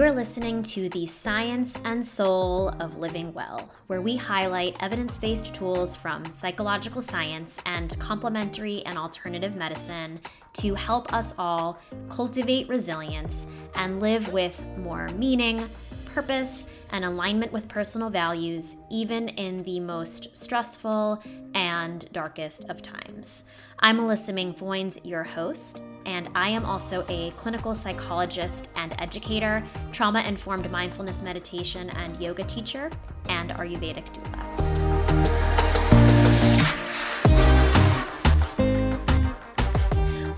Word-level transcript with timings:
You 0.00 0.06
are 0.06 0.12
listening 0.12 0.62
to 0.62 0.88
the 0.88 1.06
science 1.06 1.78
and 1.84 2.02
soul 2.02 2.70
of 2.80 2.96
living 2.96 3.34
well, 3.34 3.68
where 3.86 4.00
we 4.00 4.16
highlight 4.16 4.82
evidence 4.82 5.18
based 5.18 5.54
tools 5.54 5.94
from 5.94 6.24
psychological 6.24 7.02
science 7.02 7.60
and 7.66 7.98
complementary 7.98 8.82
and 8.86 8.96
alternative 8.96 9.56
medicine 9.56 10.18
to 10.54 10.74
help 10.74 11.12
us 11.12 11.34
all 11.36 11.78
cultivate 12.08 12.66
resilience 12.66 13.46
and 13.74 14.00
live 14.00 14.32
with 14.32 14.64
more 14.78 15.06
meaning, 15.18 15.68
purpose, 16.14 16.66
and 16.90 17.04
alignment 17.04 17.52
with 17.52 17.68
personal 17.68 18.10
values, 18.10 18.76
even 18.90 19.28
in 19.30 19.58
the 19.64 19.80
most 19.80 20.36
stressful 20.36 21.22
and 21.54 22.10
darkest 22.12 22.68
of 22.68 22.82
times. 22.82 23.44
I'm 23.78 23.96
Melissa 23.96 24.32
Ming 24.32 24.52
Foynes, 24.52 24.98
your 25.04 25.24
host, 25.24 25.82
and 26.06 26.28
I 26.34 26.48
am 26.48 26.64
also 26.64 27.04
a 27.08 27.30
clinical 27.32 27.74
psychologist 27.74 28.68
and 28.76 28.94
educator, 28.98 29.64
trauma 29.92 30.22
informed 30.22 30.70
mindfulness 30.70 31.22
meditation 31.22 31.90
and 31.90 32.20
yoga 32.20 32.44
teacher, 32.44 32.90
and 33.28 33.50
Ayurvedic 33.50 34.12
doula. 34.12 34.59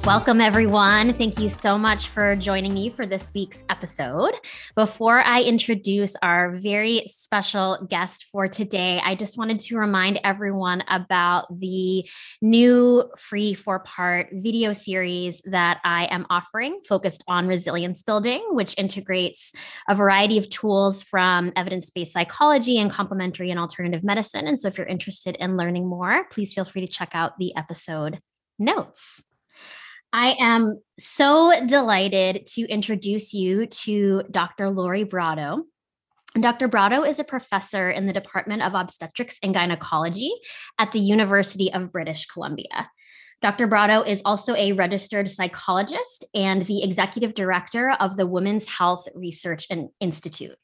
Welcome, 0.05 0.41
everyone. 0.41 1.15
Thank 1.15 1.39
you 1.39 1.49
so 1.49 1.79
much 1.79 2.09
for 2.09 2.35
joining 2.35 2.75
me 2.75 2.91
for 2.91 3.07
this 3.07 3.31
week's 3.37 3.63
episode. 3.71 4.33
Before 4.75 5.21
I 5.21 5.43
introduce 5.43 6.17
our 6.17 6.51
very 6.57 7.05
special 7.07 7.87
guest 7.89 8.25
for 8.25 8.49
today, 8.49 9.01
I 9.05 9.15
just 9.15 9.39
wanted 9.39 9.61
to 9.61 9.77
remind 9.77 10.19
everyone 10.25 10.83
about 10.89 11.57
the 11.57 12.05
new 12.41 13.09
free 13.17 13.55
four 13.55 13.79
part 13.79 14.31
video 14.33 14.73
series 14.73 15.41
that 15.45 15.79
I 15.85 16.07
am 16.07 16.27
offering 16.29 16.81
focused 16.87 17.23
on 17.29 17.47
resilience 17.47 18.03
building, 18.03 18.45
which 18.51 18.75
integrates 18.77 19.53
a 19.89 19.95
variety 19.95 20.37
of 20.37 20.51
tools 20.51 21.05
from 21.05 21.53
evidence 21.55 21.91
based 21.91 22.13
psychology 22.13 22.77
and 22.77 22.91
complementary 22.91 23.53
and 23.53 23.61
alternative 23.61 24.03
medicine. 24.03 24.49
And 24.49 24.59
so, 24.59 24.67
if 24.67 24.77
you're 24.77 24.87
interested 24.89 25.37
in 25.37 25.57
learning 25.57 25.87
more, 25.87 26.25
please 26.33 26.53
feel 26.53 26.65
free 26.65 26.85
to 26.85 26.93
check 26.93 27.11
out 27.15 27.39
the 27.39 27.55
episode 27.55 28.19
notes. 28.59 29.23
I 30.13 30.37
am 30.39 30.79
so 30.99 31.53
delighted 31.67 32.45
to 32.55 32.63
introduce 32.69 33.33
you 33.33 33.67
to 33.67 34.23
Dr. 34.31 34.69
Lori 34.69 35.05
Brotto. 35.05 35.65
Dr. 36.39 36.69
Brotto 36.69 37.03
is 37.03 37.19
a 37.19 37.25
professor 37.25 37.91
in 37.91 38.05
the 38.05 38.13
Department 38.13 38.63
of 38.63 38.75
Obstetrics 38.75 39.39
and 39.43 39.55
Gynecology 39.55 40.33
at 40.79 40.93
the 40.93 41.01
University 41.01 41.73
of 41.73 41.93
British 41.93 42.27
Columbia. 42.27 42.91
Dr. 43.41 43.67
Brotto 43.67 44.03
is 44.03 44.21
also 44.25 44.55
a 44.55 44.73
registered 44.73 45.31
psychologist 45.31 46.27
and 46.35 46.63
the 46.65 46.85
executive 46.85 47.35
director 47.35 47.91
of 47.99 48.17
the 48.17 48.27
Women's 48.27 48.69
Health 48.69 49.09
Research 49.15 49.67
Institute. 50.01 50.57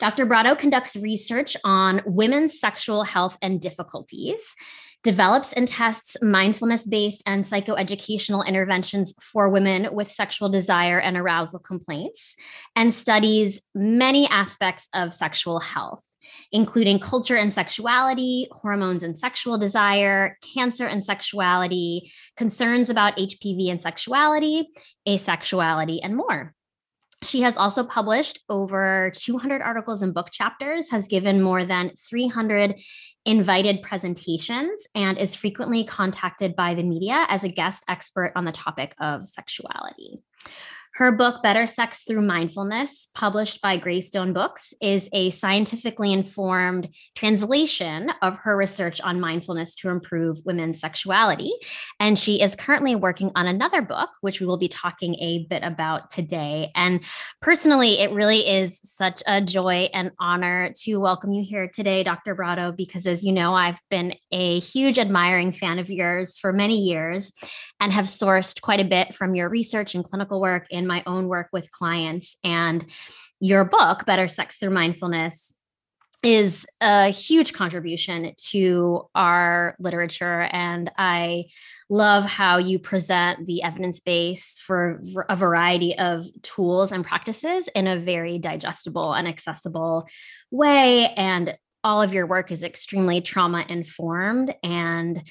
Dr. 0.00 0.26
Brotto 0.26 0.54
conducts 0.54 0.96
research 0.96 1.56
on 1.64 2.02
women's 2.06 2.58
sexual 2.58 3.02
health 3.02 3.36
and 3.42 3.60
difficulties 3.60 4.54
develops 5.04 5.52
and 5.52 5.68
tests 5.68 6.16
mindfulness 6.22 6.86
based 6.86 7.22
and 7.26 7.44
psychoeducational 7.44 8.46
interventions 8.46 9.14
for 9.22 9.48
women 9.48 9.88
with 9.92 10.10
sexual 10.10 10.48
desire 10.48 10.98
and 10.98 11.16
arousal 11.16 11.60
complaints, 11.60 12.34
and 12.74 12.92
studies 12.92 13.60
many 13.74 14.26
aspects 14.28 14.88
of 14.94 15.14
sexual 15.14 15.60
health. 15.60 16.04
Including 16.52 16.98
culture 16.98 17.36
and 17.36 17.50
sexuality, 17.50 18.48
hormones 18.52 19.02
and 19.02 19.18
sexual 19.18 19.56
desire, 19.56 20.36
cancer 20.54 20.86
and 20.86 21.02
sexuality, 21.02 22.12
concerns 22.36 22.90
about 22.90 23.16
HPV 23.16 23.70
and 23.70 23.80
sexuality, 23.80 24.68
asexuality, 25.08 26.00
and 26.02 26.16
more. 26.16 26.54
She 27.22 27.40
has 27.42 27.56
also 27.56 27.84
published 27.84 28.40
over 28.48 29.10
200 29.14 29.60
articles 29.60 30.02
and 30.02 30.14
book 30.14 30.30
chapters, 30.30 30.90
has 30.90 31.08
given 31.08 31.42
more 31.42 31.64
than 31.64 31.92
300 31.96 32.80
invited 33.26 33.82
presentations, 33.82 34.86
and 34.94 35.18
is 35.18 35.34
frequently 35.34 35.84
contacted 35.84 36.54
by 36.54 36.74
the 36.74 36.84
media 36.84 37.26
as 37.28 37.44
a 37.44 37.48
guest 37.48 37.84
expert 37.88 38.32
on 38.36 38.44
the 38.44 38.52
topic 38.52 38.94
of 39.00 39.26
sexuality. 39.26 40.20
Her 40.98 41.12
book, 41.12 41.44
Better 41.44 41.68
Sex 41.68 42.02
Through 42.02 42.22
Mindfulness, 42.22 43.06
published 43.14 43.62
by 43.62 43.76
Greystone 43.76 44.32
Books, 44.32 44.74
is 44.82 45.08
a 45.12 45.30
scientifically 45.30 46.12
informed 46.12 46.88
translation 47.14 48.10
of 48.20 48.36
her 48.38 48.56
research 48.56 49.00
on 49.02 49.20
mindfulness 49.20 49.76
to 49.76 49.90
improve 49.90 50.40
women's 50.44 50.80
sexuality. 50.80 51.52
And 52.00 52.18
she 52.18 52.42
is 52.42 52.56
currently 52.56 52.96
working 52.96 53.30
on 53.36 53.46
another 53.46 53.80
book, 53.80 54.10
which 54.22 54.40
we 54.40 54.46
will 54.46 54.56
be 54.56 54.66
talking 54.66 55.14
a 55.20 55.46
bit 55.48 55.62
about 55.62 56.10
today. 56.10 56.72
And 56.74 57.04
personally, 57.40 58.00
it 58.00 58.10
really 58.10 58.40
is 58.40 58.80
such 58.82 59.22
a 59.24 59.40
joy 59.40 59.90
and 59.94 60.10
honor 60.18 60.72
to 60.80 60.96
welcome 60.96 61.30
you 61.30 61.44
here 61.44 61.70
today, 61.72 62.02
Dr. 62.02 62.34
Brotto, 62.34 62.72
because 62.72 63.06
as 63.06 63.22
you 63.22 63.30
know, 63.30 63.54
I've 63.54 63.78
been 63.88 64.14
a 64.32 64.58
huge 64.58 64.98
admiring 64.98 65.52
fan 65.52 65.78
of 65.78 65.90
yours 65.90 66.36
for 66.38 66.52
many 66.52 66.80
years 66.80 67.32
and 67.78 67.92
have 67.92 68.06
sourced 68.06 68.60
quite 68.60 68.80
a 68.80 68.84
bit 68.84 69.14
from 69.14 69.36
your 69.36 69.48
research 69.48 69.94
and 69.94 70.04
clinical 70.04 70.40
work 70.40 70.66
in 70.70 70.87
my 70.88 71.04
own 71.06 71.28
work 71.28 71.48
with 71.52 71.70
clients. 71.70 72.36
And 72.42 72.84
your 73.40 73.64
book, 73.64 74.04
Better 74.04 74.26
Sex 74.26 74.56
Through 74.56 74.70
Mindfulness, 74.70 75.54
is 76.24 76.66
a 76.80 77.10
huge 77.10 77.52
contribution 77.52 78.32
to 78.48 79.08
our 79.14 79.76
literature. 79.78 80.48
And 80.50 80.90
I 80.98 81.44
love 81.88 82.24
how 82.24 82.56
you 82.58 82.80
present 82.80 83.46
the 83.46 83.62
evidence 83.62 84.00
base 84.00 84.58
for 84.58 85.00
a 85.28 85.36
variety 85.36 85.96
of 85.96 86.26
tools 86.42 86.90
and 86.90 87.06
practices 87.06 87.68
in 87.68 87.86
a 87.86 88.00
very 88.00 88.38
digestible 88.38 89.14
and 89.14 89.28
accessible 89.28 90.08
way. 90.50 91.06
And 91.16 91.56
all 91.84 92.02
of 92.02 92.12
your 92.12 92.26
work 92.26 92.50
is 92.50 92.64
extremely 92.64 93.20
trauma 93.20 93.64
informed 93.68 94.54
and 94.64 95.22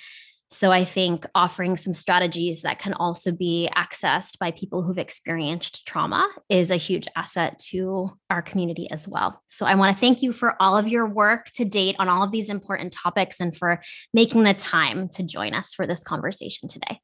so 0.49 0.71
I 0.71 0.85
think 0.85 1.25
offering 1.35 1.75
some 1.75 1.93
strategies 1.93 2.61
that 2.61 2.79
can 2.79 2.93
also 2.93 3.31
be 3.31 3.69
accessed 3.75 4.39
by 4.39 4.51
people 4.51 4.81
who've 4.81 4.97
experienced 4.97 5.85
trauma 5.85 6.27
is 6.49 6.71
a 6.71 6.77
huge 6.77 7.07
asset 7.15 7.59
to 7.69 8.17
our 8.29 8.41
community 8.41 8.87
as 8.89 9.07
well. 9.07 9.41
So 9.49 9.65
I 9.65 9.75
want 9.75 9.95
to 9.95 9.99
thank 9.99 10.21
you 10.21 10.31
for 10.31 10.55
all 10.61 10.77
of 10.77 10.87
your 10.87 11.05
work 11.05 11.47
to 11.55 11.65
date 11.65 11.97
on 11.99 12.07
all 12.07 12.23
of 12.23 12.31
these 12.31 12.49
important 12.49 12.93
topics 12.93 13.39
and 13.39 13.55
for 13.55 13.81
making 14.13 14.43
the 14.43 14.53
time 14.53 15.09
to 15.09 15.23
join 15.23 15.53
us 15.53 15.73
for 15.73 15.85
this 15.85 16.03
conversation 16.03 16.69
today. 16.69 16.99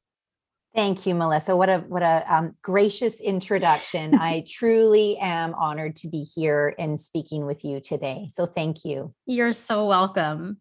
Thank 0.74 1.06
you, 1.06 1.14
Melissa. 1.14 1.54
What 1.56 1.68
a 1.68 1.78
what 1.86 2.02
a 2.02 2.24
um, 2.32 2.56
gracious 2.62 3.20
introduction. 3.20 4.14
I 4.18 4.44
truly 4.48 5.16
am 5.18 5.54
honored 5.54 5.94
to 5.96 6.08
be 6.08 6.26
here 6.34 6.74
and 6.78 6.98
speaking 6.98 7.46
with 7.46 7.64
you 7.64 7.80
today. 7.80 8.28
So 8.32 8.44
thank 8.44 8.84
you. 8.84 9.14
You're 9.26 9.52
so 9.52 9.86
welcome. 9.86 10.58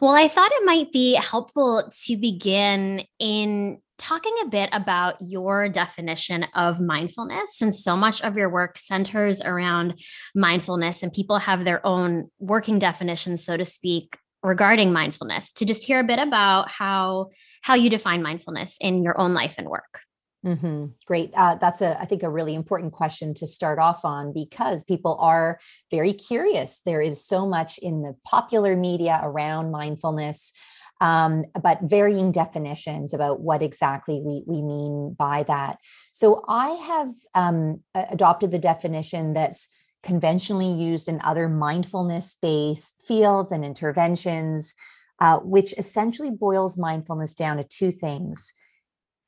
Well, 0.00 0.12
I 0.12 0.28
thought 0.28 0.52
it 0.52 0.64
might 0.64 0.92
be 0.92 1.14
helpful 1.14 1.90
to 2.04 2.16
begin 2.16 3.02
in 3.18 3.78
talking 3.98 4.34
a 4.42 4.48
bit 4.48 4.70
about 4.72 5.16
your 5.20 5.68
definition 5.68 6.46
of 6.54 6.80
mindfulness, 6.80 7.58
since 7.58 7.82
so 7.82 7.96
much 7.96 8.22
of 8.22 8.36
your 8.36 8.48
work 8.48 8.78
centers 8.78 9.42
around 9.42 10.00
mindfulness 10.34 11.02
and 11.02 11.12
people 11.12 11.38
have 11.38 11.64
their 11.64 11.84
own 11.84 12.30
working 12.38 12.78
definitions, 12.78 13.44
so 13.44 13.56
to 13.56 13.64
speak, 13.64 14.16
regarding 14.42 14.92
mindfulness. 14.92 15.52
To 15.52 15.64
just 15.64 15.84
hear 15.84 16.00
a 16.00 16.04
bit 16.04 16.18
about 16.18 16.68
how 16.68 17.30
how 17.62 17.74
you 17.74 17.90
define 17.90 18.22
mindfulness 18.22 18.76
in 18.80 19.02
your 19.02 19.18
own 19.20 19.34
life 19.34 19.56
and 19.58 19.68
work. 19.68 20.00
Mm-hmm. 20.44 20.86
Great. 21.06 21.32
Uh, 21.34 21.56
that's 21.56 21.82
a, 21.82 22.00
I 22.00 22.06
think, 22.06 22.22
a 22.22 22.30
really 22.30 22.54
important 22.54 22.92
question 22.92 23.34
to 23.34 23.46
start 23.46 23.78
off 23.78 24.04
on 24.04 24.32
because 24.32 24.84
people 24.84 25.18
are 25.20 25.60
very 25.90 26.14
curious. 26.14 26.80
There 26.86 27.02
is 27.02 27.24
so 27.24 27.46
much 27.46 27.78
in 27.78 28.02
the 28.02 28.16
popular 28.24 28.74
media 28.74 29.20
around 29.22 29.70
mindfulness, 29.70 30.54
um, 31.02 31.44
but 31.62 31.80
varying 31.82 32.32
definitions 32.32 33.12
about 33.12 33.40
what 33.40 33.60
exactly 33.60 34.22
we, 34.24 34.42
we 34.46 34.62
mean 34.62 35.14
by 35.18 35.42
that. 35.42 35.76
So 36.12 36.42
I 36.48 36.70
have 36.70 37.10
um, 37.34 37.80
adopted 37.94 38.50
the 38.50 38.58
definition 38.58 39.34
that's 39.34 39.68
conventionally 40.02 40.72
used 40.72 41.08
in 41.08 41.20
other 41.22 41.48
mindfulness 41.48 42.36
based 42.40 43.02
fields 43.06 43.52
and 43.52 43.64
interventions, 43.64 44.74
uh, 45.20 45.38
which 45.38 45.74
essentially 45.78 46.30
boils 46.30 46.78
mindfulness 46.78 47.34
down 47.34 47.58
to 47.58 47.64
two 47.64 47.90
things 47.90 48.52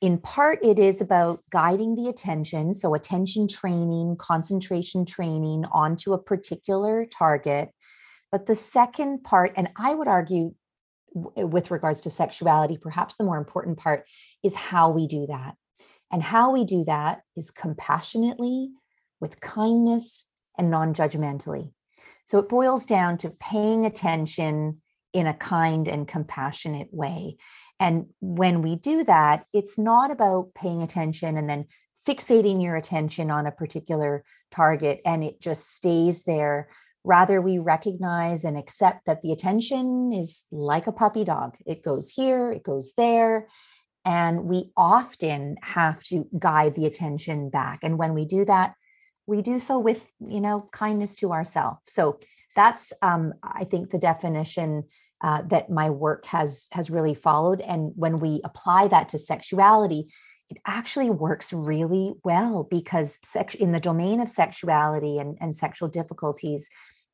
in 0.02 0.18
part, 0.18 0.58
it 0.64 0.80
is 0.80 1.00
about 1.00 1.38
guiding 1.50 1.94
the 1.94 2.08
attention. 2.08 2.74
So, 2.74 2.94
attention 2.94 3.46
training, 3.46 4.16
concentration 4.18 5.06
training 5.06 5.64
onto 5.72 6.12
a 6.12 6.18
particular 6.18 7.06
target. 7.06 7.70
But 8.32 8.46
the 8.46 8.56
second 8.56 9.22
part, 9.22 9.52
and 9.56 9.68
I 9.76 9.94
would 9.94 10.08
argue 10.08 10.54
with 11.14 11.70
regards 11.70 12.00
to 12.02 12.10
sexuality, 12.10 12.78
perhaps 12.78 13.14
the 13.14 13.24
more 13.24 13.38
important 13.38 13.78
part 13.78 14.04
is 14.42 14.56
how 14.56 14.90
we 14.90 15.06
do 15.06 15.26
that. 15.28 15.54
And 16.10 16.20
how 16.20 16.50
we 16.50 16.64
do 16.64 16.84
that 16.86 17.20
is 17.36 17.52
compassionately, 17.52 18.70
with 19.20 19.40
kindness, 19.40 20.26
and 20.56 20.70
non 20.70 20.94
judgmentally. 20.94 21.72
So, 22.24 22.38
it 22.38 22.48
boils 22.48 22.86
down 22.86 23.18
to 23.18 23.30
paying 23.30 23.86
attention 23.86 24.80
in 25.12 25.26
a 25.26 25.34
kind 25.34 25.88
and 25.88 26.08
compassionate 26.08 26.88
way. 26.92 27.36
And 27.78 28.06
when 28.20 28.62
we 28.62 28.76
do 28.76 29.04
that, 29.04 29.44
it's 29.52 29.78
not 29.78 30.10
about 30.10 30.54
paying 30.54 30.82
attention 30.82 31.36
and 31.36 31.50
then 31.50 31.66
fixating 32.06 32.62
your 32.62 32.76
attention 32.76 33.30
on 33.30 33.46
a 33.46 33.52
particular 33.52 34.24
target 34.50 35.00
and 35.04 35.22
it 35.24 35.40
just 35.40 35.74
stays 35.74 36.24
there 36.24 36.68
rather 37.04 37.40
we 37.40 37.58
recognize 37.58 38.44
and 38.44 38.56
accept 38.56 39.06
that 39.06 39.22
the 39.22 39.32
attention 39.32 40.12
is 40.12 40.44
like 40.52 40.86
a 40.86 40.92
puppy 40.92 41.24
dog 41.24 41.56
it 41.66 41.82
goes 41.82 42.10
here 42.10 42.52
it 42.52 42.62
goes 42.62 42.92
there 42.96 43.48
and 44.04 44.44
we 44.44 44.70
often 44.76 45.56
have 45.62 46.02
to 46.02 46.26
guide 46.38 46.74
the 46.74 46.86
attention 46.86 47.50
back 47.50 47.80
and 47.82 47.98
when 47.98 48.14
we 48.14 48.24
do 48.24 48.44
that 48.44 48.74
we 49.26 49.42
do 49.42 49.58
so 49.58 49.78
with 49.78 50.12
you 50.20 50.40
know 50.40 50.68
kindness 50.72 51.14
to 51.16 51.32
ourselves 51.32 51.80
so 51.86 52.18
that's 52.54 52.92
um, 53.02 53.32
i 53.42 53.64
think 53.64 53.90
the 53.90 53.98
definition 53.98 54.84
uh, 55.22 55.42
that 55.42 55.70
my 55.70 55.88
work 55.88 56.26
has 56.26 56.66
has 56.72 56.90
really 56.90 57.14
followed. 57.14 57.60
And 57.60 57.92
when 57.94 58.18
we 58.18 58.40
apply 58.42 58.88
that 58.88 59.08
to 59.10 59.18
sexuality 59.18 60.08
it 60.52 60.58
actually 60.66 61.08
works 61.08 61.50
really 61.50 62.12
well 62.24 62.64
because 62.70 63.18
sex 63.24 63.54
in 63.54 63.72
the 63.72 63.80
domain 63.80 64.20
of 64.20 64.28
sexuality 64.28 65.16
and, 65.18 65.38
and 65.40 65.54
sexual 65.54 65.88
difficulties 65.88 66.68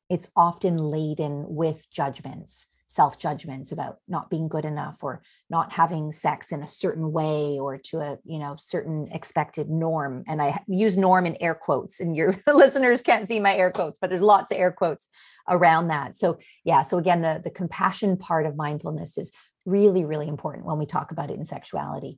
it's 0.09 0.29
often 0.35 0.75
laden 0.75 1.45
with 1.47 1.85
judgments 1.93 2.67
self 2.89 3.19
judgments 3.19 3.71
about 3.71 3.99
not 4.07 4.31
being 4.31 4.47
good 4.47 4.65
enough 4.65 5.03
or 5.03 5.21
not 5.49 5.71
having 5.71 6.11
sex 6.11 6.51
in 6.51 6.63
a 6.63 6.67
certain 6.67 7.11
way 7.11 7.59
or 7.59 7.77
to 7.77 7.99
a 7.99 8.17
you 8.25 8.39
know 8.39 8.55
certain 8.57 9.07
expected 9.11 9.69
norm. 9.69 10.23
And 10.27 10.41
i 10.41 10.59
use 10.67 10.97
norm 10.97 11.25
in 11.25 11.37
air 11.39 11.53
quotes 11.53 11.99
and 11.99 12.15
your 12.15 12.35
listeners 12.47 13.03
can't 13.03 13.27
see 13.27 13.39
my 13.39 13.55
air 13.55 13.71
quotes 13.71 13.99
but 13.99 14.09
there's 14.09 14.23
lots 14.23 14.51
of 14.51 14.57
air 14.57 14.71
quotes 14.71 15.07
around 15.47 15.87
that. 15.89 16.15
So 16.15 16.39
yeah 16.65 16.81
so 16.81 16.97
again 16.97 17.21
the 17.21 17.39
the 17.43 17.51
compassion 17.51 18.17
part 18.17 18.47
of 18.47 18.55
mindfulness 18.55 19.17
is 19.17 19.31
really 19.65 20.03
really 20.03 20.27
important 20.27 20.65
when 20.65 20.79
we 20.79 20.87
talk 20.87 21.11
about 21.11 21.29
it 21.29 21.37
in 21.37 21.45
sexuality. 21.45 22.17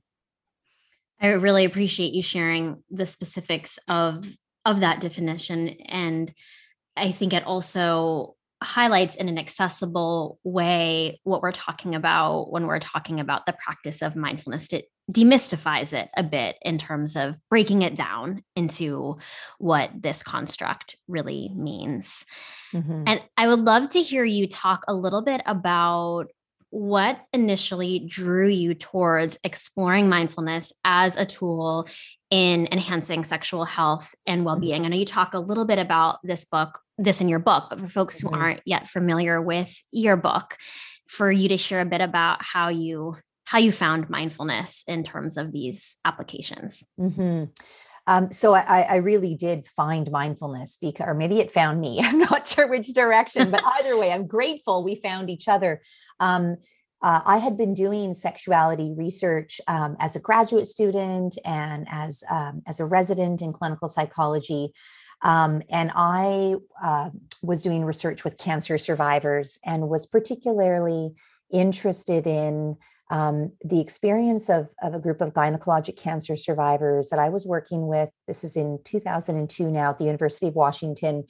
I 1.19 1.27
really 1.27 1.65
appreciate 1.65 2.13
you 2.13 2.23
sharing 2.23 2.81
the 2.89 3.05
specifics 3.05 3.77
of 3.89 4.25
of 4.65 4.79
that 4.79 5.01
definition. 5.01 5.67
And 5.67 6.33
i 6.95 7.11
think 7.11 7.33
it 7.33 7.45
also 7.45 8.35
highlights 8.61 9.15
in 9.15 9.27
an 9.27 9.39
accessible 9.39 10.39
way 10.43 11.19
what 11.23 11.41
we're 11.41 11.51
talking 11.51 11.95
about 11.95 12.51
when 12.51 12.67
we're 12.67 12.79
talking 12.79 13.19
about 13.19 13.45
the 13.45 13.55
practice 13.63 14.01
of 14.01 14.15
mindfulness. 14.15 14.71
It 14.71 14.85
demystifies 15.11 15.93
it 15.93 16.09
a 16.15 16.23
bit 16.23 16.57
in 16.61 16.77
terms 16.77 17.15
of 17.15 17.37
breaking 17.49 17.81
it 17.81 17.95
down 17.95 18.43
into 18.55 19.17
what 19.57 19.89
this 19.99 20.23
construct 20.23 20.95
really 21.07 21.51
means. 21.55 22.25
Mm-hmm. 22.73 23.03
And 23.07 23.21
I 23.35 23.47
would 23.47 23.61
love 23.61 23.89
to 23.89 24.01
hear 24.01 24.23
you 24.23 24.47
talk 24.47 24.83
a 24.87 24.93
little 24.93 25.21
bit 25.21 25.41
about 25.45 26.27
what 26.71 27.19
initially 27.33 27.99
drew 27.99 28.47
you 28.47 28.73
towards 28.73 29.37
exploring 29.43 30.09
mindfulness 30.09 30.73
as 30.83 31.17
a 31.17 31.25
tool 31.25 31.87
in 32.29 32.67
enhancing 32.71 33.23
sexual 33.23 33.65
health 33.65 34.15
and 34.25 34.39
mm-hmm. 34.39 34.45
well-being. 34.45 34.85
I 34.85 34.87
know 34.87 34.95
you 34.95 35.05
talk 35.05 35.33
a 35.33 35.39
little 35.39 35.65
bit 35.65 35.79
about 35.79 36.19
this 36.23 36.45
book, 36.45 36.79
this 36.97 37.21
in 37.21 37.29
your 37.29 37.39
book, 37.39 37.65
but 37.69 37.79
for 37.79 37.87
folks 37.87 38.19
who 38.19 38.29
mm-hmm. 38.29 38.41
aren't 38.41 38.61
yet 38.65 38.87
familiar 38.87 39.41
with 39.41 39.73
your 39.91 40.15
book, 40.15 40.57
for 41.07 41.29
you 41.29 41.49
to 41.49 41.57
share 41.57 41.81
a 41.81 41.85
bit 41.85 42.01
about 42.01 42.41
how 42.41 42.69
you 42.69 43.17
how 43.43 43.57
you 43.57 43.73
found 43.73 44.09
mindfulness 44.09 44.85
in 44.87 45.03
terms 45.03 45.35
of 45.35 45.51
these 45.51 45.97
applications. 46.05 46.85
Mm-hmm. 46.97 47.45
Um, 48.11 48.33
so 48.33 48.53
I, 48.53 48.81
I, 48.81 48.95
really 48.97 49.35
did 49.35 49.65
find 49.65 50.11
mindfulness 50.11 50.77
because, 50.81 51.07
or 51.07 51.13
maybe 51.13 51.39
it 51.39 51.49
found 51.49 51.79
me. 51.79 51.99
I'm 52.03 52.19
not 52.19 52.45
sure 52.45 52.67
which 52.67 52.87
direction, 52.87 53.49
but 53.49 53.63
either 53.79 53.97
way, 53.97 54.11
I'm 54.11 54.27
grateful 54.27 54.83
we 54.83 54.95
found 54.95 55.29
each 55.29 55.47
other. 55.47 55.81
Um, 56.19 56.57
uh, 57.01 57.21
I 57.25 57.37
had 57.37 57.55
been 57.55 57.73
doing 57.73 58.13
sexuality 58.13 58.93
research 58.97 59.61
um, 59.69 59.95
as 59.99 60.17
a 60.17 60.19
graduate 60.19 60.67
student 60.67 61.37
and 61.45 61.87
as 61.89 62.23
um, 62.29 62.61
as 62.67 62.81
a 62.81 62.85
resident 62.85 63.41
in 63.41 63.53
clinical 63.53 63.87
psychology, 63.87 64.73
um, 65.21 65.61
and 65.69 65.89
I 65.95 66.55
uh, 66.83 67.11
was 67.41 67.63
doing 67.63 67.85
research 67.85 68.25
with 68.25 68.37
cancer 68.37 68.77
survivors 68.77 69.57
and 69.65 69.87
was 69.87 70.05
particularly 70.05 71.13
interested 71.49 72.27
in 72.27 72.75
um, 73.11 73.51
the 73.63 73.81
experience 73.81 74.49
of, 74.49 74.69
of 74.81 74.95
a 74.95 74.99
group 74.99 75.19
of 75.19 75.33
gynecologic 75.33 75.97
cancer 75.97 76.37
survivors 76.37 77.09
that 77.09 77.19
I 77.19 77.27
was 77.29 77.45
working 77.45 77.87
with. 77.87 78.09
This 78.25 78.43
is 78.45 78.55
in 78.55 78.79
2002 78.85 79.69
now 79.69 79.89
at 79.89 79.97
the 79.97 80.05
University 80.05 80.47
of 80.47 80.55
Washington. 80.55 81.25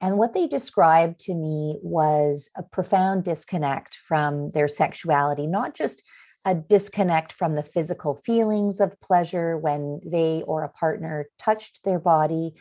And 0.00 0.18
what 0.18 0.34
they 0.34 0.48
described 0.48 1.20
to 1.20 1.34
me 1.34 1.78
was 1.80 2.50
a 2.56 2.64
profound 2.64 3.22
disconnect 3.22 3.94
from 4.06 4.50
their 4.50 4.66
sexuality, 4.66 5.46
not 5.46 5.74
just 5.74 6.02
a 6.44 6.56
disconnect 6.56 7.32
from 7.32 7.54
the 7.54 7.62
physical 7.62 8.20
feelings 8.26 8.80
of 8.80 9.00
pleasure 9.00 9.56
when 9.56 10.00
they 10.04 10.42
or 10.48 10.64
a 10.64 10.68
partner 10.68 11.28
touched 11.38 11.84
their 11.84 12.00
body, 12.00 12.54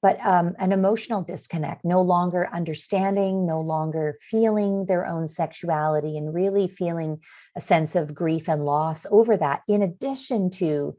but 0.00 0.24
um, 0.24 0.54
an 0.58 0.72
emotional 0.72 1.22
disconnect, 1.22 1.84
no 1.84 2.00
longer 2.02 2.48
understanding, 2.52 3.46
no 3.46 3.60
longer 3.60 4.16
feeling 4.20 4.86
their 4.86 5.06
own 5.06 5.26
sexuality, 5.26 6.16
and 6.16 6.34
really 6.34 6.68
feeling 6.68 7.20
a 7.56 7.60
sense 7.60 7.96
of 7.96 8.14
grief 8.14 8.48
and 8.48 8.64
loss 8.64 9.06
over 9.10 9.36
that, 9.36 9.62
in 9.68 9.82
addition 9.82 10.50
to 10.50 10.96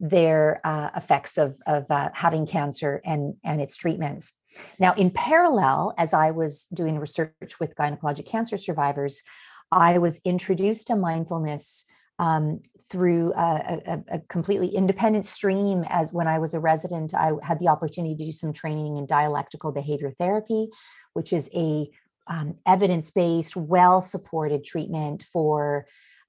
their 0.00 0.60
uh, 0.64 0.90
effects 0.96 1.38
of, 1.38 1.56
of 1.66 1.84
uh, 1.90 2.08
having 2.14 2.46
cancer 2.46 3.00
and, 3.04 3.34
and 3.44 3.60
its 3.60 3.76
treatments. 3.76 4.32
Now, 4.80 4.94
in 4.94 5.10
parallel, 5.10 5.94
as 5.96 6.12
I 6.12 6.32
was 6.32 6.64
doing 6.74 6.98
research 6.98 7.60
with 7.60 7.76
gynecologic 7.76 8.26
cancer 8.26 8.56
survivors, 8.56 9.22
I 9.70 9.98
was 9.98 10.20
introduced 10.24 10.88
to 10.88 10.96
mindfulness 10.96 11.84
um, 12.20 12.60
through 12.90 13.32
a, 13.32 13.80
a, 13.86 14.16
a, 14.16 14.18
completely 14.28 14.68
independent 14.68 15.24
stream. 15.24 15.84
As 15.88 16.12
when 16.12 16.28
I 16.28 16.38
was 16.38 16.52
a 16.52 16.60
resident, 16.60 17.14
I 17.14 17.32
had 17.42 17.58
the 17.60 17.68
opportunity 17.68 18.14
to 18.14 18.24
do 18.26 18.30
some 18.30 18.52
training 18.52 18.98
in 18.98 19.06
dialectical 19.06 19.72
behavior 19.72 20.10
therapy, 20.10 20.68
which 21.14 21.32
is 21.32 21.48
a 21.54 21.88
um, 22.26 22.58
evidence-based, 22.66 23.56
well-supported 23.56 24.64
treatment 24.66 25.22
for 25.32 25.86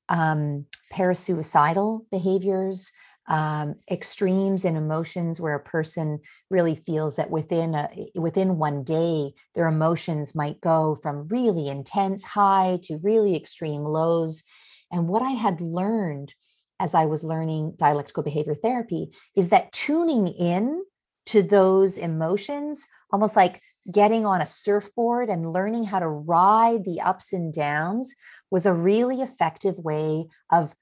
um, 0.07 0.65
parasuicidal 0.93 2.05
behaviors, 2.09 2.93
um, 3.27 3.75
extremes 3.91 4.63
in 4.63 4.77
emotions 4.77 5.41
where 5.41 5.55
a 5.55 5.63
person 5.63 6.21
really 6.49 6.75
feels 6.75 7.17
that 7.17 7.29
within 7.29 7.75
a, 7.75 7.89
within 8.15 8.57
one 8.57 8.83
day 8.83 9.33
their 9.55 9.67
emotions 9.67 10.35
might 10.35 10.59
go 10.61 10.95
from 10.95 11.27
really 11.27 11.67
intense 11.67 12.23
high 12.23 12.79
to 12.83 12.97
really 13.03 13.35
extreme 13.35 13.83
lows 13.83 14.43
and 14.91 15.07
what 15.07 15.21
I 15.21 15.31
had 15.31 15.61
learned 15.61 16.33
as 16.79 16.95
I 16.95 17.05
was 17.05 17.23
learning 17.23 17.75
dialectical 17.77 18.23
behavior 18.23 18.55
therapy 18.55 19.11
is 19.35 19.49
that 19.49 19.71
tuning 19.71 20.27
in 20.27 20.83
to 21.27 21.43
those 21.43 21.97
emotions, 21.97 22.87
almost 23.11 23.35
like 23.35 23.61
getting 23.93 24.25
on 24.25 24.41
a 24.41 24.47
surfboard 24.47 25.29
and 25.29 25.45
learning 25.45 25.83
how 25.83 25.99
to 25.99 26.07
ride 26.07 26.83
the 26.83 26.99
ups 27.01 27.33
and 27.33 27.53
downs, 27.53 28.15
was 28.49 28.65
a 28.65 28.73
really 28.73 29.21
effective 29.21 29.77
way 29.77 30.25
of 30.51 30.73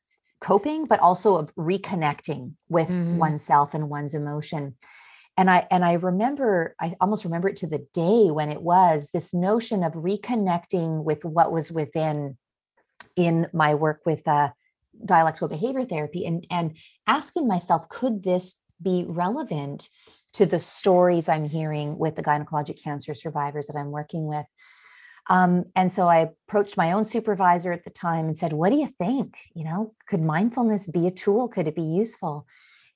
coping, 0.42 0.86
but 0.86 1.00
also 1.01 1.36
of 1.36 1.54
reconnecting 1.56 2.54
with 2.70 2.88
mm-hmm. 2.88 3.18
oneself 3.18 3.74
and 3.74 3.89
one's 3.89 4.16
emotion. 4.16 4.75
And 5.38 5.50
I 5.50 5.68
and 5.70 5.86
I 5.86 5.94
remember, 5.94 6.75
I 6.80 6.94
almost 7.00 7.25
remember 7.25 7.50
it 7.50 7.58
to 7.58 7.68
the 7.68 7.86
day 7.94 8.32
when 8.32 8.50
it 8.50 8.62
was 8.62 9.10
this 9.13 9.34
notion 9.34 9.84
of 9.84 9.94
reconnecting 9.94 11.04
with 11.04 11.24
what 11.24 11.51
was 11.51 11.72
within 11.72 12.38
in 13.20 13.48
my 13.54 13.76
work 13.76 14.02
with 14.06 14.28
uh, 14.28 14.50
dialectical 15.06 15.48
behavior 15.48 15.86
therapy 15.86 16.26
and, 16.26 16.46
and 16.50 16.76
asking 17.08 17.48
myself, 17.48 17.88
could 17.90 18.24
this 18.24 18.62
be 18.82 19.06
relevant 19.08 19.90
to 20.34 20.46
the 20.46 20.60
stories 20.60 21.28
I'm 21.28 21.46
hearing 21.46 21.98
with 21.98 22.16
the 22.16 22.24
gynecologic 22.24 22.82
cancer 22.82 23.14
survivors 23.14 23.68
that 23.68 23.78
I'm 23.78 23.92
working 23.92 24.26
with? 24.26 24.46
Um, 25.30 25.66
and 25.76 25.92
so 25.92 26.08
I 26.08 26.30
approached 26.48 26.76
my 26.76 26.92
own 26.92 27.06
supervisor 27.06 27.72
at 27.72 27.84
the 27.84 27.92
time 27.92 28.26
and 28.26 28.36
said, 28.36 28.52
What 28.52 28.72
do 28.72 28.78
you 28.78 28.88
think? 28.88 29.38
You 29.54 29.66
know, 29.66 29.94
could 30.08 30.22
mindfulness 30.22 30.88
be 30.88 31.06
a 31.06 31.12
tool? 31.12 31.48
Could 31.48 31.68
it 31.68 31.76
be 31.76 31.84
useful? 31.84 32.48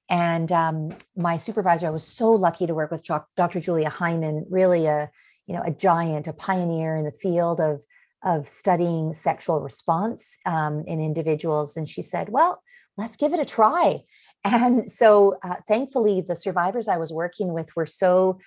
And 0.10 0.51
um, 0.51 0.96
my 1.15 1.38
supervisor, 1.38 1.88
I 1.88 1.92
was 1.92 2.06
so 2.06 2.32
lucky 2.32 2.68
to 2.68 2.74
work 2.74 2.92
with 2.92 3.03
Dr. 3.03 3.60
Julia 3.60 3.89
Heiman, 3.89 4.46
really 4.50 4.88
a 4.88 5.12
you 5.46 5.53
know 5.53 5.62
a 5.63 5.72
giant, 5.72 6.27
a 6.27 6.34
pioneer 6.34 6.96
in 6.96 7.06
the 7.06 7.12
field 7.12 7.60
of 7.60 7.84
of 8.24 8.48
studying 8.48 9.13
sexual 9.13 9.60
response 9.62 10.38
um, 10.46 10.84
in 10.88 11.01
individuals. 11.01 11.77
And 11.77 11.88
she 11.88 12.01
said, 12.01 12.30
Well, 12.30 12.62
let's 12.98 13.18
give 13.18 13.34
it 13.34 13.39
a 13.39 13.46
try. 13.46 14.03
And 14.46 14.92
so, 14.92 15.38
uh, 15.42 15.56
thankfully, 15.70 16.20
the 16.20 16.36
survivors 16.36 16.89
I 16.89 16.98
was 16.98 17.13
working 17.13 17.53
with 17.53 17.74
were 17.77 17.86
so 17.86 18.39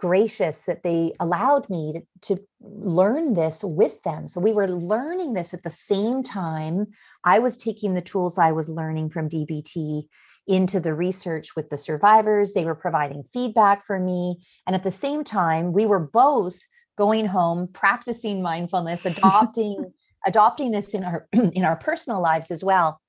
gracious 0.00 0.64
that 0.64 0.82
they 0.82 1.12
allowed 1.20 1.68
me 1.68 1.92
to, 1.92 2.36
to, 2.36 2.42
learn 2.62 3.34
this 3.34 3.62
with 3.62 4.02
them. 4.02 4.28
So, 4.28 4.40
we 4.40 4.54
were 4.54 4.66
learning 4.66 5.34
this 5.34 5.52
at 5.52 5.62
the 5.62 5.68
same 5.68 6.22
time. 6.22 6.86
I 7.24 7.38
was 7.38 7.58
taking 7.58 7.92
the 7.92 8.00
tools 8.00 8.38
I 8.38 8.52
was 8.52 8.70
learning 8.70 9.10
from 9.10 9.28
DBT 9.28 10.06
into 10.46 10.80
the 10.80 10.94
research 10.94 11.54
with 11.54 11.68
the 11.68 11.76
survivors. 11.76 12.52
They 12.52 12.64
were 12.64 12.74
providing 12.74 13.22
feedback 13.22 13.84
for 13.84 13.98
me. 13.98 14.38
And 14.66 14.74
at 14.74 14.82
the 14.82 14.90
same 14.90 15.22
time, 15.22 15.72
we 15.72 15.86
were 15.86 16.00
both 16.00 16.58
going 16.96 17.26
home, 17.26 17.68
practicing 17.72 18.42
mindfulness, 18.42 19.06
adopting 19.06 19.92
adopting 20.26 20.70
this 20.70 20.94
in 20.94 21.04
our 21.04 21.26
in 21.32 21.64
our 21.64 21.76
personal 21.76 22.20
lives 22.20 22.50
as 22.50 22.62
well. 22.62 23.00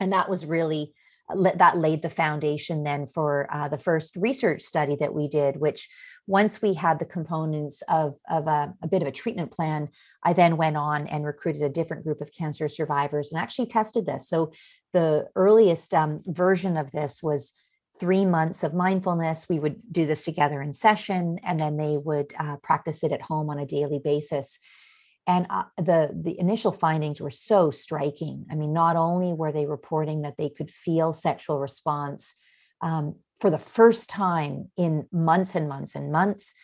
And 0.00 0.12
that 0.12 0.28
was 0.28 0.46
really 0.46 0.92
that 1.34 1.76
laid 1.76 2.02
the 2.02 2.10
foundation 2.10 2.84
then 2.84 3.06
for 3.06 3.48
uh, 3.50 3.68
the 3.68 3.78
first 3.78 4.14
research 4.16 4.62
study 4.62 4.96
that 5.00 5.12
we 5.12 5.26
did, 5.26 5.56
which 5.56 5.88
once 6.28 6.62
we 6.62 6.72
had 6.72 6.98
the 6.98 7.04
components 7.04 7.82
of, 7.88 8.16
of 8.30 8.46
a, 8.46 8.72
a, 8.82 8.88
bit 8.88 9.02
of 9.02 9.08
a 9.08 9.12
treatment 9.12 9.50
plan, 9.50 9.88
I 10.22 10.32
then 10.32 10.56
went 10.56 10.76
on 10.76 11.06
and 11.08 11.24
recruited 11.24 11.62
a 11.62 11.68
different 11.68 12.04
group 12.04 12.20
of 12.20 12.32
cancer 12.32 12.68
survivors 12.68 13.32
and 13.32 13.40
actually 13.40 13.66
tested 13.66 14.06
this. 14.06 14.28
So 14.28 14.52
the 14.92 15.28
earliest 15.34 15.94
um, 15.94 16.22
version 16.26 16.76
of 16.76 16.92
this 16.92 17.22
was 17.22 17.54
three 17.98 18.26
months 18.26 18.62
of 18.62 18.74
mindfulness. 18.74 19.48
We 19.48 19.58
would 19.58 19.80
do 19.90 20.06
this 20.06 20.24
together 20.24 20.60
in 20.62 20.72
session, 20.72 21.38
and 21.44 21.58
then 21.58 21.76
they 21.76 21.96
would 22.04 22.32
uh, 22.38 22.56
practice 22.62 23.04
it 23.04 23.12
at 23.12 23.22
home 23.22 23.50
on 23.50 23.58
a 23.58 23.66
daily 23.66 24.00
basis. 24.02 24.58
And 25.26 25.46
uh, 25.50 25.64
the 25.76 26.12
the 26.14 26.38
initial 26.38 26.72
findings 26.72 27.20
were 27.20 27.30
so 27.30 27.70
striking. 27.70 28.46
I 28.50 28.54
mean, 28.54 28.72
not 28.72 28.96
only 28.96 29.32
were 29.32 29.52
they 29.52 29.66
reporting 29.66 30.22
that 30.22 30.36
they 30.38 30.50
could 30.50 30.70
feel 30.70 31.12
sexual 31.12 31.58
response 31.58 32.36
um, 32.80 33.16
for 33.40 33.50
the 33.50 33.58
first 33.58 34.08
time 34.08 34.70
in 34.76 35.06
months 35.10 35.54
and 35.54 35.68
months 35.68 35.96
and 35.96 36.12
months, 36.12 36.54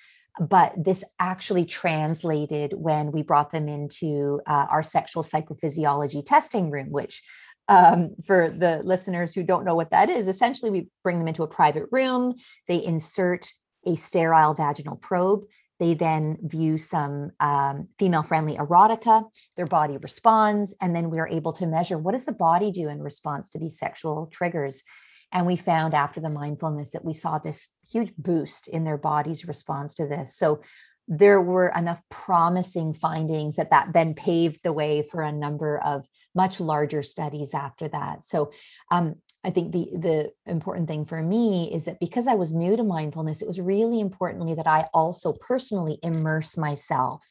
but 0.40 0.72
this 0.76 1.04
actually 1.18 1.64
translated 1.64 2.72
when 2.72 3.12
we 3.12 3.22
brought 3.22 3.50
them 3.50 3.68
into 3.68 4.40
uh, 4.46 4.66
our 4.70 4.82
sexual 4.82 5.22
psychophysiology 5.22 6.24
testing 6.24 6.70
room, 6.70 6.90
which 6.90 7.22
um, 7.68 8.14
for 8.24 8.50
the 8.50 8.80
listeners 8.84 9.34
who 9.34 9.42
don't 9.42 9.64
know 9.64 9.74
what 9.74 9.90
that 9.90 10.10
is, 10.10 10.28
essentially 10.28 10.70
we 10.70 10.88
bring 11.02 11.18
them 11.18 11.28
into 11.28 11.42
a 11.42 11.48
private 11.48 11.86
room, 11.90 12.34
they 12.68 12.84
insert 12.84 13.50
a 13.86 13.96
sterile 13.96 14.54
vaginal 14.54 14.96
probe. 14.96 15.44
They 15.78 15.94
then 15.94 16.38
view 16.42 16.78
some 16.78 17.32
um, 17.40 17.88
female 17.98 18.22
friendly 18.22 18.56
erotica, 18.56 19.24
their 19.56 19.66
body 19.66 19.96
responds, 19.96 20.76
and 20.80 20.94
then 20.94 21.10
we 21.10 21.18
are 21.18 21.26
able 21.26 21.52
to 21.54 21.66
measure 21.66 21.98
what 21.98 22.12
does 22.12 22.24
the 22.24 22.32
body 22.32 22.70
do 22.70 22.88
in 22.88 23.02
response 23.02 23.48
to 23.50 23.58
these 23.58 23.78
sexual 23.78 24.28
triggers. 24.30 24.84
And 25.32 25.44
we 25.44 25.56
found 25.56 25.94
after 25.94 26.20
the 26.20 26.30
mindfulness 26.30 26.90
that 26.92 27.04
we 27.04 27.14
saw 27.14 27.38
this 27.38 27.74
huge 27.90 28.12
boost 28.16 28.68
in 28.68 28.84
their 28.84 28.98
body's 28.98 29.48
response 29.48 29.94
to 29.94 30.06
this. 30.06 30.36
So 30.36 30.60
there 31.08 31.40
were 31.40 31.68
enough 31.68 32.00
promising 32.10 32.94
findings 32.94 33.56
that 33.56 33.70
that 33.70 33.92
then 33.92 34.14
paved 34.14 34.60
the 34.62 34.72
way 34.72 35.02
for 35.02 35.22
a 35.22 35.32
number 35.32 35.78
of 35.78 36.06
much 36.34 36.60
larger 36.60 37.02
studies 37.02 37.54
after 37.54 37.88
that. 37.88 38.24
So 38.24 38.52
um, 38.90 39.16
i 39.44 39.50
think 39.50 39.72
the 39.72 39.88
the 39.92 40.30
important 40.46 40.88
thing 40.88 41.04
for 41.04 41.22
me 41.22 41.72
is 41.72 41.84
that 41.84 42.00
because 42.00 42.26
i 42.26 42.34
was 42.34 42.54
new 42.54 42.76
to 42.76 42.84
mindfulness 42.84 43.42
it 43.42 43.48
was 43.48 43.60
really 43.60 44.00
importantly 44.00 44.54
that 44.54 44.66
i 44.66 44.86
also 44.94 45.32
personally 45.32 45.98
immerse 46.02 46.56
myself. 46.56 47.30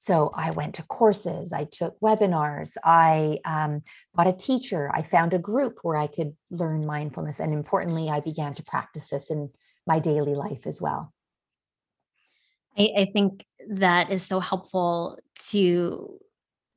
So 0.00 0.30
i 0.34 0.50
went 0.52 0.76
to 0.76 0.82
courses 0.84 1.52
i 1.52 1.64
took 1.64 1.98
webinars 2.00 2.76
i 2.84 3.38
um, 3.44 3.82
got 4.16 4.28
a 4.28 4.32
teacher 4.32 4.90
i 4.94 5.02
found 5.02 5.34
a 5.34 5.38
group 5.38 5.78
where 5.82 5.96
i 5.96 6.06
could 6.06 6.36
learn 6.50 6.86
mindfulness 6.86 7.40
and 7.40 7.52
importantly 7.52 8.08
i 8.08 8.20
began 8.20 8.54
to 8.54 8.62
practice 8.62 9.10
this 9.10 9.30
in 9.30 9.48
my 9.86 9.98
daily 9.98 10.34
life 10.34 10.66
as 10.66 10.80
well 10.80 11.12
I, 12.78 12.90
I 12.98 13.04
think 13.06 13.44
that 13.70 14.10
is 14.10 14.22
so 14.22 14.40
helpful 14.40 15.18
to 15.50 16.18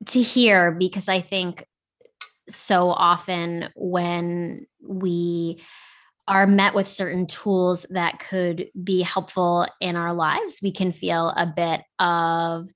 to 0.07 0.21
hear 0.21 0.71
because 0.71 1.07
I 1.07 1.21
think 1.21 1.65
so 2.49 2.89
often 2.89 3.69
when 3.75 4.65
we 4.81 5.61
are 6.27 6.47
met 6.47 6.73
with 6.73 6.87
certain 6.87 7.27
tools 7.27 7.85
that 7.89 8.19
could 8.19 8.69
be 8.83 9.01
helpful 9.01 9.67
in 9.79 9.95
our 9.95 10.13
lives, 10.13 10.59
we 10.61 10.71
can 10.71 10.91
feel 10.91 11.29
a 11.29 11.45
bit 11.45 11.81
of 11.99 12.67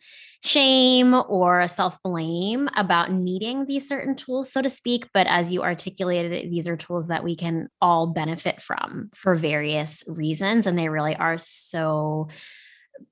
shame 0.43 1.13
or 1.13 1.67
self 1.67 1.97
blame 2.03 2.69
about 2.75 3.11
needing 3.11 3.65
these 3.65 3.87
certain 3.87 4.15
tools, 4.15 4.51
so 4.51 4.61
to 4.61 4.69
speak. 4.69 5.07
But 5.13 5.27
as 5.27 5.51
you 5.51 5.63
articulated, 5.63 6.51
these 6.51 6.67
are 6.67 6.75
tools 6.75 7.07
that 7.07 7.23
we 7.23 7.35
can 7.35 7.69
all 7.81 8.07
benefit 8.07 8.61
from 8.61 9.09
for 9.15 9.35
various 9.35 10.03
reasons. 10.07 10.67
And 10.67 10.77
they 10.77 10.89
really 10.89 11.15
are 11.15 11.37
so 11.37 12.27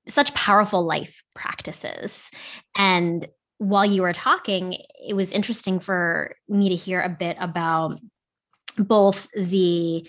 such 0.06 0.34
powerful 0.34 0.84
life 0.84 1.22
practices. 1.34 2.30
And 2.76 3.28
while 3.58 3.86
you 3.86 4.02
were 4.02 4.12
talking, 4.12 4.76
it 5.06 5.14
was 5.14 5.32
interesting 5.32 5.78
for 5.80 6.34
me 6.48 6.68
to 6.70 6.74
hear 6.74 7.00
a 7.00 7.08
bit 7.08 7.36
about 7.40 8.00
both 8.78 9.28
the 9.36 10.08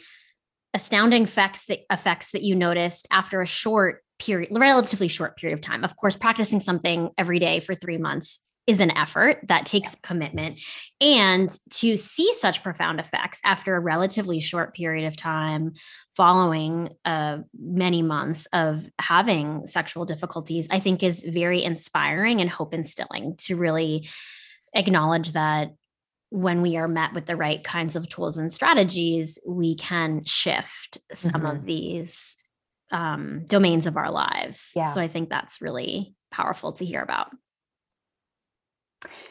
astounding 0.73 1.23
effects 1.23 1.65
that 1.65 1.79
effects 1.89 2.31
that 2.31 2.43
you 2.43 2.55
noticed 2.55 3.07
after 3.11 3.41
a 3.41 3.45
short 3.45 4.03
period 4.19 4.49
relatively 4.57 5.07
short 5.07 5.37
period 5.37 5.53
of 5.53 5.61
time 5.61 5.83
of 5.83 5.95
course 5.97 6.15
practicing 6.15 6.59
something 6.59 7.09
every 7.17 7.39
day 7.39 7.59
for 7.59 7.75
3 7.75 7.97
months 7.97 8.39
is 8.67 8.79
an 8.79 8.91
effort 8.91 9.39
that 9.47 9.65
takes 9.65 9.95
commitment 10.01 10.59
and 10.99 11.55
to 11.69 11.95
see 11.97 12.33
such 12.33 12.63
profound 12.63 12.99
effects 12.99 13.39
after 13.45 13.75
a 13.75 13.79
relatively 13.79 14.39
short 14.39 14.73
period 14.73 15.05
of 15.05 15.15
time 15.15 15.73
following 16.15 16.89
uh, 17.05 17.37
many 17.57 18.01
months 18.01 18.47
of 18.53 18.87
having 18.99 19.65
sexual 19.67 20.05
difficulties 20.05 20.67
i 20.71 20.79
think 20.79 21.03
is 21.03 21.23
very 21.23 21.63
inspiring 21.63 22.41
and 22.41 22.49
hope 22.49 22.73
instilling 22.73 23.35
to 23.37 23.55
really 23.55 24.07
acknowledge 24.73 25.33
that 25.33 25.69
when 26.29 26.61
we 26.61 26.75
are 26.75 26.87
met 26.87 27.13
with 27.13 27.25
the 27.27 27.35
right 27.35 27.63
kinds 27.63 27.95
of 27.95 28.09
tools 28.09 28.37
and 28.37 28.51
strategies 28.51 29.39
we 29.47 29.75
can 29.75 30.23
shift 30.25 30.97
some 31.13 31.41
mm-hmm. 31.41 31.45
of 31.55 31.65
these 31.65 32.37
um, 32.91 33.45
domains 33.47 33.87
of 33.87 33.97
our 33.97 34.11
lives 34.11 34.71
yeah. 34.75 34.85
so 34.85 34.99
i 34.99 35.07
think 35.07 35.29
that's 35.29 35.61
really 35.61 36.15
powerful 36.31 36.73
to 36.73 36.85
hear 36.85 37.01
about 37.01 37.29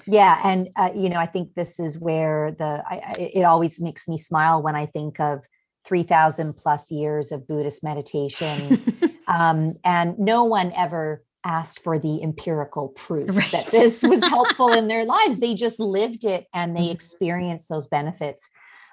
yeah, 0.07 0.41
and 0.45 0.69
uh, 0.77 0.91
you 0.95 1.09
know, 1.09 1.19
I 1.19 1.27
think 1.27 1.55
this 1.55 1.81
is 1.81 1.99
where 1.99 2.51
the 2.51 2.83
I, 2.87 3.15
it 3.19 3.45
always 3.45 3.81
makes 3.81 4.09
me 4.09 4.19
smile 4.19 4.63
when 4.63 4.77
I 4.77 4.87
think 4.87 5.21
of 5.21 5.45
three 5.87 6.03
thousand 6.03 6.57
plus 6.57 6.91
years 6.91 7.33
of 7.33 7.47
Buddhist 7.47 7.83
meditation, 7.83 8.83
um, 9.29 9.75
and 9.85 10.19
no 10.19 10.45
one 10.45 10.73
ever 10.77 11.25
asked 11.45 11.83
for 11.83 11.99
the 11.99 12.23
empirical 12.23 12.89
proof 12.97 13.37
right. 13.37 13.53
that 13.53 13.67
this 13.67 14.03
was 14.03 14.23
helpful 14.25 14.73
in 14.73 14.89
their 14.89 15.05
lives. 15.17 15.39
They 15.39 15.55
just 15.55 15.79
lived 15.79 16.25
it 16.25 16.47
and 16.53 16.77
they 16.77 16.83
mm-hmm. 16.83 16.93
experienced 16.93 17.69
those 17.69 17.87
benefits. 17.87 18.51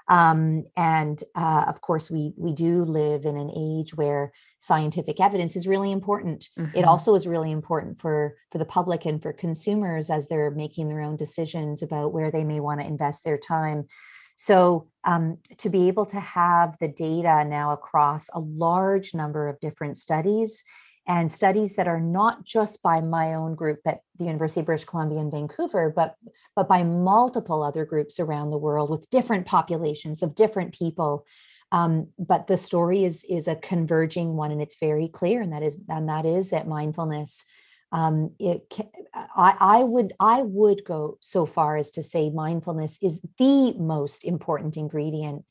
Um, 0.07 0.65
and 0.75 1.23
uh, 1.35 1.65
of 1.67 1.81
course, 1.81 2.11
we 2.11 2.33
we 2.37 2.53
do 2.53 2.83
live 2.83 3.25
in 3.25 3.37
an 3.37 3.51
age 3.55 3.95
where 3.95 4.31
scientific 4.59 5.19
evidence 5.19 5.55
is 5.55 5.67
really 5.67 5.91
important. 5.91 6.49
Mm-hmm. 6.57 6.77
It 6.77 6.85
also 6.85 7.15
is 7.15 7.27
really 7.27 7.51
important 7.51 7.99
for 7.99 8.35
for 8.51 8.57
the 8.57 8.65
public 8.65 9.05
and 9.05 9.21
for 9.21 9.33
consumers 9.33 10.09
as 10.09 10.27
they're 10.27 10.51
making 10.51 10.89
their 10.89 11.01
own 11.01 11.15
decisions 11.15 11.83
about 11.83 12.13
where 12.13 12.31
they 12.31 12.43
may 12.43 12.59
want 12.59 12.81
to 12.81 12.87
invest 12.87 13.23
their 13.23 13.37
time. 13.37 13.87
So 14.35 14.87
um, 15.03 15.37
to 15.57 15.69
be 15.69 15.87
able 15.87 16.05
to 16.07 16.19
have 16.19 16.77
the 16.79 16.87
data 16.87 17.45
now 17.45 17.71
across 17.71 18.29
a 18.33 18.39
large 18.39 19.13
number 19.13 19.47
of 19.47 19.59
different 19.59 19.97
studies 19.97 20.63
and 21.07 21.31
studies 21.31 21.75
that 21.75 21.87
are 21.87 21.99
not 21.99 22.45
just 22.45 22.83
by 22.83 23.01
my 23.01 23.33
own 23.33 23.55
group 23.55 23.79
at 23.85 24.01
the 24.17 24.25
University 24.25 24.59
of 24.59 24.67
British 24.67 24.85
Columbia 24.85 25.19
in 25.19 25.31
Vancouver, 25.31 25.91
but 25.95 26.15
but 26.55 26.67
by 26.67 26.83
multiple 26.83 27.63
other 27.63 27.85
groups 27.85 28.19
around 28.19 28.51
the 28.51 28.57
world 28.57 28.89
with 28.89 29.09
different 29.09 29.45
populations 29.45 30.21
of 30.21 30.35
different 30.35 30.73
people. 30.73 31.25
Um, 31.71 32.09
but 32.19 32.47
the 32.47 32.57
story 32.57 33.03
is 33.03 33.23
is 33.29 33.47
a 33.47 33.55
converging 33.55 34.35
one, 34.35 34.51
and 34.51 34.61
it's 34.61 34.79
very 34.79 35.07
clear, 35.07 35.41
and 35.41 35.53
that 35.53 35.63
is 35.63 35.81
and 35.89 36.07
that 36.09 36.25
is 36.25 36.49
that 36.49 36.67
mindfulness. 36.67 37.45
Um, 37.91 38.31
it 38.39 38.71
I, 39.13 39.55
I 39.59 39.83
would 39.83 40.13
I 40.19 40.43
would 40.43 40.85
go 40.85 41.17
so 41.19 41.45
far 41.45 41.77
as 41.77 41.91
to 41.91 42.03
say 42.03 42.29
mindfulness 42.29 43.01
is 43.01 43.25
the 43.37 43.73
most 43.77 44.23
important 44.23 44.77
ingredient 44.77 45.45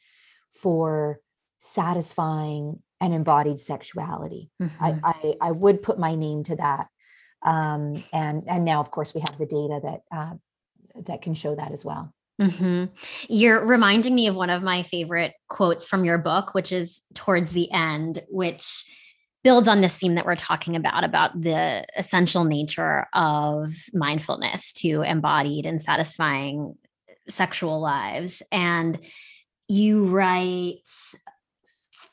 for 0.52 1.20
satisfying 1.58 2.82
and 3.00 3.14
embodied 3.14 3.60
sexuality. 3.60 4.50
Mm-hmm. 4.60 4.84
I, 4.84 5.00
I, 5.04 5.34
I 5.40 5.50
would 5.52 5.82
put 5.82 5.98
my 5.98 6.14
name 6.14 6.42
to 6.44 6.56
that. 6.56 6.88
Um, 7.42 8.04
and 8.12 8.44
and 8.46 8.64
now, 8.64 8.80
of 8.80 8.90
course, 8.90 9.14
we 9.14 9.20
have 9.20 9.38
the 9.38 9.46
data 9.46 9.80
that 9.82 10.00
uh, 10.12 10.34
that 11.06 11.22
can 11.22 11.34
show 11.34 11.54
that 11.54 11.72
as 11.72 11.84
well. 11.84 12.12
Mm-hmm. 12.40 12.86
You're 13.28 13.64
reminding 13.64 14.14
me 14.14 14.26
of 14.26 14.36
one 14.36 14.50
of 14.50 14.62
my 14.62 14.82
favorite 14.82 15.34
quotes 15.48 15.86
from 15.86 16.04
your 16.04 16.18
book, 16.18 16.54
which 16.54 16.72
is 16.72 17.00
towards 17.14 17.52
the 17.52 17.70
end, 17.70 18.22
which 18.28 18.84
builds 19.42 19.68
on 19.68 19.80
this 19.80 19.96
theme 19.96 20.14
that 20.14 20.26
we're 20.26 20.36
talking 20.36 20.76
about 20.76 21.04
about 21.04 21.38
the 21.40 21.84
essential 21.96 22.44
nature 22.44 23.06
of 23.14 23.72
mindfulness 23.94 24.72
to 24.74 25.02
embodied 25.02 25.64
and 25.64 25.80
satisfying 25.80 26.74
sexual 27.28 27.80
lives 27.80 28.42
and 28.50 28.98
you 29.68 30.06
write 30.06 30.80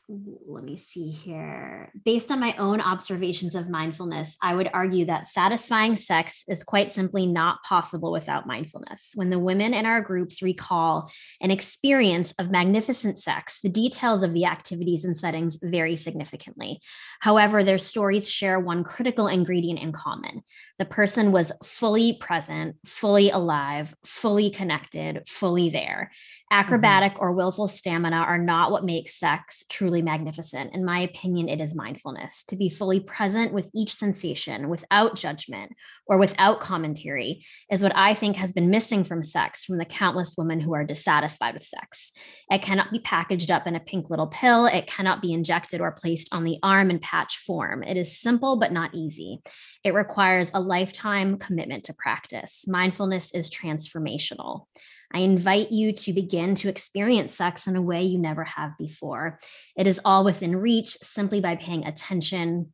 let 0.09 0.63
me 0.63 0.77
see 0.77 1.09
here. 1.09 1.91
Based 2.05 2.31
on 2.31 2.39
my 2.39 2.55
own 2.55 2.79
observations 2.79 3.55
of 3.55 3.69
mindfulness, 3.69 4.37
I 4.41 4.55
would 4.55 4.69
argue 4.73 5.05
that 5.05 5.27
satisfying 5.27 5.97
sex 5.97 6.43
is 6.47 6.63
quite 6.63 6.93
simply 6.93 7.25
not 7.25 7.61
possible 7.63 8.11
without 8.13 8.47
mindfulness. 8.47 9.11
When 9.15 9.29
the 9.29 9.39
women 9.39 9.73
in 9.73 9.85
our 9.85 9.99
groups 9.99 10.41
recall 10.41 11.11
an 11.41 11.51
experience 11.51 12.33
of 12.39 12.49
magnificent 12.49 13.19
sex, 13.19 13.59
the 13.61 13.69
details 13.69 14.23
of 14.23 14.33
the 14.33 14.45
activities 14.45 15.03
and 15.03 15.15
settings 15.15 15.59
vary 15.61 15.97
significantly. 15.97 16.79
However, 17.19 17.63
their 17.63 17.77
stories 17.77 18.29
share 18.29 18.61
one 18.61 18.85
critical 18.85 19.27
ingredient 19.27 19.79
in 19.79 19.91
common. 19.91 20.41
The 20.77 20.85
person 20.85 21.33
was 21.33 21.51
fully 21.65 22.13
present, 22.13 22.77
fully 22.85 23.29
alive, 23.29 23.93
fully 24.05 24.51
connected, 24.51 25.27
fully 25.27 25.69
there. 25.69 26.11
Mm-hmm. 26.11 26.59
Acrobatic 26.59 27.13
mm-hmm. 27.13 27.23
or 27.23 27.33
willful 27.33 27.67
stamina 27.67 28.15
are 28.17 28.37
not 28.37 28.71
what 28.71 28.85
makes 28.85 29.19
sex 29.19 29.65
truly 29.69 29.96
magnificent. 30.01 30.73
In 30.73 30.85
my 30.85 30.99
opinion, 30.99 31.49
it 31.49 31.61
is 31.61 31.75
mindfulness 31.75 32.43
to 32.45 32.55
be 32.55 32.69
fully 32.69 32.99
present 32.99 33.53
with 33.53 33.69
each 33.73 33.93
sensation 33.93 34.69
without 34.69 35.15
judgment 35.15 35.73
or 36.07 36.17
without 36.17 36.59
commentary 36.59 37.45
is 37.69 37.81
what 37.81 37.95
I 37.95 38.13
think 38.13 38.35
has 38.35 38.53
been 38.53 38.69
missing 38.69 39.03
from 39.03 39.23
sex 39.23 39.65
from 39.65 39.77
the 39.77 39.85
countless 39.85 40.35
women 40.37 40.59
who 40.59 40.73
are 40.73 40.83
dissatisfied 40.83 41.53
with 41.53 41.63
sex. 41.63 42.11
It 42.49 42.61
cannot 42.61 42.91
be 42.91 42.99
packaged 42.99 43.51
up 43.51 43.67
in 43.67 43.75
a 43.75 43.79
pink 43.79 44.09
little 44.09 44.27
pill, 44.27 44.65
it 44.65 44.87
cannot 44.87 45.21
be 45.21 45.33
injected 45.33 45.81
or 45.81 45.91
placed 45.91 46.29
on 46.31 46.43
the 46.43 46.59
arm 46.63 46.89
in 46.89 46.99
patch 46.99 47.37
form. 47.37 47.83
It 47.83 47.97
is 47.97 48.19
simple 48.19 48.57
but 48.57 48.71
not 48.71 48.93
easy. 48.93 49.39
It 49.83 49.93
requires 49.93 50.51
a 50.53 50.59
lifetime 50.59 51.37
commitment 51.37 51.85
to 51.85 51.93
practice. 51.93 52.65
Mindfulness 52.67 53.33
is 53.33 53.49
transformational. 53.49 54.65
I 55.13 55.19
invite 55.19 55.71
you 55.71 55.93
to 55.93 56.13
begin 56.13 56.55
to 56.55 56.69
experience 56.69 57.33
sex 57.33 57.67
in 57.67 57.75
a 57.75 57.81
way 57.81 58.03
you 58.03 58.17
never 58.17 58.43
have 58.43 58.77
before. 58.77 59.39
It 59.75 59.87
is 59.87 60.01
all 60.03 60.23
within 60.23 60.55
reach 60.55 60.97
simply 61.01 61.39
by 61.39 61.55
paying 61.55 61.85
attention 61.85 62.73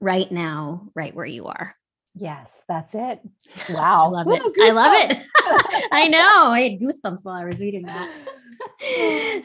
right 0.00 0.30
now, 0.30 0.88
right 0.94 1.14
where 1.14 1.26
you 1.26 1.46
are. 1.46 1.74
Yes, 2.14 2.64
that's 2.68 2.94
it. 2.94 3.20
Wow. 3.70 4.12
I 4.14 4.22
love 4.22 4.26
it. 4.28 4.42
Ooh, 4.42 4.54
I 4.62 4.70
love 4.72 5.10
it. 5.10 5.88
I 5.92 6.08
know. 6.08 6.50
I 6.50 6.60
had 6.62 6.80
goosebumps 6.80 7.24
while 7.24 7.36
I 7.36 7.44
was 7.44 7.60
reading 7.60 7.86
that. 7.86 8.12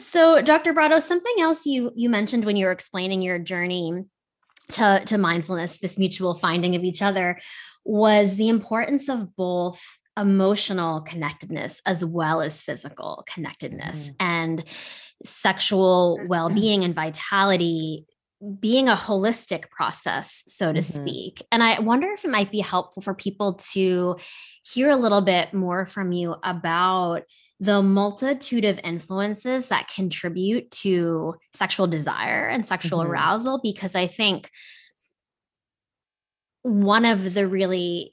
so, 0.00 0.42
Dr. 0.42 0.72
Brotto, 0.72 0.98
something 0.98 1.34
else 1.38 1.64
you 1.64 1.92
you 1.94 2.08
mentioned 2.08 2.44
when 2.44 2.56
you 2.56 2.66
were 2.66 2.72
explaining 2.72 3.22
your 3.22 3.38
journey 3.38 4.04
to, 4.70 5.02
to 5.06 5.18
mindfulness, 5.18 5.78
this 5.78 5.98
mutual 5.98 6.34
finding 6.34 6.76
of 6.76 6.84
each 6.84 7.00
other, 7.00 7.38
was 7.84 8.36
the 8.36 8.48
importance 8.48 9.08
of 9.08 9.34
both 9.36 9.82
emotional 10.18 11.00
connectedness 11.02 11.80
as 11.86 12.04
well 12.04 12.40
as 12.40 12.62
physical 12.62 13.24
connectedness 13.32 14.10
mm-hmm. 14.10 14.26
and 14.26 14.64
sexual 15.24 16.20
well-being 16.26 16.84
and 16.84 16.94
vitality 16.94 18.04
being 18.60 18.88
a 18.88 18.94
holistic 18.94 19.68
process 19.70 20.44
so 20.46 20.72
to 20.72 20.78
mm-hmm. 20.78 21.02
speak 21.02 21.42
and 21.50 21.62
i 21.62 21.80
wonder 21.80 22.08
if 22.12 22.24
it 22.24 22.30
might 22.30 22.52
be 22.52 22.60
helpful 22.60 23.02
for 23.02 23.14
people 23.14 23.54
to 23.54 24.16
hear 24.64 24.90
a 24.90 24.96
little 24.96 25.20
bit 25.20 25.52
more 25.52 25.86
from 25.86 26.12
you 26.12 26.36
about 26.44 27.22
the 27.58 27.82
multitude 27.82 28.64
of 28.64 28.78
influences 28.84 29.68
that 29.68 29.88
contribute 29.92 30.70
to 30.70 31.34
sexual 31.52 31.88
desire 31.88 32.46
and 32.46 32.64
sexual 32.64 33.00
mm-hmm. 33.00 33.10
arousal 33.10 33.60
because 33.60 33.96
i 33.96 34.06
think 34.06 34.50
one 36.62 37.04
of 37.04 37.34
the 37.34 37.46
really 37.46 38.12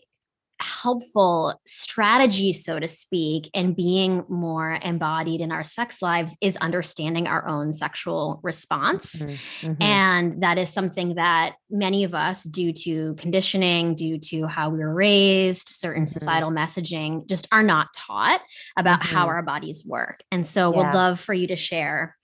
helpful 0.60 1.60
strategy, 1.66 2.54
so 2.54 2.80
to 2.80 2.88
speak, 2.88 3.50
in 3.54 3.74
being 3.74 4.24
more 4.30 4.80
embodied 4.82 5.42
in 5.42 5.52
our 5.52 5.64
sex 5.64 6.02
lives 6.02 6.38
is 6.42 6.58
understanding 6.58 7.28
our 7.28 7.48
own 7.48 7.74
sexual 7.74 8.40
response. 8.44 9.24
Mm-hmm, 9.24 9.68
mm-hmm. 9.68 9.84
And 9.84 10.44
that 10.44 10.58
is 10.58 10.70
something 10.70 11.16
that 11.16 11.56
many 11.70 12.04
of 12.04 12.14
us, 12.14 12.44
due 12.44 12.72
to 12.74 13.16
conditioning, 13.16 13.96
due 13.96 14.18
to 14.20 14.48
how 14.48 14.70
we 14.70 14.80
were 14.80 14.94
raised, 14.94 15.70
certain 15.70 16.04
mm-hmm. 16.04 16.20
societal 16.20 16.52
messaging, 16.52 17.28
just 17.28 17.48
are 17.52 17.64
not 17.64 17.88
taught 17.96 18.42
about 18.78 19.04
how 19.04 19.22
mm-hmm. 19.22 19.30
our 19.30 19.42
bodies 19.44 19.84
work. 19.86 20.24
And 20.32 20.46
so, 20.46 20.72
yeah. 20.72 20.78
would 20.78 20.96
love 20.96 21.20
for 21.20 21.34
you 21.34 21.48
to 21.48 21.56
share 21.56 22.16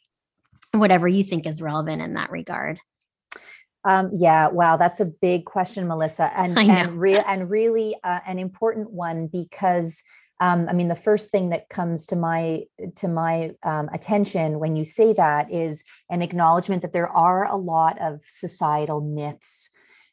whatever 0.74 1.08
you 1.08 1.24
think 1.24 1.46
is 1.46 1.62
relevant 1.62 2.02
in 2.02 2.14
that 2.14 2.32
regard. 2.32 2.80
Um, 3.84 4.12
yeah, 4.14 4.48
wow, 4.48 4.78
that's 4.78 5.00
a 5.00 5.08
big 5.22 5.46
question, 5.46 5.88
Melissa, 5.88 6.32
and 6.38 6.58
and, 6.58 6.70
and 6.70 7.50
really 7.50 7.96
uh, 8.04 8.20
an 8.28 8.38
important 8.38 8.92
one 8.92 9.28
because 9.28 10.04
um, 10.40 10.68
I 10.70 10.74
mean 10.74 10.88
the 10.88 10.96
first 10.96 11.32
thing 11.32 11.50
that 11.50 11.70
comes 11.70 12.06
to 12.08 12.16
my 12.16 12.64
to 12.96 13.08
my 13.08 13.52
um, 13.64 13.90
attention 13.94 14.60
when 14.60 14.76
you 14.76 14.86
say 14.86 15.14
that 15.14 15.52
is 15.52 15.84
an 16.10 16.22
acknowledgement 16.22 16.82
that 16.82 16.94
there 16.94 17.10
are 17.10 17.46
a 17.46 17.56
lot 17.56 18.00
of 18.02 18.22
societal 18.28 19.02
myths 19.02 19.70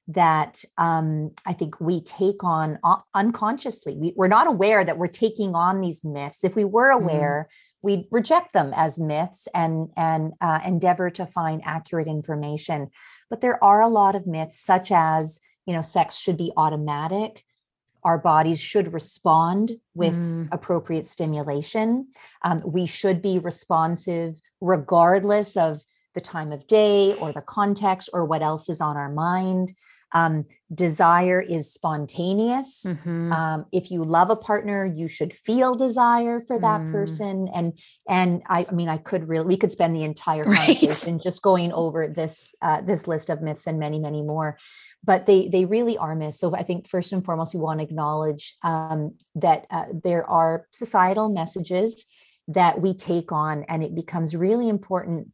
that 0.09 0.65
um, 0.79 1.31
I 1.45 1.53
think 1.53 1.79
we 1.81 2.03
take 2.03 2.43
on 2.43 2.79
uh, 2.83 2.97
unconsciously. 3.15 3.95
We, 3.95 4.15
are 4.19 4.29
not 4.29 4.47
aware 4.47 4.83
that 4.83 4.97
we're 4.97 5.07
taking 5.07 5.55
on 5.55 5.83
these 5.83 6.03
myths. 6.03 6.45
If 6.45 6.57
we 6.57 6.65
were 6.65 6.95
mm-hmm. 6.95 7.05
aware, 7.05 7.49
mm. 7.51 7.55
we 7.83 8.09
reject 8.11 8.55
them 8.55 8.73
as 8.75 8.99
myths 8.99 9.49
and 9.55 9.91
and 9.97 10.33
uh, 10.41 10.61
endeavor 10.65 11.11
to 11.11 11.27
find 11.27 11.61
accurate 11.65 12.09
information. 12.09 12.89
But 13.31 13.41
there 13.41 13.63
are 13.63 13.83
a 13.83 13.89
lot 13.89 14.15
of 14.15 14.27
myths, 14.27 14.59
such 14.59 14.91
as 14.93 15.41
you 15.69 15.75
know, 15.75 15.83
sex 15.83 16.17
should 16.19 16.39
be 16.39 16.51
automatic. 16.57 17.45
Our 18.03 18.17
bodies 18.17 18.59
should 18.59 18.95
respond 18.95 19.73
with 19.95 20.17
mm. 20.17 20.49
appropriate 20.51 21.05
stimulation. 21.05 22.09
Um, 22.43 22.63
we 22.65 22.87
should 22.87 23.21
be 23.21 23.39
responsive 23.39 24.41
regardless 24.63 25.59
of 25.59 25.83
the 26.15 26.23
time 26.23 26.53
of 26.53 26.67
day 26.69 27.15
or 27.17 27.33
the 27.33 27.43
context 27.43 28.09
or 28.15 28.25
what 28.25 28.41
else 28.41 28.71
is 28.71 28.81
on 28.81 28.97
our 28.97 29.11
mind. 29.11 29.75
Um, 30.13 30.47
desire 30.75 31.41
is 31.41 31.73
spontaneous. 31.73 32.85
Mm-hmm. 32.87 33.33
Um, 33.33 33.67
if 33.73 33.91
you 33.91 34.05
love 34.05 34.31
a 34.31 34.37
partner, 34.37 34.85
you 34.85 35.09
should 35.09 35.33
feel 35.33 35.75
desire 35.75 36.43
for 36.47 36.59
that 36.59 36.81
mm. 36.81 36.93
person. 36.93 37.49
And 37.55 37.79
and 38.09 38.43
I, 38.49 38.67
I, 38.71 38.75
mean, 38.75 38.89
I 38.89 38.99
could 38.99 39.29
really 39.29 39.47
we 39.47 39.57
could 39.57 39.73
spend 39.73 39.95
the 39.95 40.05
entire 40.05 40.45
conversation 40.57 41.15
right. 41.15 41.23
just 41.23 41.43
going 41.43 41.73
over 41.73 42.09
this 42.09 42.55
uh, 42.63 42.81
this 42.83 43.07
list 43.07 43.31
of 43.31 43.43
myths 43.43 43.67
and 43.67 43.79
many 43.79 43.99
many 43.99 44.23
more. 44.23 44.59
But 45.05 45.27
they 45.27 45.49
they 45.49 45.65
really 45.65 45.97
are 45.97 46.15
myths. 46.15 46.41
So 46.41 46.55
I 46.55 46.63
think 46.63 46.89
first 46.89 47.13
and 47.13 47.25
foremost, 47.25 47.55
we 47.55 47.61
want 47.61 47.81
to 47.81 47.85
acknowledge 47.85 48.57
um, 48.63 49.15
that 49.37 49.67
uh, 49.71 49.87
there 50.05 50.29
are 50.29 50.67
societal 50.71 51.29
messages 51.29 52.07
that 52.49 52.81
we 52.81 52.95
take 52.95 53.31
on, 53.31 53.65
and 53.69 53.83
it 53.83 53.95
becomes 53.95 54.35
really 54.35 54.69
important 54.69 55.29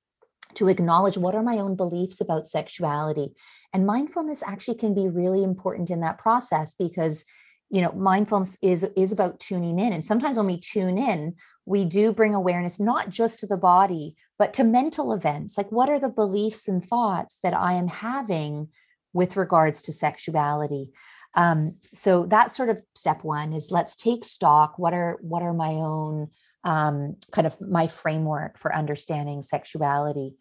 to 0.56 0.68
acknowledge 0.68 1.16
what 1.16 1.34
are 1.34 1.42
my 1.42 1.58
own 1.58 1.76
beliefs 1.76 2.20
about 2.20 2.46
sexuality. 2.46 3.34
And 3.72 3.86
mindfulness 3.86 4.42
actually 4.42 4.76
can 4.76 4.94
be 4.94 5.08
really 5.08 5.42
important 5.42 5.90
in 5.90 6.00
that 6.00 6.18
process 6.18 6.74
because 6.74 7.24
you 7.70 7.80
know 7.80 7.92
mindfulness 7.92 8.56
is 8.62 8.84
is 8.96 9.12
about 9.12 9.40
tuning 9.40 9.78
in. 9.78 9.92
And 9.92 10.04
sometimes 10.04 10.36
when 10.36 10.46
we 10.46 10.60
tune 10.60 10.98
in 10.98 11.34
we 11.66 11.84
do 11.84 12.12
bring 12.12 12.34
awareness 12.34 12.78
not 12.78 13.08
just 13.08 13.38
to 13.38 13.46
the 13.46 13.56
body 13.56 14.16
but 14.38 14.52
to 14.54 14.64
mental 14.64 15.12
events. 15.12 15.56
Like 15.56 15.70
what 15.70 15.88
are 15.88 16.00
the 16.00 16.08
beliefs 16.08 16.68
and 16.68 16.84
thoughts 16.84 17.38
that 17.42 17.54
i 17.54 17.74
am 17.74 17.88
having 17.88 18.68
with 19.12 19.36
regards 19.36 19.82
to 19.82 19.92
sexuality? 19.92 20.90
Um, 21.34 21.76
so 21.92 22.26
that's 22.26 22.56
sort 22.56 22.68
of 22.68 22.80
step 22.94 23.24
one 23.24 23.52
is 23.52 23.70
let's 23.70 23.96
take 23.96 24.24
stock. 24.24 24.78
What 24.78 24.94
are 24.94 25.18
what 25.20 25.42
are 25.42 25.52
my 25.52 25.70
own 25.70 26.28
um, 26.64 27.16
kind 27.31 27.46
of 27.46 27.61
my 27.61 27.87
framework 27.87 28.59
for 28.59 28.74
understanding 28.74 29.42
sexuality. 29.42 30.35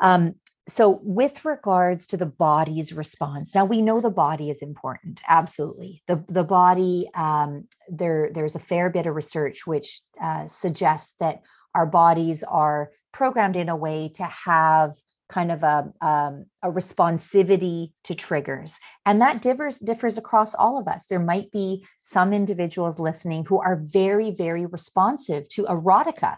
Um, 0.00 0.34
so 0.68 1.00
with 1.02 1.44
regards 1.44 2.06
to 2.06 2.16
the 2.16 2.26
body's 2.26 2.92
response 2.92 3.54
now 3.54 3.64
we 3.64 3.82
know 3.82 4.00
the 4.00 4.10
body 4.10 4.50
is 4.50 4.62
important 4.62 5.20
absolutely. 5.28 6.02
The 6.06 6.24
the 6.28 6.44
body 6.44 7.08
um, 7.14 7.66
there 7.88 8.30
there's 8.32 8.54
a 8.54 8.60
fair 8.60 8.90
bit 8.90 9.06
of 9.06 9.14
research 9.14 9.66
which 9.66 10.00
uh, 10.22 10.46
suggests 10.46 11.16
that 11.18 11.42
our 11.74 11.86
bodies 11.86 12.44
are 12.44 12.90
programmed 13.12 13.56
in 13.56 13.68
a 13.68 13.76
way 13.76 14.10
to 14.14 14.24
have 14.24 14.94
kind 15.30 15.50
of 15.50 15.62
a, 15.62 15.90
um, 16.02 16.44
a 16.62 16.70
responsivity 16.70 17.92
to 18.04 18.14
triggers 18.14 18.78
and 19.06 19.20
that 19.20 19.40
differs 19.40 19.78
differs 19.78 20.18
across 20.18 20.54
all 20.54 20.78
of 20.78 20.86
us 20.86 21.06
there 21.06 21.20
might 21.32 21.50
be 21.50 21.86
some 22.02 22.32
individuals 22.32 23.00
listening 23.00 23.44
who 23.48 23.58
are 23.60 23.80
very 23.86 24.30
very 24.32 24.66
responsive 24.66 25.48
to 25.48 25.62
erotica 25.64 26.36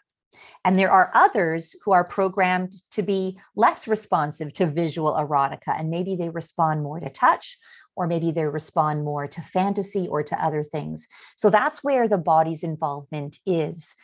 and 0.65 0.79
there 0.79 0.91
are 0.91 1.11
others 1.15 1.75
who 1.85 1.93
are 1.93 2.05
programmed 2.05 2.73
to 2.93 3.03
be 3.03 3.39
less 3.57 3.89
responsive 3.89 4.53
to 4.55 4.67
visual 4.67 5.13
erotica, 5.15 5.79
and 5.79 5.91
maybe 5.91 6.15
they 6.17 6.29
respond 6.29 6.83
more 6.83 7.01
to 7.01 7.11
touch, 7.11 7.59
or 7.97 8.07
maybe 8.07 8.31
they 8.31 8.47
respond 8.47 9.05
more 9.05 9.27
to 9.27 9.43
fantasy 9.43 10.09
or 10.09 10.23
to 10.23 10.45
other 10.45 10.63
things. 10.63 11.09
So 11.37 11.51
that's 11.51 11.83
where 11.85 12.09
the 12.09 12.19
body's 12.19 12.63
involvement 12.63 13.39
is. 13.45 13.95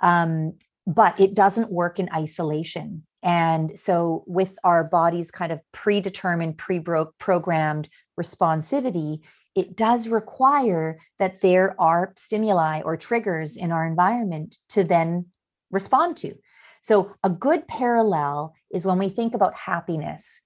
Um, 0.00 0.54
but 0.88 1.20
it 1.20 1.34
doesn't 1.34 1.70
work 1.70 2.00
in 2.00 2.08
isolation. 2.14 3.04
And 3.22 3.78
so, 3.78 4.24
with 4.26 4.58
our 4.64 4.84
body's 4.84 5.30
kind 5.30 5.52
of 5.52 5.60
predetermined, 5.72 6.56
pre 6.56 6.80
programmed 7.18 7.88
responsivity, 8.18 9.20
it 9.54 9.76
does 9.76 10.08
require 10.08 10.98
that 11.18 11.40
there 11.42 11.78
are 11.80 12.14
stimuli 12.16 12.80
or 12.80 12.96
triggers 12.96 13.56
in 13.56 13.70
our 13.70 13.86
environment 13.86 14.56
to 14.70 14.82
then 14.82 15.26
respond 15.70 16.16
to. 16.18 16.34
So, 16.80 17.12
a 17.22 17.30
good 17.30 17.68
parallel 17.68 18.54
is 18.72 18.86
when 18.86 18.98
we 18.98 19.10
think 19.10 19.34
about 19.34 19.54
happiness. 19.54 20.40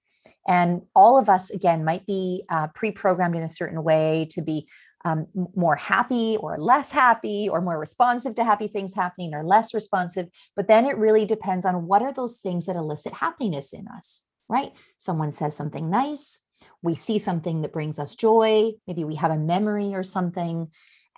And 0.47 0.81
all 0.93 1.17
of 1.17 1.29
us, 1.29 1.51
again, 1.51 1.85
might 1.85 2.05
be 2.05 2.43
uh, 2.49 2.67
pre 2.75 2.91
programmed 2.91 3.35
in 3.35 3.43
a 3.43 3.49
certain 3.49 3.81
way 3.83 4.27
to 4.31 4.41
be 4.41 4.67
um, 5.05 5.27
more 5.55 5.75
happy 5.75 6.37
or 6.39 6.57
less 6.57 6.91
happy 6.91 7.49
or 7.49 7.61
more 7.61 7.79
responsive 7.79 8.35
to 8.35 8.43
happy 8.43 8.67
things 8.67 8.93
happening 8.93 9.33
or 9.33 9.43
less 9.43 9.73
responsive. 9.73 10.27
But 10.55 10.67
then 10.67 10.85
it 10.85 10.97
really 10.97 11.25
depends 11.25 11.65
on 11.65 11.87
what 11.87 12.01
are 12.01 12.13
those 12.13 12.37
things 12.37 12.65
that 12.65 12.75
elicit 12.75 13.13
happiness 13.13 13.73
in 13.73 13.87
us, 13.87 14.23
right? 14.47 14.71
Someone 14.97 15.31
says 15.31 15.55
something 15.55 15.89
nice, 15.89 16.41
we 16.81 16.95
see 16.95 17.19
something 17.19 17.61
that 17.61 17.73
brings 17.73 17.99
us 17.99 18.15
joy, 18.15 18.71
maybe 18.87 19.03
we 19.03 19.15
have 19.15 19.31
a 19.31 19.37
memory 19.37 19.93
or 19.93 20.03
something. 20.03 20.69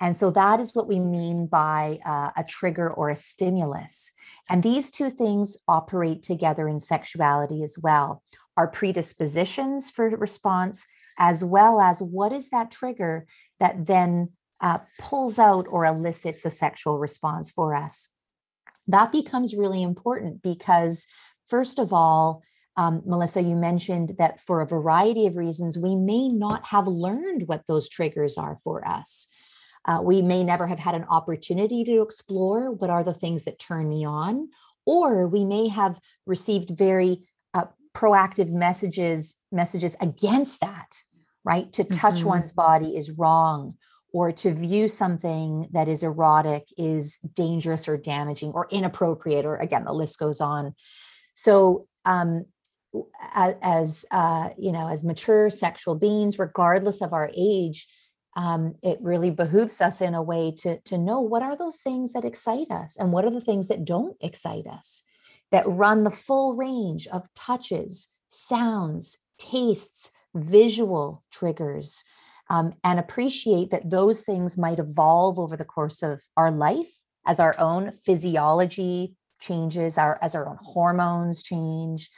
And 0.01 0.17
so 0.17 0.29
that 0.31 0.59
is 0.59 0.75
what 0.75 0.89
we 0.89 0.99
mean 0.99 1.47
by 1.47 1.99
uh, 2.05 2.31
a 2.35 2.43
trigger 2.43 2.91
or 2.91 3.11
a 3.11 3.15
stimulus. 3.15 4.11
And 4.49 4.61
these 4.61 4.91
two 4.91 5.09
things 5.09 5.57
operate 5.69 6.21
together 6.21 6.67
in 6.67 6.79
sexuality 6.79 7.63
as 7.63 7.77
well 7.81 8.21
our 8.57 8.67
predispositions 8.67 9.91
for 9.91 10.09
response, 10.09 10.85
as 11.17 11.43
well 11.43 11.79
as 11.79 12.01
what 12.01 12.31
is 12.31 12.49
that 12.49 12.71
trigger 12.71 13.25
that 13.59 13.85
then 13.85 14.29
uh, 14.61 14.79
pulls 14.99 15.39
out 15.39 15.65
or 15.69 15.85
elicits 15.85 16.45
a 16.45 16.49
sexual 16.49 16.97
response 16.97 17.51
for 17.51 17.75
us. 17.75 18.09
That 18.87 19.11
becomes 19.11 19.55
really 19.55 19.81
important 19.83 20.41
because, 20.41 21.07
first 21.47 21.79
of 21.79 21.91
all, 21.91 22.43
um, 22.77 23.01
Melissa, 23.05 23.41
you 23.41 23.55
mentioned 23.55 24.13
that 24.17 24.39
for 24.39 24.61
a 24.61 24.67
variety 24.67 25.27
of 25.27 25.37
reasons, 25.37 25.77
we 25.77 25.95
may 25.95 26.27
not 26.27 26.65
have 26.65 26.87
learned 26.87 27.43
what 27.45 27.65
those 27.67 27.89
triggers 27.89 28.37
are 28.37 28.57
for 28.63 28.85
us. 28.87 29.27
Uh, 29.85 30.01
we 30.03 30.21
may 30.21 30.43
never 30.43 30.67
have 30.67 30.79
had 30.79 30.95
an 30.95 31.05
opportunity 31.09 31.83
to 31.83 32.01
explore 32.01 32.71
what 32.71 32.89
are 32.89 33.03
the 33.03 33.13
things 33.13 33.45
that 33.45 33.59
turn 33.59 33.87
me 33.87 34.05
on, 34.05 34.49
or 34.85 35.27
we 35.27 35.45
may 35.45 35.67
have 35.67 35.99
received 36.25 36.77
very 36.77 37.27
proactive 37.95 38.51
messages 38.51 39.37
messages 39.51 39.95
against 40.01 40.61
that. 40.61 40.97
Right, 41.43 41.71
to 41.73 41.83
touch 41.83 42.19
mm-hmm. 42.19 42.29
one's 42.29 42.51
body 42.51 42.97
is 42.97 43.11
wrong, 43.11 43.75
or 44.11 44.31
to 44.31 44.51
view 44.51 44.87
something 44.87 45.67
that 45.73 45.87
is 45.87 46.01
erotic 46.01 46.67
is 46.75 47.19
dangerous 47.35 47.87
or 47.87 47.97
damaging 47.97 48.51
or 48.53 48.67
inappropriate, 48.71 49.45
or 49.45 49.57
again, 49.57 49.85
the 49.85 49.93
list 49.93 50.17
goes 50.17 50.41
on. 50.41 50.73
So 51.35 51.87
um, 52.03 52.45
as 53.33 54.05
uh, 54.11 54.49
you 54.57 54.71
know 54.71 54.87
as 54.87 55.03
mature 55.03 55.49
sexual 55.49 55.95
beings 55.95 56.39
regardless 56.39 57.01
of 57.01 57.13
our 57.13 57.29
age 57.35 57.87
um, 58.37 58.75
it 58.83 58.97
really 59.01 59.31
behooves 59.31 59.81
us 59.81 60.01
in 60.01 60.13
a 60.13 60.23
way 60.23 60.53
to 60.57 60.79
to 60.81 60.97
know 60.97 61.21
what 61.21 61.43
are 61.43 61.55
those 61.55 61.81
things 61.81 62.13
that 62.13 62.25
excite 62.25 62.69
us 62.71 62.97
and 62.97 63.11
what 63.11 63.25
are 63.25 63.31
the 63.31 63.41
things 63.41 63.67
that 63.67 63.85
don't 63.85 64.15
excite 64.21 64.67
us 64.67 65.03
that 65.55 65.65
run 65.67 66.03
the 66.03 66.11
full 66.11 66.53
range 66.57 67.07
of 67.07 67.33
touches 67.33 68.09
sounds 68.27 69.19
tastes 69.39 70.11
visual 70.35 71.23
triggers 71.31 72.03
um, 72.49 72.73
and 72.83 72.99
appreciate 72.99 73.71
that 73.71 73.89
those 73.89 74.23
things 74.23 74.57
might 74.57 74.79
evolve 74.79 75.39
over 75.39 75.55
the 75.55 75.63
course 75.63 76.03
of 76.03 76.21
our 76.35 76.51
life 76.51 76.99
as 77.25 77.39
our 77.39 77.55
own 77.57 77.91
physiology 78.05 79.15
changes 79.39 79.97
our 79.97 80.19
as 80.21 80.35
our 80.35 80.45
own 80.45 80.57
hormones 80.61 81.41
change 81.41 82.09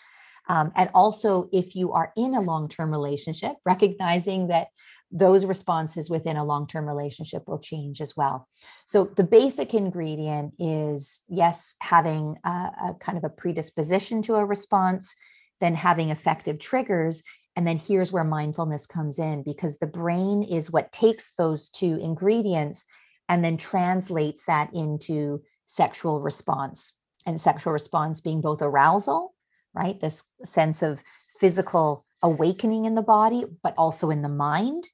um, 0.49 0.71
and 0.75 0.89
also, 0.93 1.49
if 1.51 1.75
you 1.75 1.91
are 1.91 2.11
in 2.15 2.33
a 2.35 2.41
long 2.41 2.69
term 2.69 2.91
relationship, 2.91 3.57
recognizing 3.65 4.47
that 4.47 4.67
those 5.11 5.45
responses 5.45 6.09
within 6.09 6.37
a 6.37 6.43
long 6.43 6.67
term 6.67 6.87
relationship 6.87 7.43
will 7.47 7.59
change 7.59 8.01
as 8.01 8.15
well. 8.15 8.47
So, 8.85 9.05
the 9.05 9.23
basic 9.23 9.73
ingredient 9.73 10.53
is 10.57 11.21
yes, 11.27 11.75
having 11.81 12.37
a, 12.45 12.49
a 12.49 12.95
kind 12.99 13.17
of 13.17 13.23
a 13.23 13.29
predisposition 13.29 14.21
to 14.23 14.35
a 14.35 14.45
response, 14.45 15.13
then 15.59 15.75
having 15.75 16.09
effective 16.09 16.59
triggers. 16.59 17.23
And 17.55 17.65
then 17.65 17.77
here's 17.77 18.11
where 18.11 18.23
mindfulness 18.23 18.85
comes 18.85 19.17
in 19.17 19.43
because 19.43 19.79
the 19.79 19.87
brain 19.87 20.43
is 20.43 20.71
what 20.71 20.91
takes 20.91 21.33
those 21.37 21.69
two 21.69 21.95
ingredients 21.95 22.85
and 23.29 23.43
then 23.43 23.57
translates 23.57 24.45
that 24.45 24.69
into 24.73 25.41
sexual 25.65 26.21
response. 26.21 26.93
And 27.25 27.41
sexual 27.41 27.73
response 27.73 28.21
being 28.21 28.39
both 28.39 28.61
arousal 28.61 29.33
right? 29.77 29.99
This 29.99 30.23
sense 30.43 30.81
of 30.81 31.03
physical 31.39 32.05
awakening 32.23 32.85
in 32.85 32.95
the 32.95 33.03
body, 33.03 33.45
but 33.61 33.75
also 33.77 34.09
in 34.09 34.23
the 34.23 34.29
mind, 34.29 34.85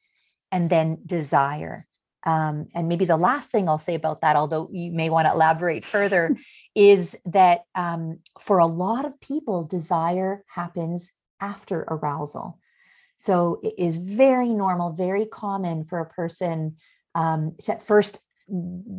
and 0.51 0.69
then 0.69 0.99
desire. 1.05 1.87
Um, 2.25 2.67
and 2.75 2.87
maybe 2.87 3.05
the 3.05 3.17
last 3.17 3.51
thing 3.51 3.67
I'll 3.67 3.79
say 3.79 3.95
about 3.95 4.21
that, 4.21 4.35
although 4.35 4.69
you 4.71 4.91
may 4.91 5.09
want 5.09 5.27
to 5.27 5.33
elaborate 5.33 5.85
further, 5.85 6.35
is 6.75 7.17
that 7.25 7.61
um, 7.75 8.19
for 8.39 8.59
a 8.59 8.65
lot 8.65 9.05
of 9.05 9.19
people, 9.21 9.65
desire 9.65 10.43
happens 10.47 11.11
after 11.39 11.81
arousal. 11.81 12.59
So 13.17 13.59
it 13.63 13.75
is 13.77 13.97
very 13.97 14.49
normal, 14.49 14.91
very 14.91 15.25
common 15.25 15.85
for 15.85 15.99
a 15.99 16.09
person 16.09 16.75
um, 17.15 17.55
to 17.63 17.77
first 17.77 18.19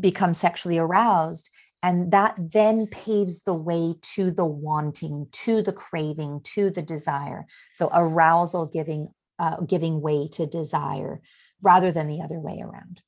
become 0.00 0.32
sexually 0.32 0.78
aroused 0.78 1.50
and 1.84 2.10
that 2.12 2.34
then 2.38 2.86
paves 2.86 3.42
the 3.42 3.52
way 3.52 3.94
to 4.00 4.30
the 4.30 4.46
wanting 4.46 5.26
to 5.32 5.60
the 5.60 5.72
craving 5.72 6.40
to 6.42 6.70
the 6.70 6.80
desire. 6.80 7.46
So 7.74 7.90
arousal 7.92 8.66
giving 8.66 9.08
uh, 9.38 9.60
giving 9.60 10.00
way 10.00 10.26
to 10.28 10.46
desire 10.46 11.20
rather 11.60 11.92
than 11.92 12.06
the 12.06 12.22
other 12.22 12.40
way 12.40 12.62
around. 12.62 13.02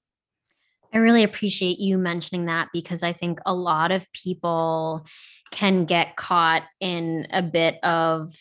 I 0.92 0.98
really 0.98 1.24
appreciate 1.24 1.78
you 1.78 1.98
mentioning 1.98 2.46
that 2.46 2.68
because 2.72 3.02
i 3.02 3.12
think 3.12 3.38
a 3.44 3.52
lot 3.52 3.92
of 3.92 4.10
people 4.12 5.04
can 5.50 5.82
get 5.82 6.16
caught 6.16 6.62
in 6.80 7.26
a 7.30 7.42
bit 7.42 7.82
of 7.84 8.34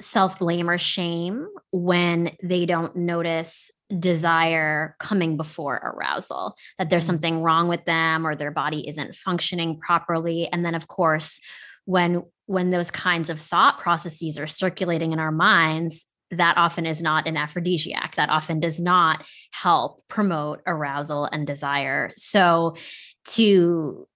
self 0.00 0.38
blame 0.38 0.70
or 0.70 0.78
shame 0.78 1.48
when 1.70 2.36
they 2.42 2.66
don't 2.66 2.96
notice 2.96 3.70
desire 3.96 4.96
coming 4.98 5.36
before 5.36 5.76
arousal, 5.76 6.56
that 6.76 6.90
there's 6.90 7.04
mm-hmm. 7.04 7.08
something 7.08 7.42
wrong 7.42 7.68
with 7.68 7.84
them 7.84 8.26
or 8.26 8.34
their 8.34 8.50
body 8.50 8.86
isn't 8.88 9.14
functioning 9.14 9.78
properly. 9.78 10.48
And 10.52 10.64
then, 10.64 10.74
of 10.74 10.88
course, 10.88 11.40
when 11.88 12.22
when 12.44 12.70
those 12.70 12.90
kinds 12.90 13.30
of 13.30 13.40
thought 13.40 13.78
processes 13.78 14.38
are 14.38 14.46
circulating 14.46 15.12
in 15.12 15.18
our 15.18 15.32
minds 15.32 16.04
that 16.30 16.58
often 16.58 16.84
is 16.84 17.00
not 17.00 17.26
an 17.26 17.38
aphrodisiac 17.38 18.14
that 18.16 18.28
often 18.28 18.60
does 18.60 18.78
not 18.78 19.24
help 19.52 20.06
promote 20.06 20.60
arousal 20.66 21.24
and 21.24 21.46
desire 21.46 22.12
so 22.14 22.76
to 23.24 24.06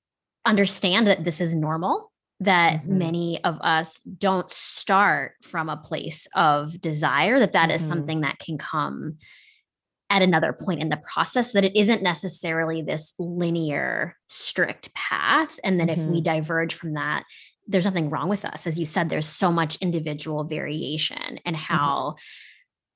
understand 0.44 1.06
that 1.06 1.24
this 1.24 1.40
is 1.40 1.54
normal 1.54 2.12
that 2.40 2.82
mm-hmm. 2.82 2.98
many 2.98 3.44
of 3.44 3.58
us 3.62 4.00
don't 4.02 4.50
start 4.50 5.32
from 5.40 5.70
a 5.70 5.76
place 5.78 6.26
of 6.34 6.78
desire 6.78 7.38
that 7.38 7.54
that 7.54 7.68
mm-hmm. 7.68 7.76
is 7.76 7.86
something 7.86 8.20
that 8.20 8.38
can 8.38 8.58
come 8.58 9.16
at 10.12 10.20
another 10.20 10.52
point 10.52 10.82
in 10.82 10.90
the 10.90 10.98
process 10.98 11.52
that 11.52 11.64
it 11.64 11.74
isn't 11.74 12.02
necessarily 12.02 12.82
this 12.82 13.14
linear 13.18 14.14
strict 14.28 14.92
path 14.94 15.58
and 15.64 15.80
then 15.80 15.88
mm-hmm. 15.88 16.00
if 16.00 16.06
we 16.06 16.18
mm-hmm. 16.18 16.34
diverge 16.34 16.74
from 16.74 16.92
that 16.92 17.24
there's 17.66 17.86
nothing 17.86 18.10
wrong 18.10 18.28
with 18.28 18.44
us 18.44 18.66
as 18.66 18.78
you 18.78 18.84
said 18.84 19.08
there's 19.08 19.26
so 19.26 19.50
much 19.50 19.76
individual 19.76 20.44
variation 20.44 21.38
in 21.46 21.54
mm-hmm. 21.54 21.74
how 21.74 22.14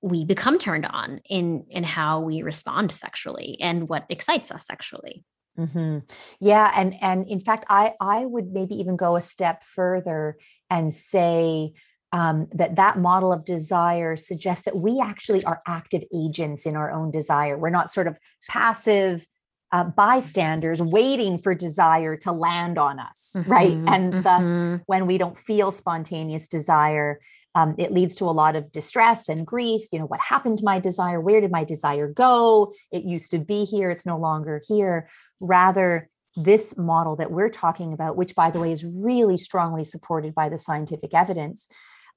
we 0.02 0.26
become 0.26 0.58
turned 0.58 0.84
on 0.84 1.20
in 1.28 1.64
in 1.70 1.82
how 1.82 2.20
we 2.20 2.42
respond 2.42 2.92
sexually 2.92 3.56
and 3.60 3.88
what 3.88 4.04
excites 4.10 4.50
us 4.50 4.66
sexually 4.66 5.24
Mm-hmm. 5.58 6.00
Yeah, 6.38 6.70
and 6.76 6.94
and 7.00 7.26
in 7.26 7.40
fact, 7.40 7.64
I 7.70 7.94
I 7.98 8.26
would 8.26 8.52
maybe 8.52 8.74
even 8.74 8.94
go 8.94 9.16
a 9.16 9.22
step 9.22 9.64
further 9.64 10.36
and 10.68 10.92
say 10.92 11.72
um, 12.16 12.48
that 12.54 12.76
that 12.76 12.98
model 12.98 13.30
of 13.30 13.44
desire 13.44 14.16
suggests 14.16 14.64
that 14.64 14.74
we 14.74 15.00
actually 15.00 15.44
are 15.44 15.60
active 15.66 16.02
agents 16.14 16.64
in 16.64 16.74
our 16.74 16.90
own 16.90 17.10
desire. 17.10 17.58
We're 17.58 17.68
not 17.68 17.90
sort 17.90 18.06
of 18.06 18.18
passive 18.48 19.26
uh, 19.70 19.84
bystanders 19.84 20.80
waiting 20.80 21.38
for 21.38 21.54
desire 21.54 22.16
to 22.16 22.32
land 22.32 22.78
on 22.78 22.98
us, 22.98 23.34
mm-hmm, 23.36 23.52
right? 23.52 23.72
And 23.72 24.14
mm-hmm. 24.14 24.22
thus, 24.22 24.80
when 24.86 25.06
we 25.06 25.18
don't 25.18 25.36
feel 25.36 25.70
spontaneous 25.70 26.48
desire, 26.48 27.20
um, 27.54 27.74
it 27.76 27.92
leads 27.92 28.14
to 28.14 28.24
a 28.24 28.32
lot 28.32 28.56
of 28.56 28.72
distress 28.72 29.28
and 29.28 29.46
grief. 29.46 29.82
You 29.92 29.98
know, 29.98 30.06
what 30.06 30.20
happened 30.20 30.56
to 30.58 30.64
my 30.64 30.80
desire? 30.80 31.20
Where 31.20 31.42
did 31.42 31.52
my 31.52 31.64
desire 31.64 32.08
go? 32.08 32.72
It 32.92 33.04
used 33.04 33.30
to 33.32 33.38
be 33.38 33.66
here, 33.66 33.90
it's 33.90 34.06
no 34.06 34.16
longer 34.16 34.62
here. 34.66 35.06
Rather, 35.40 36.08
this 36.34 36.78
model 36.78 37.16
that 37.16 37.30
we're 37.30 37.50
talking 37.50 37.92
about, 37.92 38.16
which 38.16 38.34
by 38.34 38.50
the 38.50 38.60
way 38.60 38.72
is 38.72 38.86
really 38.86 39.36
strongly 39.36 39.84
supported 39.84 40.34
by 40.34 40.48
the 40.48 40.56
scientific 40.56 41.12
evidence, 41.12 41.68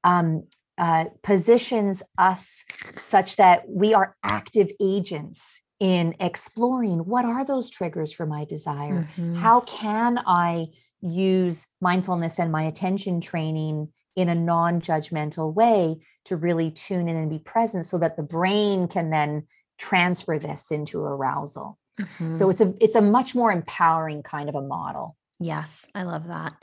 um, 0.03 0.43
uh, 0.77 1.05
positions 1.23 2.03
us 2.17 2.63
such 2.91 3.35
that 3.35 3.67
we 3.67 3.93
are 3.93 4.13
active 4.23 4.69
agents 4.81 5.61
in 5.79 6.15
exploring 6.19 6.99
what 6.99 7.25
are 7.25 7.45
those 7.45 7.69
triggers 7.69 8.13
for 8.13 8.25
my 8.25 8.45
desire? 8.45 9.07
Mm-hmm. 9.15 9.35
How 9.35 9.61
can 9.61 10.19
I 10.25 10.67
use 11.01 11.67
mindfulness 11.81 12.39
and 12.39 12.51
my 12.51 12.63
attention 12.63 13.21
training 13.21 13.89
in 14.15 14.27
a 14.27 14.35
non-judgmental 14.35 15.53
way 15.53 15.97
to 16.25 16.35
really 16.35 16.71
tune 16.71 17.07
in 17.07 17.15
and 17.15 17.29
be 17.29 17.39
present 17.39 17.85
so 17.85 17.97
that 17.97 18.17
the 18.17 18.23
brain 18.23 18.87
can 18.87 19.09
then 19.09 19.47
transfer 19.77 20.37
this 20.37 20.71
into 20.71 21.01
arousal 21.01 21.79
mm-hmm. 22.01 22.33
so 22.33 22.49
it's 22.49 22.59
a 22.59 22.73
it's 22.81 22.95
a 22.95 23.01
much 23.01 23.33
more 23.33 23.49
empowering 23.49 24.21
kind 24.21 24.49
of 24.49 24.55
a 24.55 24.61
model 24.61 25.15
Yes, 25.39 25.89
I 25.95 26.03
love 26.03 26.27
that. 26.27 26.53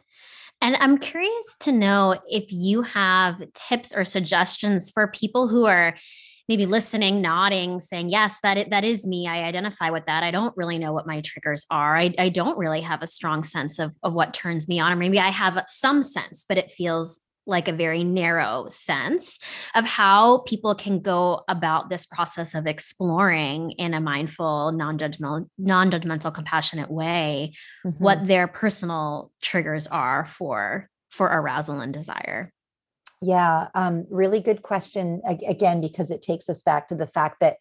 And 0.60 0.76
I'm 0.76 0.98
curious 0.98 1.56
to 1.60 1.72
know 1.72 2.18
if 2.28 2.50
you 2.50 2.82
have 2.82 3.42
tips 3.54 3.94
or 3.94 4.04
suggestions 4.04 4.90
for 4.90 5.08
people 5.08 5.48
who 5.48 5.66
are 5.66 5.94
maybe 6.48 6.64
listening, 6.64 7.20
nodding, 7.20 7.80
saying, 7.80 8.08
yes, 8.08 8.38
that, 8.42 8.56
it, 8.56 8.70
that 8.70 8.84
is 8.84 9.06
me. 9.06 9.26
I 9.26 9.44
identify 9.44 9.90
with 9.90 10.06
that. 10.06 10.22
I 10.22 10.30
don't 10.30 10.56
really 10.56 10.78
know 10.78 10.92
what 10.92 11.06
my 11.06 11.20
triggers 11.20 11.66
are. 11.70 11.96
I, 11.96 12.14
I 12.18 12.28
don't 12.28 12.56
really 12.56 12.80
have 12.82 13.02
a 13.02 13.08
strong 13.08 13.42
sense 13.42 13.78
of, 13.78 13.96
of 14.02 14.14
what 14.14 14.32
turns 14.32 14.68
me 14.68 14.78
on. 14.78 14.92
Or 14.92 14.96
maybe 14.96 15.18
I 15.18 15.30
have 15.30 15.62
some 15.66 16.02
sense, 16.02 16.44
but 16.48 16.56
it 16.56 16.70
feels 16.70 17.20
like 17.46 17.68
a 17.68 17.72
very 17.72 18.04
narrow 18.04 18.66
sense 18.68 19.38
of 19.74 19.84
how 19.84 20.38
people 20.38 20.74
can 20.74 21.00
go 21.00 21.42
about 21.48 21.88
this 21.88 22.04
process 22.06 22.54
of 22.54 22.66
exploring 22.66 23.70
in 23.72 23.94
a 23.94 24.00
mindful 24.00 24.72
non-judgmental 24.72 25.48
non-judgmental 25.58 26.34
compassionate 26.34 26.90
way 26.90 27.52
mm-hmm. 27.84 28.02
what 28.02 28.26
their 28.26 28.46
personal 28.46 29.30
triggers 29.40 29.86
are 29.86 30.24
for 30.24 30.88
for 31.10 31.26
arousal 31.28 31.80
and 31.80 31.94
desire 31.94 32.52
yeah 33.22 33.68
um, 33.74 34.04
really 34.10 34.40
good 34.40 34.62
question 34.62 35.22
again 35.26 35.80
because 35.80 36.10
it 36.10 36.22
takes 36.22 36.48
us 36.48 36.62
back 36.62 36.88
to 36.88 36.94
the 36.94 37.06
fact 37.06 37.36
that 37.40 37.56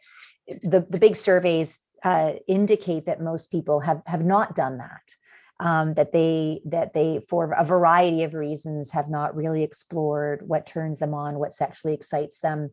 the, 0.48 0.86
the 0.89 1.00
big 1.00 1.15
surveys 1.15 1.80
uh, 2.04 2.34
indicate 2.48 3.06
that 3.06 3.21
most 3.21 3.52
people 3.52 3.80
have 3.80 4.02
have 4.06 4.24
not 4.24 4.56
done 4.56 4.78
that 4.78 5.02
um, 5.59 5.93
that 5.93 6.11
they 6.11 6.61
that 6.65 6.93
they 6.93 7.21
for 7.29 7.51
a 7.51 7.63
variety 7.63 8.23
of 8.23 8.33
reasons 8.33 8.91
have 8.91 9.09
not 9.09 9.35
really 9.35 9.63
explored 9.63 10.43
what 10.47 10.65
turns 10.65 10.99
them 10.99 11.13
on 11.13 11.39
what 11.39 11.53
sexually 11.53 11.93
excites 11.93 12.39
them 12.39 12.71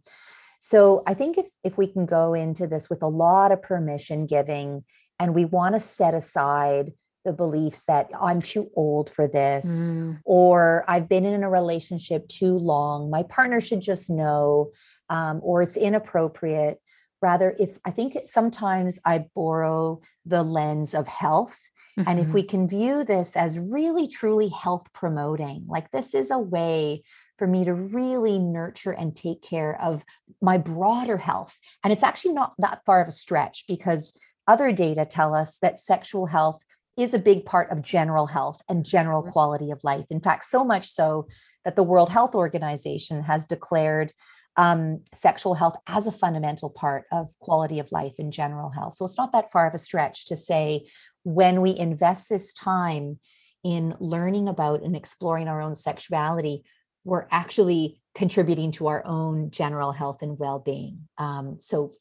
so 0.58 1.02
i 1.06 1.14
think 1.14 1.38
if 1.38 1.46
if 1.62 1.78
we 1.78 1.86
can 1.86 2.06
go 2.06 2.34
into 2.34 2.66
this 2.66 2.90
with 2.90 3.02
a 3.02 3.08
lot 3.08 3.52
of 3.52 3.62
permission 3.62 4.26
giving 4.26 4.84
and 5.18 5.34
we 5.34 5.44
want 5.44 5.74
to 5.74 5.80
set 5.80 6.14
aside 6.14 6.92
the 7.24 7.32
beliefs 7.32 7.84
that 7.84 8.10
I'm 8.20 8.42
too 8.42 8.68
old 8.74 9.10
for 9.10 9.28
this, 9.28 9.90
mm. 9.90 10.18
or 10.24 10.84
I've 10.88 11.08
been 11.08 11.24
in 11.24 11.44
a 11.44 11.50
relationship 11.50 12.26
too 12.28 12.58
long, 12.58 13.10
my 13.10 13.22
partner 13.22 13.60
should 13.60 13.80
just 13.80 14.10
know, 14.10 14.72
um, 15.08 15.40
or 15.42 15.62
it's 15.62 15.76
inappropriate. 15.76 16.80
Rather, 17.20 17.54
if 17.60 17.78
I 17.84 17.92
think 17.92 18.16
sometimes 18.24 18.98
I 19.06 19.26
borrow 19.34 20.00
the 20.26 20.42
lens 20.42 20.94
of 20.94 21.06
health 21.06 21.56
Mm-hmm. 21.98 22.08
And 22.08 22.20
if 22.20 22.32
we 22.32 22.42
mm-hmm. 22.42 22.48
can 22.48 22.68
view 22.68 23.04
this 23.04 23.36
as 23.36 23.58
really, 23.58 24.08
truly 24.08 24.48
health 24.48 24.92
promoting, 24.92 25.64
like 25.68 25.90
this 25.90 26.14
is 26.14 26.30
a 26.30 26.38
way 26.38 27.02
for 27.38 27.46
me 27.46 27.64
to 27.64 27.74
really 27.74 28.38
nurture 28.38 28.92
and 28.92 29.14
take 29.14 29.42
care 29.42 29.80
of 29.80 30.04
my 30.40 30.58
broader 30.58 31.18
health. 31.18 31.58
And 31.82 31.92
it's 31.92 32.02
actually 32.02 32.34
not 32.34 32.54
that 32.58 32.82
far 32.86 33.02
of 33.02 33.08
a 33.08 33.12
stretch 33.12 33.64
because 33.66 34.18
other 34.46 34.72
data 34.72 35.04
tell 35.04 35.34
us 35.34 35.58
that 35.58 35.78
sexual 35.78 36.26
health 36.26 36.64
is 36.96 37.14
a 37.14 37.22
big 37.22 37.44
part 37.44 37.70
of 37.70 37.82
general 37.82 38.26
health 38.26 38.60
and 38.68 38.84
general 38.84 39.22
mm-hmm. 39.22 39.32
quality 39.32 39.70
of 39.70 39.82
life. 39.82 40.06
In 40.10 40.20
fact, 40.20 40.44
so 40.44 40.64
much 40.64 40.88
so 40.88 41.26
that 41.64 41.76
the 41.76 41.82
World 41.82 42.10
Health 42.10 42.34
Organization 42.34 43.22
has 43.22 43.46
declared 43.46 44.12
um, 44.56 45.02
sexual 45.14 45.54
health 45.54 45.76
as 45.86 46.06
a 46.06 46.12
fundamental 46.12 46.70
part 46.70 47.04
of 47.10 47.28
quality 47.40 47.78
of 47.78 47.90
life 47.92 48.14
and 48.18 48.32
general 48.32 48.70
health. 48.70 48.94
So 48.94 49.04
it's 49.04 49.18
not 49.18 49.32
that 49.32 49.50
far 49.50 49.66
of 49.66 49.74
a 49.74 49.78
stretch 49.78 50.26
to 50.26 50.36
say 50.36 50.86
when 51.24 51.62
we 51.62 51.76
invest 51.76 52.28
this 52.28 52.52
time 52.52 53.18
in 53.64 53.94
learning 54.00 54.48
about 54.48 54.82
and 54.82 54.96
exploring 54.96 55.48
our 55.48 55.62
own 55.62 55.74
sexuality, 55.74 56.64
we're 57.04 57.26
actually 57.30 58.00
contributing 58.14 58.72
to 58.72 58.88
our 58.88 59.04
own 59.06 59.50
general 59.50 59.92
health 59.92 60.22
and 60.22 60.38
well-being. 60.38 61.08
Um, 61.18 61.56
so 61.60 61.92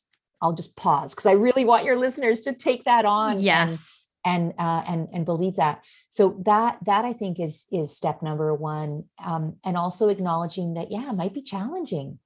I'll 0.41 0.53
just 0.53 0.75
pause 0.75 1.13
because 1.13 1.27
I 1.27 1.33
really 1.33 1.65
want 1.65 1.85
your 1.85 1.95
listeners 1.95 2.41
to 2.41 2.53
take 2.53 2.83
that 2.85 3.05
on. 3.05 3.39
Yes. 3.39 3.69
And 3.69 3.77
and 4.23 4.53
uh, 4.59 4.83
and, 4.87 5.07
and 5.13 5.25
believe 5.25 5.55
that. 5.55 5.83
So 6.09 6.39
that 6.45 6.77
that 6.85 7.05
I 7.05 7.13
think 7.13 7.39
is 7.39 7.65
is 7.71 7.95
step 7.95 8.21
number 8.21 8.53
one. 8.53 9.03
Um, 9.23 9.57
and 9.63 9.75
also 9.75 10.09
acknowledging 10.09 10.75
that 10.75 10.91
yeah, 10.91 11.09
it 11.09 11.15
might 11.15 11.33
be 11.33 11.41
challenging. 11.41 12.19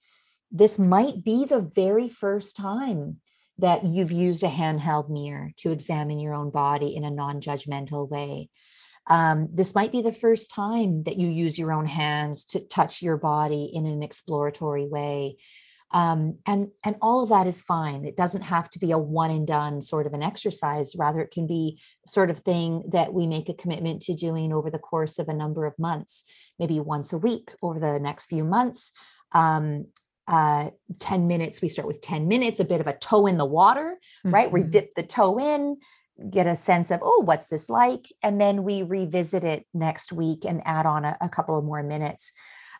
This 0.56 0.80
might 0.80 1.22
be 1.22 1.44
the 1.44 1.60
very 1.60 2.08
first 2.08 2.56
time 2.56 3.18
that 3.58 3.86
you've 3.86 4.14
used 4.14 4.42
a 4.42 4.48
handheld 4.48 5.10
mirror 5.10 5.52
to 5.58 5.74
examine 5.74 6.18
your 6.18 6.34
own 6.34 6.50
body 6.50 6.96
in 6.96 7.04
a 7.04 7.12
non 7.12 7.42
judgmental 7.42 8.10
way. 8.10 8.50
Um, 9.08 9.50
this 9.52 9.76
might 9.76 9.92
be 9.92 10.02
the 10.02 10.14
first 10.14 10.54
time 10.54 11.04
that 11.04 11.18
you 11.18 11.28
use 11.28 11.60
your 11.60 11.74
own 11.74 11.86
hands 11.86 12.46
to 12.46 12.66
touch 12.66 13.02
your 13.02 13.18
body 13.18 13.70
in 13.74 13.86
an 13.86 14.02
exploratory 14.02 14.88
way. 14.88 15.36
Um, 15.92 16.38
and 16.46 16.68
and 16.86 16.96
all 17.02 17.22
of 17.22 17.30
that 17.30 17.48
is 17.48 17.62
fine. 17.62 18.06
It 18.06 18.16
doesn't 18.16 18.44
have 18.44 18.70
to 18.70 18.80
be 18.80 18.92
a 18.92 18.98
one 18.98 19.32
and 19.32 19.46
done 19.46 19.82
sort 19.82 20.08
of 20.08 20.14
an 20.14 20.24
exercise. 20.24 20.96
Rather, 20.98 21.20
it 21.20 21.32
can 21.32 21.48
be 21.48 21.82
sort 22.08 22.30
of 22.30 22.40
thing 22.40 22.86
that 22.94 23.14
we 23.14 23.28
make 23.28 23.50
a 23.50 23.54
commitment 23.54 24.04
to 24.04 24.14
doing 24.14 24.54
over 24.54 24.72
the 24.72 24.80
course 24.80 25.20
of 25.20 25.28
a 25.28 25.34
number 25.34 25.66
of 25.66 25.78
months, 25.78 26.24
maybe 26.60 26.80
once 26.80 27.12
a 27.12 27.18
week 27.18 27.52
over 27.62 27.78
the 27.78 28.00
next 28.00 28.28
few 28.28 28.46
months. 28.46 28.94
Um, 29.34 29.88
uh, 30.28 30.70
10 31.00 31.28
minutes. 31.28 31.62
We 31.62 31.68
start 31.68 31.88
with 31.88 32.02
10 32.02 32.28
minutes, 32.28 32.60
a 32.60 32.66
bit 32.66 32.82
of 32.82 32.88
a 32.88 32.98
toe 32.98 33.28
in 33.28 33.38
the 33.38 33.46
water, 33.46 33.98
mm-hmm. 34.26 34.34
right? 34.34 34.52
We 34.52 34.64
dip 34.64 34.94
the 34.96 35.04
toe 35.04 35.38
in, 35.40 35.78
get 36.30 36.48
a 36.48 36.56
sense 36.56 36.92
of, 36.92 37.02
oh, 37.04 37.22
what's 37.24 37.48
this 37.48 37.70
like? 37.70 38.12
And 38.24 38.40
then 38.40 38.64
we 38.64 38.84
revisit 38.84 39.44
it 39.44 39.66
next 39.74 40.12
week 40.12 40.46
and 40.46 40.62
add 40.66 40.86
on 40.86 41.06
a, 41.06 41.18
a 41.22 41.30
couple 41.30 41.58
of 41.58 41.66
more 41.66 41.84
minutes. 41.84 42.32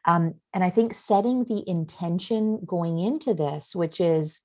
Um, 0.06 0.36
and 0.54 0.64
I 0.64 0.70
think 0.70 0.94
setting 0.94 1.46
the 1.46 1.68
intention 1.68 2.60
going 2.66 3.00
into 3.00 3.34
this, 3.34 3.76
which 3.76 4.00
is, 4.00 4.42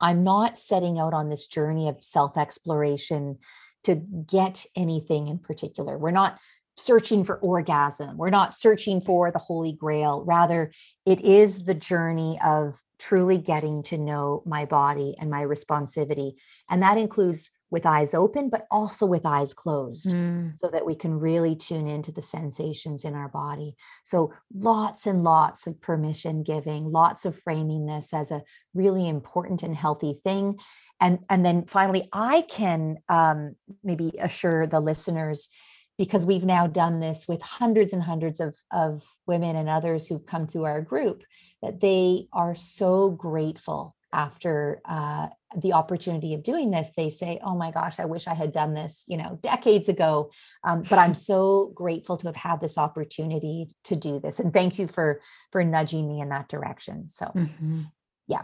I'm 0.00 0.24
not 0.24 0.58
setting 0.58 0.98
out 0.98 1.14
on 1.14 1.28
this 1.28 1.46
journey 1.46 1.88
of 1.88 2.02
self 2.04 2.36
exploration 2.36 3.38
to 3.84 3.94
get 3.94 4.66
anything 4.76 5.28
in 5.28 5.38
particular. 5.38 5.96
We're 5.96 6.10
not 6.10 6.38
searching 6.80 7.24
for 7.24 7.36
orgasm. 7.38 8.16
We're 8.16 8.30
not 8.30 8.54
searching 8.54 9.00
for 9.00 9.30
the 9.30 9.38
holy 9.38 9.72
grail. 9.72 10.24
Rather, 10.26 10.72
it 11.06 11.20
is 11.20 11.64
the 11.64 11.74
journey 11.74 12.38
of 12.44 12.80
truly 12.98 13.38
getting 13.38 13.82
to 13.84 13.98
know 13.98 14.42
my 14.46 14.64
body 14.64 15.14
and 15.18 15.30
my 15.30 15.42
responsivity. 15.42 16.34
And 16.68 16.82
that 16.82 16.98
includes 16.98 17.50
with 17.70 17.86
eyes 17.86 18.14
open, 18.14 18.50
but 18.50 18.66
also 18.70 19.06
with 19.06 19.24
eyes 19.24 19.54
closed, 19.54 20.08
mm. 20.08 20.56
so 20.56 20.68
that 20.68 20.84
we 20.84 20.94
can 20.94 21.18
really 21.18 21.54
tune 21.54 21.86
into 21.86 22.10
the 22.10 22.22
sensations 22.22 23.04
in 23.04 23.14
our 23.14 23.28
body. 23.28 23.76
So, 24.04 24.32
lots 24.52 25.06
and 25.06 25.22
lots 25.22 25.66
of 25.66 25.80
permission 25.80 26.42
giving, 26.42 26.90
lots 26.90 27.24
of 27.24 27.38
framing 27.38 27.86
this 27.86 28.12
as 28.12 28.32
a 28.32 28.42
really 28.74 29.08
important 29.08 29.62
and 29.62 29.74
healthy 29.74 30.14
thing. 30.14 30.58
And, 31.00 31.20
and 31.30 31.46
then 31.46 31.64
finally, 31.64 32.08
I 32.12 32.42
can 32.42 32.98
um, 33.08 33.54
maybe 33.82 34.12
assure 34.20 34.66
the 34.66 34.80
listeners 34.80 35.48
because 36.00 36.24
we've 36.24 36.46
now 36.46 36.66
done 36.66 36.98
this 36.98 37.28
with 37.28 37.42
hundreds 37.42 37.92
and 37.92 38.02
hundreds 38.02 38.40
of, 38.40 38.56
of 38.72 39.02
women 39.26 39.54
and 39.54 39.68
others 39.68 40.06
who've 40.06 40.24
come 40.24 40.46
through 40.46 40.64
our 40.64 40.80
group, 40.80 41.24
that 41.60 41.78
they 41.80 42.26
are 42.32 42.54
so 42.54 43.10
grateful 43.10 43.94
after 44.10 44.80
uh, 44.86 45.26
the 45.58 45.74
opportunity 45.74 46.32
of 46.32 46.42
doing 46.42 46.70
this. 46.70 46.92
They 46.96 47.10
say 47.10 47.38
oh 47.44 47.54
my 47.54 47.70
gosh 47.70 48.00
i 48.00 48.06
wish 48.06 48.26
i 48.26 48.34
had 48.34 48.50
done 48.50 48.72
this 48.72 49.04
you 49.08 49.18
know 49.18 49.38
decades 49.42 49.90
ago. 49.90 50.30
Um, 50.64 50.84
but 50.88 50.98
i'm 50.98 51.12
so 51.12 51.70
grateful 51.74 52.16
to 52.16 52.28
have 52.28 52.36
had 52.36 52.62
this 52.62 52.78
opportunity 52.78 53.68
to 53.84 53.94
do 53.94 54.20
this 54.20 54.40
and 54.40 54.54
thank 54.54 54.78
you 54.78 54.88
for 54.88 55.20
for 55.52 55.62
nudging 55.62 56.08
me 56.08 56.22
in 56.22 56.30
that 56.30 56.48
direction. 56.48 57.10
So 57.10 57.26
mm-hmm. 57.26 57.82
yeah. 58.26 58.42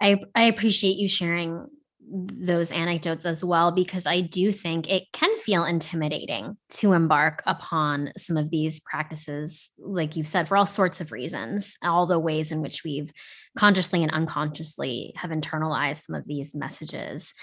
I, 0.00 0.20
I 0.34 0.44
appreciate 0.44 0.96
you 0.96 1.08
sharing 1.08 1.66
those 2.08 2.70
anecdotes 2.70 3.26
as 3.26 3.44
well 3.44 3.72
because 3.72 4.06
I 4.06 4.20
do 4.20 4.52
think 4.52 4.88
it 4.88 5.04
can 5.12 5.36
feel 5.38 5.64
intimidating 5.64 6.56
to 6.70 6.92
embark 6.92 7.42
upon 7.46 8.12
some 8.16 8.36
of 8.36 8.50
these 8.50 8.80
practices, 8.80 9.72
like 9.78 10.14
you've 10.14 10.28
said, 10.28 10.46
for 10.46 10.56
all 10.56 10.66
sorts 10.66 11.00
of 11.00 11.10
reasons, 11.10 11.76
all 11.82 12.06
the 12.06 12.18
ways 12.18 12.52
in 12.52 12.62
which 12.62 12.84
we've 12.84 13.10
consciously 13.58 14.02
and 14.02 14.12
unconsciously 14.12 15.12
have 15.16 15.30
internalized 15.30 16.04
some 16.06 16.14
of 16.14 16.26
these 16.26 16.54
messages. 16.54 17.34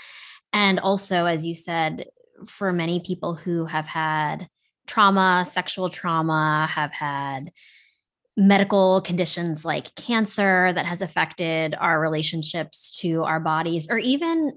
And 0.54 0.80
also, 0.80 1.26
as 1.26 1.46
you 1.46 1.56
said, 1.56 2.06
for 2.48 2.72
many 2.72 3.02
people 3.02 3.36
who 3.36 3.66
have 3.66 3.88
had 3.88 4.48
trauma, 4.88 5.46
sexual 5.46 5.90
trauma, 5.90 6.68
have 6.70 6.94
had 6.94 7.52
medical 8.36 9.02
conditions 9.02 9.64
like 9.64 9.94
cancer 9.96 10.72
that 10.74 10.86
has 10.86 11.02
affected 11.02 11.76
our 11.80 12.00
relationships 12.00 12.98
to 13.00 13.24
our 13.24 13.40
bodies, 13.40 13.88
or 13.90 13.98
even 13.98 14.54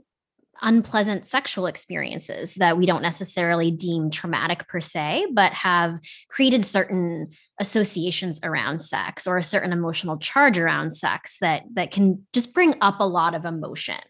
unpleasant 0.62 1.26
sexual 1.26 1.66
experiences 1.66 2.54
that 2.54 2.78
we 2.78 2.86
don't 2.86 3.02
necessarily 3.02 3.70
deem 3.70 4.08
traumatic 4.08 4.66
per 4.68 4.80
se, 4.80 5.26
but 5.34 5.52
have 5.52 6.00
created 6.30 6.64
certain 6.64 7.28
associations 7.60 8.40
around 8.42 8.80
sex 8.80 9.26
or 9.26 9.36
a 9.36 9.42
certain 9.42 9.72
emotional 9.72 10.16
charge 10.16 10.58
around 10.58 10.90
sex 10.90 11.36
that 11.42 11.62
that 11.74 11.90
can 11.90 12.26
just 12.32 12.54
bring 12.54 12.74
up 12.80 13.00
a 13.00 13.06
lot 13.06 13.34
of 13.34 13.44
emotion 13.44 14.00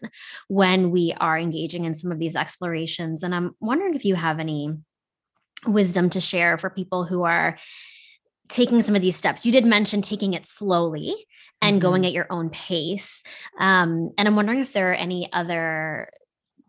when 0.47 0.89
we 0.91 1.13
are 1.19 1.37
engaging 1.37 1.83
in 1.83 1.93
some 1.93 2.13
of 2.13 2.19
these 2.19 2.37
explorations. 2.37 3.23
And 3.23 3.35
I'm 3.35 3.55
wondering 3.59 3.93
if 3.93 4.05
you 4.05 4.15
have 4.15 4.39
any 4.39 4.73
wisdom 5.65 6.09
to 6.11 6.21
share 6.21 6.57
for 6.57 6.69
people 6.69 7.03
who 7.03 7.23
are 7.23 7.57
taking 8.49 8.81
some 8.81 8.95
of 8.95 9.01
these 9.01 9.15
steps 9.15 9.45
you 9.45 9.51
did 9.51 9.65
mention 9.65 10.01
taking 10.01 10.33
it 10.33 10.45
slowly 10.45 11.15
and 11.61 11.75
mm-hmm. 11.75 11.89
going 11.89 12.05
at 12.05 12.13
your 12.13 12.27
own 12.29 12.49
pace 12.49 13.23
um, 13.59 14.11
and 14.17 14.27
i'm 14.27 14.35
wondering 14.35 14.59
if 14.59 14.73
there 14.73 14.91
are 14.91 14.95
any 14.95 15.31
other 15.33 16.09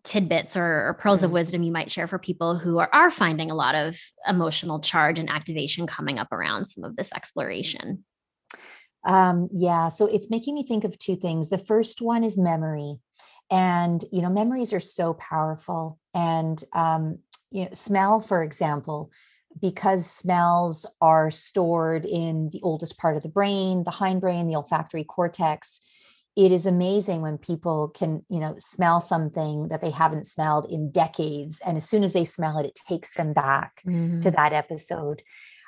tidbits 0.09 0.57
or, 0.57 0.89
or 0.89 0.95
pearls 0.95 1.19
mm-hmm. 1.19 1.27
of 1.27 1.33
wisdom 1.33 1.63
you 1.63 1.73
might 1.73 1.91
share 1.91 2.07
for 2.07 2.19
people 2.19 2.57
who 2.57 2.79
are, 2.79 2.89
are 2.93 3.11
finding 3.11 3.51
a 3.51 3.55
lot 3.55 3.75
of 3.75 3.99
emotional 4.27 4.81
charge 4.81 5.19
and 5.19 5.31
activation 5.31 5.87
coming 5.87 6.19
up 6.19 6.33
around 6.33 6.65
some 6.65 6.85
of 6.85 6.97
this 6.97 7.13
exploration? 7.13 8.05
Um, 9.07 9.49
yeah, 9.53 9.89
so 9.89 10.07
it's 10.07 10.31
making 10.31 10.55
me 10.55 10.67
think 10.67 10.85
of 10.85 10.99
two 10.99 11.17
things. 11.17 11.49
The 11.49 11.59
first 11.59 12.01
one 12.03 12.25
is 12.25 12.37
memory. 12.39 12.97
And, 13.51 14.05
you 14.13 14.21
know, 14.21 14.31
memories 14.31 14.73
are 14.73 14.81
so 14.81 15.15
powerful. 15.15 15.99
And, 16.15 16.63
um, 16.73 17.19
you 17.51 17.65
know, 17.65 17.71
smell, 17.73 18.21
for 18.21 18.43
example, 18.43 19.11
because 19.61 20.11
smells 20.11 20.87
are 21.01 21.31
stored 21.31 22.05
in 22.05 22.51
the 22.53 22.61
oldest 22.63 22.99
part 22.99 23.17
of 23.17 23.23
the 23.23 23.29
brain, 23.29 23.85
the 23.85 23.91
hindbrain, 23.91 24.49
the 24.49 24.57
olfactory 24.57 25.05
cortex, 25.05 25.81
it 26.39 26.53
is 26.53 26.67
amazing 26.67 27.21
when 27.21 27.37
people 27.37 27.89
can 27.89 28.25
you 28.31 28.39
know 28.39 28.55
smell 28.59 29.01
something 29.01 29.69
that 29.69 29.81
they 29.81 29.91
haven't 29.91 30.27
smelled 30.27 30.71
in 30.71 30.91
decades 30.93 31.61
and 31.67 31.77
as 31.77 31.89
soon 31.89 32.05
as 32.05 32.13
they 32.13 32.25
smell 32.25 32.59
it 32.59 32.67
it 32.67 32.79
takes 32.89 33.15
them 33.15 33.33
back 33.33 33.83
mm-hmm. 33.85 34.21
to 34.21 34.31
that 34.31 34.53
episode 34.53 35.21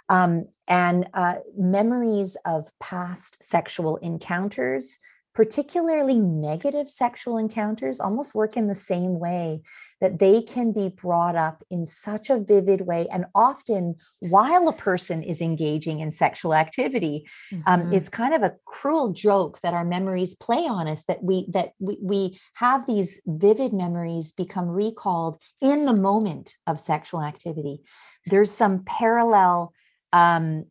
um, 0.08 0.46
and 0.66 1.08
uh, 1.14 1.36
memories 1.56 2.36
of 2.44 2.68
past 2.80 3.42
sexual 3.42 3.96
encounters 3.98 4.98
particularly 5.34 6.18
negative 6.18 6.88
sexual 6.88 7.38
encounters 7.38 8.00
almost 8.00 8.34
work 8.34 8.56
in 8.56 8.66
the 8.66 8.74
same 8.74 9.18
way 9.18 9.60
that 10.00 10.18
they 10.18 10.42
can 10.42 10.72
be 10.72 10.88
brought 10.88 11.36
up 11.36 11.62
in 11.70 11.84
such 11.84 12.30
a 12.30 12.40
vivid 12.40 12.80
way 12.80 13.06
and 13.12 13.26
often 13.34 13.94
while 14.20 14.68
a 14.68 14.72
person 14.72 15.22
is 15.22 15.40
engaging 15.40 16.00
in 16.00 16.10
sexual 16.10 16.54
activity 16.54 17.26
um, 17.52 17.58
mm-hmm. 17.58 17.82
um, 17.88 17.92
it's 17.92 18.08
kind 18.08 18.34
of 18.34 18.42
a 18.42 18.54
cruel 18.64 19.12
joke 19.12 19.60
that 19.60 19.74
our 19.74 19.84
memories 19.84 20.34
play 20.34 20.66
on 20.66 20.88
us 20.88 21.04
that 21.04 21.22
we 21.22 21.46
that 21.50 21.72
we, 21.78 21.96
we 22.02 22.40
have 22.54 22.86
these 22.86 23.22
vivid 23.26 23.72
memories 23.72 24.32
become 24.32 24.68
recalled 24.68 25.40
in 25.62 25.84
the 25.84 25.94
moment 25.94 26.54
of 26.66 26.80
sexual 26.80 27.22
activity 27.22 27.80
there's 28.26 28.50
some 28.50 28.82
parallel 28.84 29.72
um, 30.12 30.64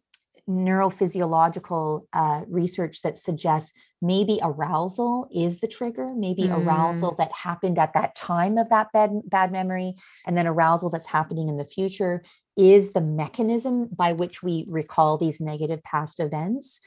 neurophysiological 0.50 2.02
uh, 2.12 2.42
research 2.48 3.04
that 3.04 3.18
suggests 3.18 3.78
maybe 4.02 4.40
arousal 4.42 5.30
is 5.34 5.60
the 5.60 5.68
trigger 5.68 6.10
maybe 6.16 6.44
mm. 6.44 6.58
arousal 6.58 7.14
that 7.16 7.32
happened 7.34 7.78
at 7.78 7.94
that 7.94 8.16
time 8.16 8.58
of 8.58 8.68
that 8.70 8.88
bad, 8.92 9.12
bad 9.26 9.52
memory 9.52 9.94
and 10.26 10.36
then 10.36 10.48
arousal 10.48 10.90
that's 10.90 11.06
happening 11.06 11.50
in 11.50 11.58
the 11.58 11.66
future 11.66 12.24
is 12.58 12.94
the 12.94 13.02
mechanism 13.02 13.88
by 13.96 14.14
which 14.14 14.42
we 14.42 14.66
recall 14.70 15.18
these 15.18 15.40
negative 15.40 15.84
past 15.84 16.20
events 16.20 16.82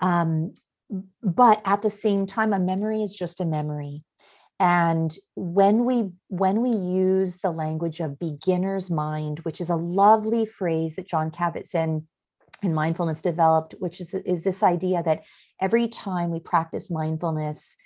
um, 0.00 0.52
but 1.22 1.62
at 1.64 1.80
the 1.80 1.90
same 1.90 2.26
time 2.26 2.52
a 2.52 2.58
memory 2.58 3.02
is 3.02 3.14
just 3.14 3.40
a 3.40 3.46
memory 3.46 4.04
and 4.60 5.16
when 5.34 5.84
we 5.86 6.10
when 6.28 6.60
we 6.60 6.70
use 6.70 7.38
the 7.38 7.50
language 7.50 8.00
of 8.00 8.18
beginner's 8.18 8.90
mind 8.90 9.38
which 9.40 9.60
is 9.62 9.70
a 9.70 9.76
lovely 9.76 10.44
phrase 10.44 10.96
that 10.96 11.08
jon 11.08 11.30
kabat-zinn 11.30 12.06
and 12.62 12.74
mindfulness 12.74 13.22
developed, 13.22 13.74
which 13.78 14.00
is, 14.00 14.14
is 14.14 14.44
this 14.44 14.62
idea 14.62 15.02
that 15.04 15.22
every 15.60 15.88
time 15.88 16.30
we 16.30 16.40
practice 16.40 16.90
mindfulness, 16.90 17.76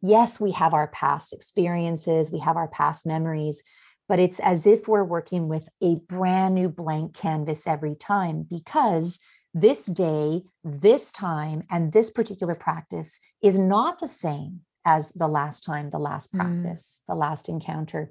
yes, 0.00 0.40
we 0.40 0.52
have 0.52 0.74
our 0.74 0.88
past 0.88 1.32
experiences, 1.32 2.30
we 2.30 2.38
have 2.38 2.56
our 2.56 2.68
past 2.68 3.06
memories, 3.06 3.62
but 4.08 4.18
it's 4.18 4.40
as 4.40 4.66
if 4.66 4.88
we're 4.88 5.04
working 5.04 5.48
with 5.48 5.68
a 5.82 5.96
brand 6.08 6.54
new 6.54 6.68
blank 6.68 7.14
canvas 7.14 7.66
every 7.66 7.94
time 7.94 8.46
because 8.48 9.18
this 9.54 9.86
day, 9.86 10.42
this 10.64 11.12
time, 11.12 11.62
and 11.70 11.92
this 11.92 12.10
particular 12.10 12.54
practice 12.54 13.20
is 13.42 13.58
not 13.58 13.98
the 13.98 14.08
same 14.08 14.60
as 14.84 15.10
the 15.10 15.28
last 15.28 15.64
time, 15.64 15.90
the 15.90 15.98
last 15.98 16.32
mm. 16.32 16.38
practice, 16.38 17.02
mm. 17.02 17.12
the 17.12 17.14
last 17.14 17.48
encounter. 17.48 18.10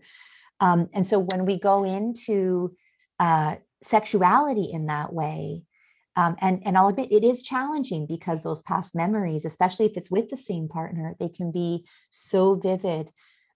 Um, 0.60 0.90
and 0.94 1.06
so 1.06 1.20
when 1.20 1.46
we 1.46 1.60
go 1.60 1.84
into 1.84 2.76
uh, 3.20 3.56
sexuality 3.82 4.70
in 4.72 4.86
that 4.86 5.12
way, 5.12 5.64
um, 6.16 6.36
and 6.42 6.62
and 6.66 6.78
I'll 6.78 6.90
admit 6.90 7.12
it 7.12 7.24
is 7.24 7.44
challenging 7.44 8.06
because 8.06 8.44
those 8.44 8.62
past 8.64 8.96
memories, 8.96 9.46
especially 9.46 9.86
if 9.86 9.96
it's 9.96 10.12
with 10.12 10.30
the 10.30 10.38
same 10.38 10.68
partner, 10.68 11.16
they 11.20 11.30
can 11.30 11.52
be 11.52 11.86
so 12.10 12.56
vivid. 12.56 13.12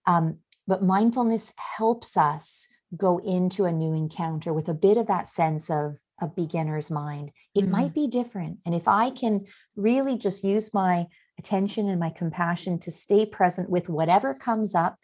Um, 0.07 0.39
but 0.67 0.83
mindfulness 0.83 1.53
helps 1.77 2.17
us 2.17 2.67
go 2.95 3.17
into 3.19 3.65
a 3.65 3.71
new 3.71 3.93
encounter 3.93 4.53
with 4.53 4.69
a 4.69 4.73
bit 4.73 4.97
of 4.97 5.07
that 5.07 5.27
sense 5.27 5.69
of 5.69 5.97
a 6.21 6.27
beginner's 6.27 6.89
mind. 6.89 7.31
It 7.53 7.61
mm-hmm. 7.61 7.71
might 7.71 7.93
be 7.93 8.07
different, 8.07 8.59
and 8.65 8.73
if 8.73 8.87
I 8.87 9.09
can 9.09 9.45
really 9.75 10.17
just 10.17 10.43
use 10.43 10.73
my 10.73 11.07
attention 11.37 11.89
and 11.89 11.99
my 11.99 12.09
compassion 12.09 12.79
to 12.79 12.91
stay 12.91 13.25
present 13.25 13.69
with 13.69 13.89
whatever 13.89 14.33
comes 14.33 14.73
up 14.73 14.97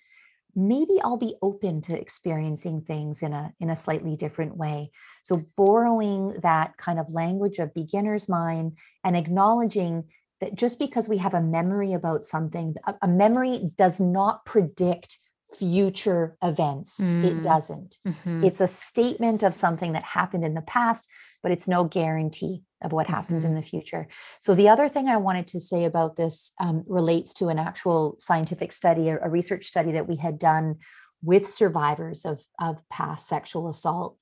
maybe 0.56 1.00
I'll 1.04 1.18
be 1.18 1.36
open 1.42 1.82
to 1.82 2.00
experiencing 2.00 2.82
things 2.82 3.24
in 3.24 3.34
a 3.34 3.54
in 3.60 3.70
a 3.70 3.76
slightly 3.76 4.16
different 4.16 4.58
way. 4.58 4.92
So 5.24 5.42
borrowing 5.56 6.30
that 6.42 6.78
kind 6.78 7.00
of 7.00 7.10
language 7.10 7.60
of 7.60 7.74
beginner's 7.74 8.30
mind 8.30 8.78
and 9.04 9.16
acknowledging 9.16 10.06
that 10.40 10.56
just 10.56 10.80
because 10.80 11.08
we 11.08 11.18
have 11.18 11.34
a 11.34 11.42
memory 11.42 11.94
about 11.94 12.24
something, 12.24 12.76
a, 13.02 13.08
memory 13.08 13.70
does 13.78 14.00
not 14.00 14.44
predict 14.46 15.20
future 15.58 16.36
events. 16.42 17.00
Mm. 17.00 17.26
It 17.26 17.44
doesn't. 17.44 17.98
Mm-hmm. 18.08 18.44
It's 18.44 18.62
a 18.62 18.68
statement 18.68 19.44
of 19.44 19.54
something 19.54 19.94
that 19.94 20.04
happened 20.04 20.44
in 20.44 20.56
the 20.56 20.62
past, 20.62 21.08
but 21.44 21.52
it's 21.52 21.68
no 21.68 21.84
guarantee 21.84 22.64
of 22.82 22.92
what 22.92 23.08
happens 23.08 23.44
mm-hmm. 23.44 23.56
in 23.56 23.62
the 23.62 23.68
future. 23.68 24.08
So, 24.42 24.56
the 24.56 24.70
other 24.70 24.90
thing 24.90 25.08
I 25.08 25.18
wanted 25.18 25.48
to 25.48 25.60
say 25.60 25.86
about 25.86 26.16
this 26.16 26.54
um, 26.60 26.84
relates 26.88 27.34
to 27.36 27.50
an 27.50 27.60
actual 27.60 28.16
scientific 28.20 28.74
study, 28.74 29.10
a, 29.10 29.20
a, 29.22 29.30
research 29.30 29.66
study 29.66 29.92
that 29.94 30.08
we 30.08 30.16
had 30.16 30.40
done 30.40 30.78
with 31.24 31.48
survivors 31.48 32.26
of, 32.26 32.44
of 32.60 32.78
past 32.90 33.28
sexual 33.28 33.70
assault 33.70 34.18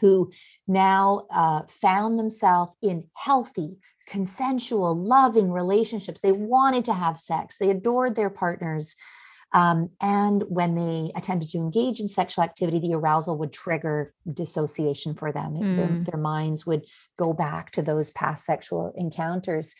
who 0.00 0.30
now 0.66 1.26
uh, 1.30 1.62
found 1.68 2.18
themselves 2.18 2.72
in 2.82 3.04
healthy, 3.14 3.78
consensual, 4.06 4.94
loving 4.94 5.50
relationships. 5.50 6.20
They 6.20 6.32
wanted 6.32 6.84
to 6.86 6.94
have 6.94 7.18
sex, 7.18 7.58
they 7.58 7.70
adored 7.70 8.14
their 8.14 8.30
partners. 8.30 8.96
Um, 9.54 9.90
and 10.00 10.42
when 10.48 10.74
they 10.74 11.12
attempted 11.14 11.48
to 11.50 11.58
engage 11.58 12.00
in 12.00 12.08
sexual 12.08 12.42
activity, 12.42 12.80
the 12.80 12.94
arousal 12.94 13.38
would 13.38 13.52
trigger 13.52 14.12
dissociation 14.32 15.14
for 15.14 15.30
them. 15.30 15.54
Mm. 15.54 15.76
Their, 15.76 16.12
their, 16.12 16.20
minds 16.20 16.66
would 16.66 16.84
go 17.16 17.32
back 17.32 17.70
to 17.72 17.82
those 17.82 18.10
past 18.10 18.44
sexual 18.44 18.92
encounters. 18.96 19.76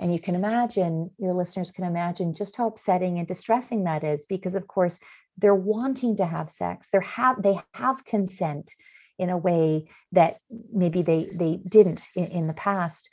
And 0.00 0.12
you 0.12 0.18
can 0.18 0.34
imagine, 0.34 1.06
your 1.18 1.34
listeners 1.34 1.70
can 1.70 1.84
imagine 1.84 2.34
just 2.34 2.56
how 2.56 2.68
upsetting 2.68 3.18
and 3.18 3.28
distressing 3.28 3.84
that 3.84 4.02
is, 4.02 4.24
because 4.24 4.54
of 4.54 4.66
course 4.66 4.98
they're 5.36 5.54
wanting 5.54 6.16
to 6.16 6.24
have 6.24 6.50
sex. 6.50 6.88
They're 6.88 7.00
have 7.02 7.42
they 7.42 7.58
have 7.74 8.04
consent 8.06 8.74
in 9.18 9.28
a 9.30 9.36
way 9.36 9.88
that 10.12 10.36
maybe 10.72 11.02
they 11.02 11.26
they 11.34 11.60
didn't 11.68 12.06
in, 12.14 12.26
in 12.26 12.46
the 12.46 12.54
past. 12.54 13.10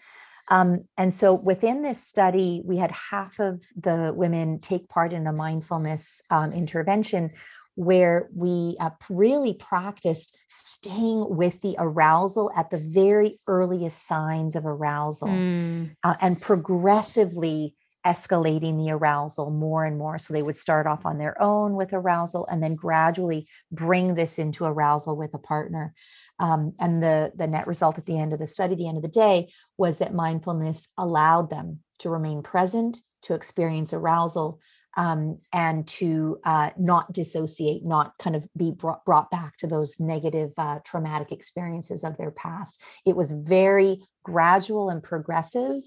Um, 0.49 0.85
and 0.97 1.13
so 1.13 1.33
within 1.33 1.81
this 1.81 2.03
study, 2.03 2.61
we 2.65 2.77
had 2.77 2.91
half 2.91 3.39
of 3.39 3.63
the 3.75 4.13
women 4.15 4.59
take 4.59 4.87
part 4.89 5.11
in 5.11 5.27
a 5.27 5.33
mindfulness 5.33 6.21
um, 6.29 6.51
intervention 6.51 7.31
where 7.75 8.29
we 8.33 8.77
uh, 8.79 8.89
really 9.09 9.53
practiced 9.53 10.37
staying 10.47 11.25
with 11.35 11.61
the 11.61 11.75
arousal 11.77 12.49
at 12.55 12.69
the 12.69 12.77
very 12.77 13.37
earliest 13.47 14.07
signs 14.07 14.55
of 14.55 14.65
arousal 14.65 15.27
mm. 15.27 15.93
uh, 16.03 16.15
and 16.21 16.41
progressively 16.41 17.75
escalating 18.05 18.77
the 18.77 18.91
arousal 18.91 19.49
more 19.49 19.83
and 19.83 19.97
more. 19.97 20.17
So 20.17 20.33
they 20.33 20.43
would 20.43 20.55
start 20.55 20.85
off 20.85 21.05
on 21.05 21.17
their 21.17 21.41
own 21.41 21.75
with 21.75 21.91
arousal 21.91 22.47
and 22.47 22.61
then 22.63 22.75
gradually 22.75 23.47
bring 23.71 24.13
this 24.13 24.37
into 24.37 24.63
arousal 24.63 25.17
with 25.17 25.33
a 25.33 25.39
partner. 25.39 25.93
Um, 26.39 26.73
and 26.79 27.01
the, 27.01 27.31
the 27.35 27.47
net 27.47 27.67
result 27.67 27.97
at 27.97 28.05
the 28.05 28.19
end 28.19 28.33
of 28.33 28.39
the 28.39 28.47
study, 28.47 28.75
the 28.75 28.87
end 28.87 28.97
of 28.97 29.03
the 29.03 29.09
day, 29.09 29.49
was 29.77 29.99
that 29.99 30.13
mindfulness 30.13 30.91
allowed 30.97 31.49
them 31.49 31.79
to 31.99 32.09
remain 32.09 32.43
present, 32.43 32.97
to 33.23 33.33
experience 33.33 33.93
arousal, 33.93 34.59
um, 34.97 35.37
and 35.53 35.87
to 35.87 36.39
uh, 36.45 36.71
not 36.77 37.11
dissociate, 37.11 37.85
not 37.85 38.13
kind 38.17 38.35
of 38.35 38.47
be 38.57 38.71
brought, 38.71 39.03
brought 39.05 39.29
back 39.29 39.57
to 39.57 39.67
those 39.67 39.99
negative 39.99 40.51
uh, 40.57 40.79
traumatic 40.85 41.31
experiences 41.31 42.03
of 42.03 42.17
their 42.17 42.31
past. 42.31 42.81
It 43.05 43.15
was 43.15 43.31
very 43.31 44.01
gradual 44.23 44.89
and 44.89 45.03
progressive. 45.03 45.81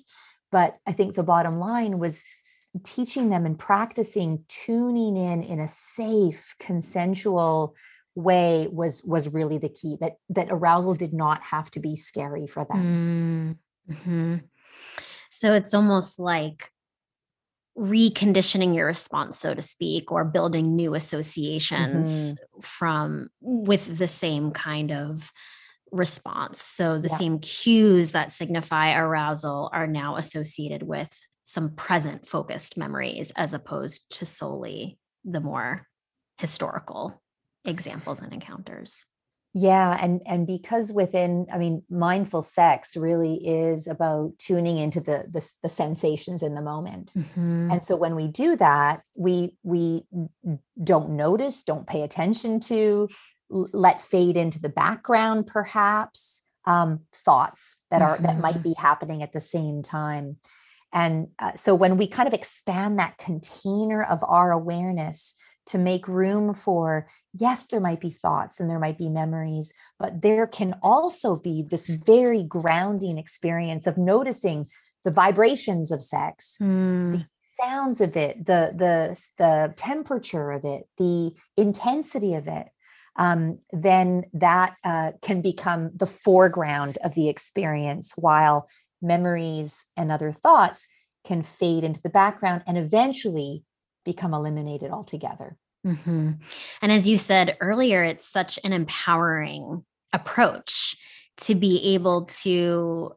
But 0.51 0.77
I 0.87 0.93
think 0.93 1.15
the 1.15 1.23
bottom 1.23 1.59
line 1.59 1.99
was 1.99 2.25
teaching 2.85 3.31
them 3.31 3.47
and 3.47 3.59
practicing 3.59 4.45
tuning 4.49 5.17
in 5.17 5.43
in 5.43 5.61
a 5.61 5.69
safe, 5.69 6.55
consensual, 6.59 7.75
way 8.19 8.67
was 8.73 9.05
was 9.05 9.33
really 9.33 9.59
the 9.59 9.69
key 9.69 9.97
that 10.01 10.15
that 10.29 10.49
arousal 10.51 10.95
did 10.95 11.13
not 11.13 11.41
have 11.43 11.71
to 11.71 11.79
be 11.79 11.95
scary 11.95 12.49
for 12.49 12.67
them 12.69 13.59
mm, 13.89 13.95
mm-hmm. 13.95 14.37
so 15.31 15.55
it's 15.55 15.73
almost 15.73 16.19
like 16.19 16.73
reconditioning 17.79 18.75
your 18.75 18.87
response 18.87 19.39
so 19.39 19.55
to 19.55 19.63
speak 19.63 20.11
or 20.11 20.25
building 20.25 20.75
new 20.75 20.97
associations 20.97 22.33
mm-hmm. 22.33 22.61
from 22.61 23.29
with 23.41 23.99
the 23.99 24.09
same 24.09 24.51
kind 24.51 24.91
of 24.91 25.31
response 25.93 26.61
so 26.61 26.99
the 26.99 27.09
yeah. 27.09 27.17
same 27.17 27.39
cues 27.39 28.11
that 28.11 28.33
signify 28.33 28.95
arousal 28.95 29.71
are 29.73 29.87
now 29.87 30.17
associated 30.17 30.83
with 30.83 31.17
some 31.45 31.71
present 31.77 32.27
focused 32.27 32.77
memories 32.77 33.31
as 33.37 33.55
opposed 33.55 34.11
to 34.19 34.27
solely 34.27 34.99
the 35.25 35.41
more 35.41 35.87
historical 36.39 37.23
examples 37.65 38.23
and 38.23 38.33
encounters. 38.33 39.07
Yeah, 39.55 39.97
and 40.01 40.21
and 40.27 40.47
because 40.47 40.93
within, 40.93 41.47
I 41.53 41.59
mean, 41.59 41.83
mindful 41.89 42.43
sex 42.43 42.97
really 42.97 43.37
is 43.37 43.89
about 43.89 44.33
tuning 44.39 44.77
into 44.77 45.01
the 45.01 45.25
the, 45.31 45.51
the 45.63 45.69
sensations 45.69 46.43
in 46.43 46.55
the 46.55 46.63
moment. 46.63 47.13
Mm-hmm. 47.17 47.71
And 47.73 47.83
so 47.83 47.97
when 47.97 48.15
we 48.15 48.29
do 48.29 48.57
that, 48.57 49.01
we 49.17 49.57
we 49.63 50.05
don't 50.83 51.11
notice, 51.11 51.63
don't 51.65 51.87
pay 51.87 52.03
attention 52.03 52.61
to, 52.61 53.09
let 53.49 54.03
fade 54.03 54.37
into 54.37 54.61
the 54.61 54.69
background, 54.69 55.47
perhaps 55.47 56.45
um, 56.67 57.01
thoughts 57.15 57.83
that 57.91 58.03
are 58.03 58.17
mm-hmm. 58.17 58.27
that 58.27 58.39
might 58.39 58.55
mm-hmm. 58.57 58.63
be 58.63 58.75
happening 58.75 59.23
at 59.23 59.33
the 59.33 59.41
same 59.41 59.83
time. 59.83 60.37
And 60.93 61.29
uh, 61.39 61.55
so 61.55 61.75
when 61.75 61.97
we 61.97 62.07
kind 62.07 62.27
of 62.27 62.35
expand 62.35 62.99
that 62.99 63.19
container 63.19 64.05
of 64.05 64.23
our 64.25 64.53
awareness 64.53 65.35
to 65.69 65.79
make 65.79 66.09
room 66.09 66.55
for 66.55 67.07
yes 67.35 67.67
there 67.67 67.81
might 67.81 68.01
be 68.01 68.11
thoughts 68.11 68.59
and 68.59 68.69
there 68.69 68.79
might 68.79 68.99
be 68.99 69.09
memories 69.09 69.73
but 69.99 70.21
there 70.23 70.47
can 70.47 70.75
also 70.83 71.39
be 71.41 71.63
this 71.63 71.87
very 71.87 72.43
grounding 72.43 73.19
experience 73.19 73.87
of 73.87 73.99
noticing 73.99 74.67
the 75.05 75.11
vibrations 75.11 75.93
of 75.93 76.03
sex 76.03 76.59
mm. 76.61 77.13
the 77.13 77.27
sounds 77.63 78.01
of 78.01 78.17
it 78.17 78.45
the 78.45 78.73
the 78.75 79.21
the 79.37 79.73
temperature 79.77 80.51
of 80.51 80.65
it 80.65 80.89
the 80.97 81.33
intensity 81.57 82.35
of 82.35 82.49
it 82.49 82.67
um, 83.17 83.59
then 83.73 84.25
that 84.33 84.77
uh, 84.85 85.11
can 85.23 85.43
become 85.43 85.91
the 85.95 86.07
foreground 86.07 86.99
of 87.03 87.15
the 87.15 87.29
experience 87.29 88.15
while 88.17 88.69
memories 89.03 89.87
and 89.97 90.11
other 90.11 90.33
thoughts 90.33 90.89
can 91.25 91.43
fade 91.43 91.85
into 91.85 92.01
the 92.01 92.11
background 92.11 92.63
and 92.67 92.79
eventually 92.79 93.65
become 94.09 94.33
eliminated 94.33 94.91
altogether. 94.91 95.55
Mm-hmm. 95.87 96.33
And 96.81 96.93
as 96.93 97.07
you 97.07 97.19
said 97.19 97.59
earlier, 97.61 98.03
it's 98.03 98.27
such 98.27 98.59
an 98.65 98.73
empowering 98.73 99.85
approach 100.15 100.97
to 101.43 101.55
be 101.55 101.95
able 101.95 102.25
to 102.25 103.13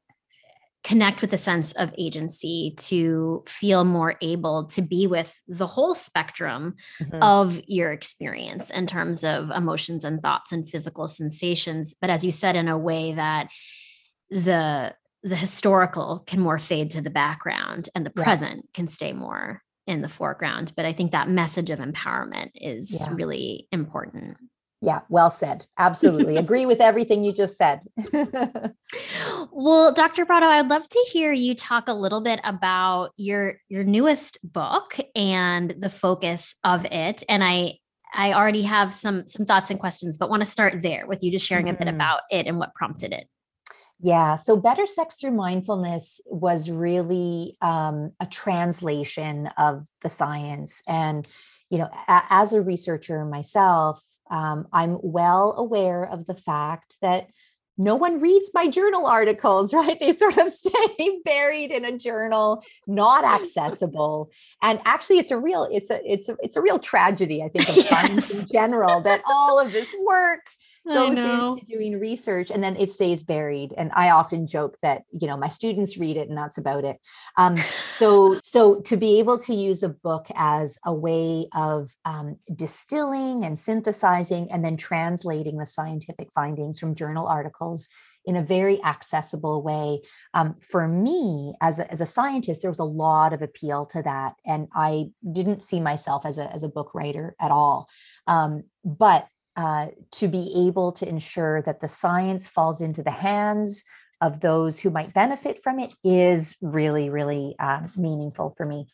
connect 0.83 1.21
with 1.21 1.31
a 1.31 1.37
sense 1.37 1.71
of 1.73 1.93
agency, 1.97 2.73
to 2.75 3.43
feel 3.47 3.85
more 3.85 4.15
able 4.21 4.65
to 4.65 4.81
be 4.81 5.07
with 5.07 5.39
the 5.47 5.67
whole 5.67 5.93
spectrum 5.93 6.75
mm-hmm. 7.01 7.23
of 7.23 7.61
your 7.67 7.93
experience 7.93 8.69
in 8.69 8.85
terms 8.85 9.23
of 9.23 9.49
emotions 9.51 10.03
and 10.03 10.21
thoughts 10.21 10.51
and 10.51 10.67
physical 10.67 11.07
sensations. 11.07 11.95
But 12.01 12.09
as 12.09 12.25
you 12.25 12.31
said, 12.31 12.57
in 12.57 12.67
a 12.67 12.77
way 12.77 13.13
that 13.13 13.49
the 14.29 14.93
the 15.23 15.35
historical 15.35 16.23
can 16.25 16.39
more 16.39 16.57
fade 16.57 16.89
to 16.89 17.01
the 17.01 17.11
background 17.11 17.89
and 17.93 18.03
the 18.03 18.11
yeah. 18.17 18.23
present 18.23 18.67
can 18.73 18.87
stay 18.87 19.13
more 19.13 19.61
in 19.91 20.01
the 20.01 20.09
foreground. 20.09 20.73
But 20.75 20.85
I 20.85 20.93
think 20.93 21.11
that 21.11 21.29
message 21.29 21.69
of 21.69 21.79
empowerment 21.79 22.51
is 22.55 22.97
yeah. 22.99 23.13
really 23.13 23.67
important. 23.71 24.37
Yeah, 24.83 25.01
well 25.09 25.29
said. 25.29 25.67
Absolutely. 25.77 26.37
Agree 26.37 26.65
with 26.65 26.81
everything 26.81 27.23
you 27.23 27.33
just 27.33 27.55
said. 27.55 27.81
well, 29.51 29.93
Dr. 29.93 30.25
Brotto, 30.25 30.47
I'd 30.47 30.69
love 30.69 30.89
to 30.89 31.05
hear 31.11 31.31
you 31.31 31.53
talk 31.53 31.87
a 31.87 31.93
little 31.93 32.21
bit 32.21 32.39
about 32.43 33.11
your 33.15 33.57
your 33.69 33.83
newest 33.83 34.39
book 34.43 34.97
and 35.15 35.75
the 35.77 35.89
focus 35.89 36.55
of 36.63 36.85
it. 36.85 37.23
And 37.29 37.43
I 37.43 37.77
I 38.13 38.33
already 38.33 38.63
have 38.63 38.93
some 38.93 39.27
some 39.27 39.45
thoughts 39.45 39.69
and 39.69 39.79
questions, 39.79 40.17
but 40.17 40.31
want 40.31 40.41
to 40.41 40.49
start 40.49 40.81
there 40.81 41.05
with 41.05 41.21
you 41.21 41.31
just 41.31 41.45
sharing 41.45 41.69
a 41.69 41.73
bit 41.73 41.87
mm-hmm. 41.87 41.95
about 41.95 42.21
it 42.31 42.47
and 42.47 42.57
what 42.57 42.73
prompted 42.73 43.13
it. 43.13 43.27
Yeah. 44.01 44.35
So, 44.35 44.57
Better 44.57 44.87
Sex 44.87 45.15
Through 45.15 45.31
Mindfulness 45.31 46.21
was 46.25 46.71
really 46.71 47.55
um, 47.61 48.11
a 48.19 48.25
translation 48.25 49.47
of 49.57 49.85
the 50.01 50.09
science. 50.09 50.81
And, 50.87 51.27
you 51.69 51.77
know, 51.77 51.89
a- 52.07 52.23
as 52.29 52.53
a 52.53 52.61
researcher 52.61 53.23
myself, 53.25 54.03
um, 54.31 54.67
I'm 54.73 54.97
well 55.03 55.53
aware 55.57 56.03
of 56.03 56.25
the 56.25 56.33
fact 56.33 56.95
that 57.01 57.29
no 57.77 57.95
one 57.95 58.19
reads 58.21 58.51
my 58.53 58.67
journal 58.67 59.05
articles, 59.05 59.73
right? 59.73 59.99
They 59.99 60.13
sort 60.13 60.37
of 60.37 60.51
stay 60.51 61.19
buried 61.25 61.71
in 61.71 61.85
a 61.85 61.95
journal, 61.95 62.63
not 62.87 63.23
accessible. 63.23 64.31
And 64.63 64.81
actually, 64.85 65.19
it's 65.19 65.31
a 65.31 65.37
real, 65.37 65.67
it's 65.71 65.91
a, 65.91 66.01
it's 66.11 66.27
a, 66.27 66.37
it's 66.41 66.55
a 66.55 66.61
real 66.61 66.79
tragedy, 66.79 67.43
I 67.43 67.49
think, 67.49 67.69
of 67.69 67.75
science 67.85 68.33
yes. 68.33 68.41
in 68.41 68.47
general, 68.51 69.01
that 69.01 69.21
all 69.27 69.59
of 69.59 69.71
this 69.71 69.93
work 70.05 70.41
goes 70.86 71.17
into 71.17 71.65
doing 71.65 71.99
research 71.99 72.49
and 72.51 72.63
then 72.63 72.75
it 72.77 72.91
stays 72.91 73.23
buried 73.23 73.73
and 73.77 73.91
i 73.93 74.09
often 74.09 74.47
joke 74.47 74.77
that 74.82 75.03
you 75.19 75.27
know 75.27 75.38
my 75.38 75.47
students 75.47 75.97
read 75.97 76.17
it 76.17 76.27
and 76.27 76.38
that's 76.38 76.57
about 76.57 76.84
it 76.84 76.97
um, 77.38 77.55
so 77.88 78.39
so 78.43 78.82
to 78.82 78.97
be 78.97 79.19
able 79.19 79.38
to 79.38 79.53
use 79.53 79.84
a 79.84 79.89
book 79.89 80.27
as 80.36 80.77
a 80.86 80.93
way 80.93 81.47
of 81.53 81.91
um, 82.05 82.38
distilling 82.55 83.45
and 83.45 83.57
synthesizing 83.57 84.51
and 84.51 84.65
then 84.65 84.75
translating 84.75 85.57
the 85.57 85.65
scientific 85.65 86.32
findings 86.32 86.79
from 86.79 86.95
journal 86.95 87.27
articles 87.27 87.89
in 88.25 88.36
a 88.36 88.43
very 88.43 88.84
accessible 88.84 89.61
way. 89.63 90.01
Um, 90.34 90.55
for 90.59 90.88
me, 90.88 91.53
as 91.61 91.79
a, 91.79 91.91
as 91.91 92.01
a 92.01 92.05
scientist, 92.05 92.61
there 92.61 92.71
was 92.71 92.79
a 92.79 92.84
lot 92.84 93.34
of 93.34 93.41
appeal 93.41 93.86
to 93.88 94.03
that, 94.03 94.36
and 94.45 94.67
I 94.75 95.09
didn't 95.32 95.63
see 95.63 95.79
myself 95.79 96.25
as 96.25 96.38
a 96.38 96.51
as 96.51 96.63
a 96.63 96.69
book 96.69 96.93
writer 96.93 97.36
at 97.39 97.51
all. 97.51 97.89
Um, 98.27 98.63
but 98.86 99.27
uh, 99.55 99.87
to 100.11 100.27
be 100.27 100.67
able 100.67 100.91
to 100.93 101.07
ensure 101.07 101.61
that 101.63 101.79
the 101.79 101.87
science 101.87 102.47
falls 102.47 102.81
into 102.81 103.03
the 103.03 103.11
hands 103.11 103.83
of 104.21 104.39
those 104.39 104.79
who 104.79 104.89
might 104.89 105.13
benefit 105.13 105.61
from 105.63 105.79
it 105.79 105.93
is 106.03 106.57
really, 106.61 107.09
really 107.09 107.55
uh, 107.59 107.87
meaningful 107.97 108.53
for 108.55 108.65
me. 108.65 108.87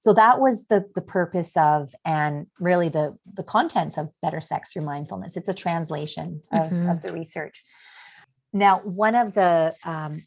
So 0.00 0.14
that 0.14 0.40
was 0.40 0.66
the 0.68 0.86
the 0.94 1.02
purpose 1.02 1.56
of, 1.58 1.90
and 2.06 2.46
really 2.58 2.88
the 2.88 3.16
the 3.34 3.42
contents 3.42 3.98
of 3.98 4.08
Better 4.22 4.40
Sex 4.40 4.72
Through 4.72 4.86
Mindfulness. 4.86 5.36
It's 5.36 5.48
a 5.48 5.54
translation 5.54 6.42
of, 6.50 6.70
mm-hmm. 6.70 6.88
of 6.88 7.02
the 7.02 7.12
research. 7.12 7.62
Now, 8.52 8.80
one 8.80 9.14
of 9.14 9.34
the 9.34 9.74
um, 9.84 10.22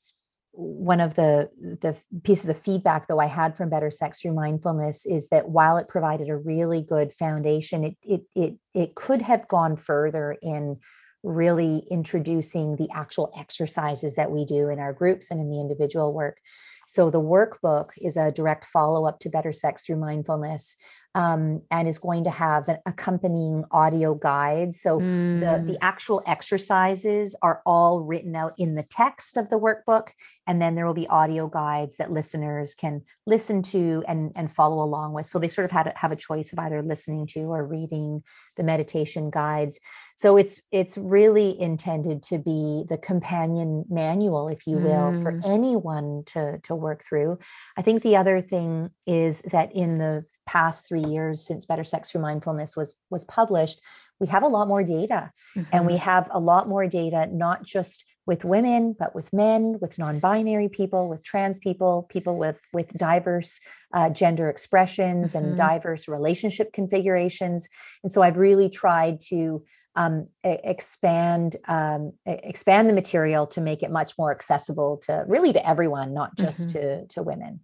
one 0.56 1.02
of 1.02 1.16
the 1.16 1.50
the 1.82 1.98
pieces 2.24 2.48
of 2.48 2.60
feedback 2.60 3.08
though 3.08 3.20
i 3.20 3.26
had 3.26 3.58
from 3.58 3.70
better 3.70 3.90
sex 3.90 4.22
through 4.22 4.34
mindfulness 4.34 5.06
is 5.06 5.30
that 5.30 5.50
while 5.50 5.78
it 5.78 5.88
provided 5.88 6.30
a 6.30 6.38
really 6.38 6.84
good 6.84 7.12
foundation 7.12 7.84
it 7.84 7.98
it 8.04 8.22
it, 8.36 8.54
it 8.76 8.96
could 8.96 9.22
have 9.22 9.48
gone 9.48 9.76
further 9.76 10.38
in 10.44 10.78
really 11.24 11.88
introducing 11.90 12.76
the 12.76 12.90
actual 12.94 13.32
exercises 13.38 14.16
that 14.16 14.30
we 14.30 14.46
do 14.46 14.70
in 14.70 14.80
our 14.80 14.94
groups 14.94 15.32
and 15.32 15.40
in 15.40 15.50
the 15.50 15.60
individual 15.60 16.14
work. 16.14 16.38
So 16.86 17.10
the 17.10 17.22
workbook 17.22 17.92
is 17.98 18.18
a 18.18 18.32
direct 18.32 18.66
follow 18.66 19.08
up 19.08 19.20
to 19.20 19.30
better 19.30 19.54
sex 19.54 19.86
through 19.86 19.96
mindfulness 19.96 20.76
um, 21.16 21.62
and 21.70 21.88
is 21.88 22.00
going 22.00 22.24
to 22.24 22.32
have 22.32 22.68
an 22.68 22.78
accompanying 22.86 23.64
audio 23.72 24.16
guide. 24.16 24.74
So 24.74 25.00
mm. 25.00 25.40
the, 25.40 25.74
the 25.74 25.78
actual 25.84 26.24
exercises 26.26 27.36
are 27.42 27.62
all 27.66 28.02
written 28.02 28.36
out 28.36 28.54
in 28.58 28.76
the 28.76 28.84
text 28.84 29.38
of 29.38 29.50
the 29.50 29.60
workbook. 29.60 30.10
And 30.48 30.62
then 30.62 30.76
there 30.76 30.86
will 30.86 30.94
be 30.94 31.08
audio 31.08 31.48
guides 31.48 31.98
that 31.98 32.12
listeners 32.12 32.74
can 32.74 33.02
listen 33.26 33.62
to 33.62 34.04
and, 34.08 34.32
and 34.36 34.52
follow 34.52 34.84
along 34.84 35.14
with. 35.14 35.28
So 35.28 35.40
they 35.40 35.48
sort 35.48 35.66
of 35.66 35.72
had, 35.72 35.94
have 35.96 36.12
a 36.12 36.18
choice 36.18 36.52
of 36.52 36.60
either 36.60 36.82
listening 36.82 37.28
to 37.28 37.42
or 37.42 37.66
reading 37.66 38.24
the 38.56 38.64
meditation 38.64 39.30
guides. 39.30 39.80
So 40.16 40.38
it's 40.38 40.62
it's 40.72 40.96
really 40.98 41.60
intended 41.60 42.22
to 42.24 42.38
be 42.38 42.86
the 42.88 43.00
companion 43.00 43.84
manual, 43.90 44.48
if 44.48 44.68
you 44.68 44.78
will, 44.78 45.12
mm. 45.12 45.22
for 45.24 45.42
anyone 45.44 46.24
to, 46.28 46.60
to 46.64 46.76
work 46.76 47.04
through. 47.04 47.40
I 47.78 47.82
think 47.82 48.04
the 48.04 48.18
other 48.18 48.40
thing 48.40 48.92
is 49.08 49.42
that 49.52 49.74
in 49.74 49.96
the 49.96 50.24
past 50.46 50.88
three 50.88 51.03
years 51.10 51.46
since 51.46 51.66
Better 51.66 51.84
Sex 51.84 52.12
Through 52.12 52.22
Mindfulness 52.22 52.76
was 52.76 53.00
was 53.10 53.26
published, 53.26 53.82
we 54.20 54.28
have 54.28 54.44
a 54.44 54.48
lot 54.48 54.68
more 54.68 54.84
data. 54.84 55.32
Mm-hmm. 55.56 55.76
And 55.76 55.86
we 55.86 55.94
mm-hmm. 55.94 56.04
have 56.04 56.30
a 56.32 56.40
lot 56.40 56.68
more 56.68 56.88
data, 56.88 57.28
not 57.32 57.64
just 57.64 58.06
with 58.26 58.46
women, 58.46 58.96
but 58.98 59.14
with 59.14 59.34
men, 59.34 59.78
with 59.82 60.00
non-binary 60.00 60.70
people, 60.70 61.10
with 61.10 61.24
trans 61.26 61.60
people, 61.60 62.08
people 62.10 62.38
with 62.38 62.60
with 62.72 62.94
diverse 62.94 63.60
uh, 63.94 64.10
gender 64.10 64.50
expressions 64.50 65.34
mm-hmm. 65.34 65.46
and 65.46 65.58
diverse 65.58 66.08
relationship 66.08 66.72
configurations. 66.74 67.68
And 68.04 68.12
so 68.12 68.22
I've 68.22 68.38
really 68.38 68.70
tried 68.70 69.20
to 69.30 69.64
um, 69.96 70.28
expand 70.44 71.58
um, 71.68 72.14
expand 72.26 72.90
the 72.90 72.94
material 72.94 73.46
to 73.48 73.62
make 73.62 73.84
it 73.84 73.92
much 73.92 74.14
more 74.18 74.32
accessible 74.32 75.02
to 75.04 75.26
really 75.28 75.54
to 75.54 75.68
everyone, 75.68 76.14
not 76.14 76.36
just 76.38 76.70
mm-hmm. 76.70 76.80
to 76.80 77.08
to 77.08 77.24
women. 77.24 77.60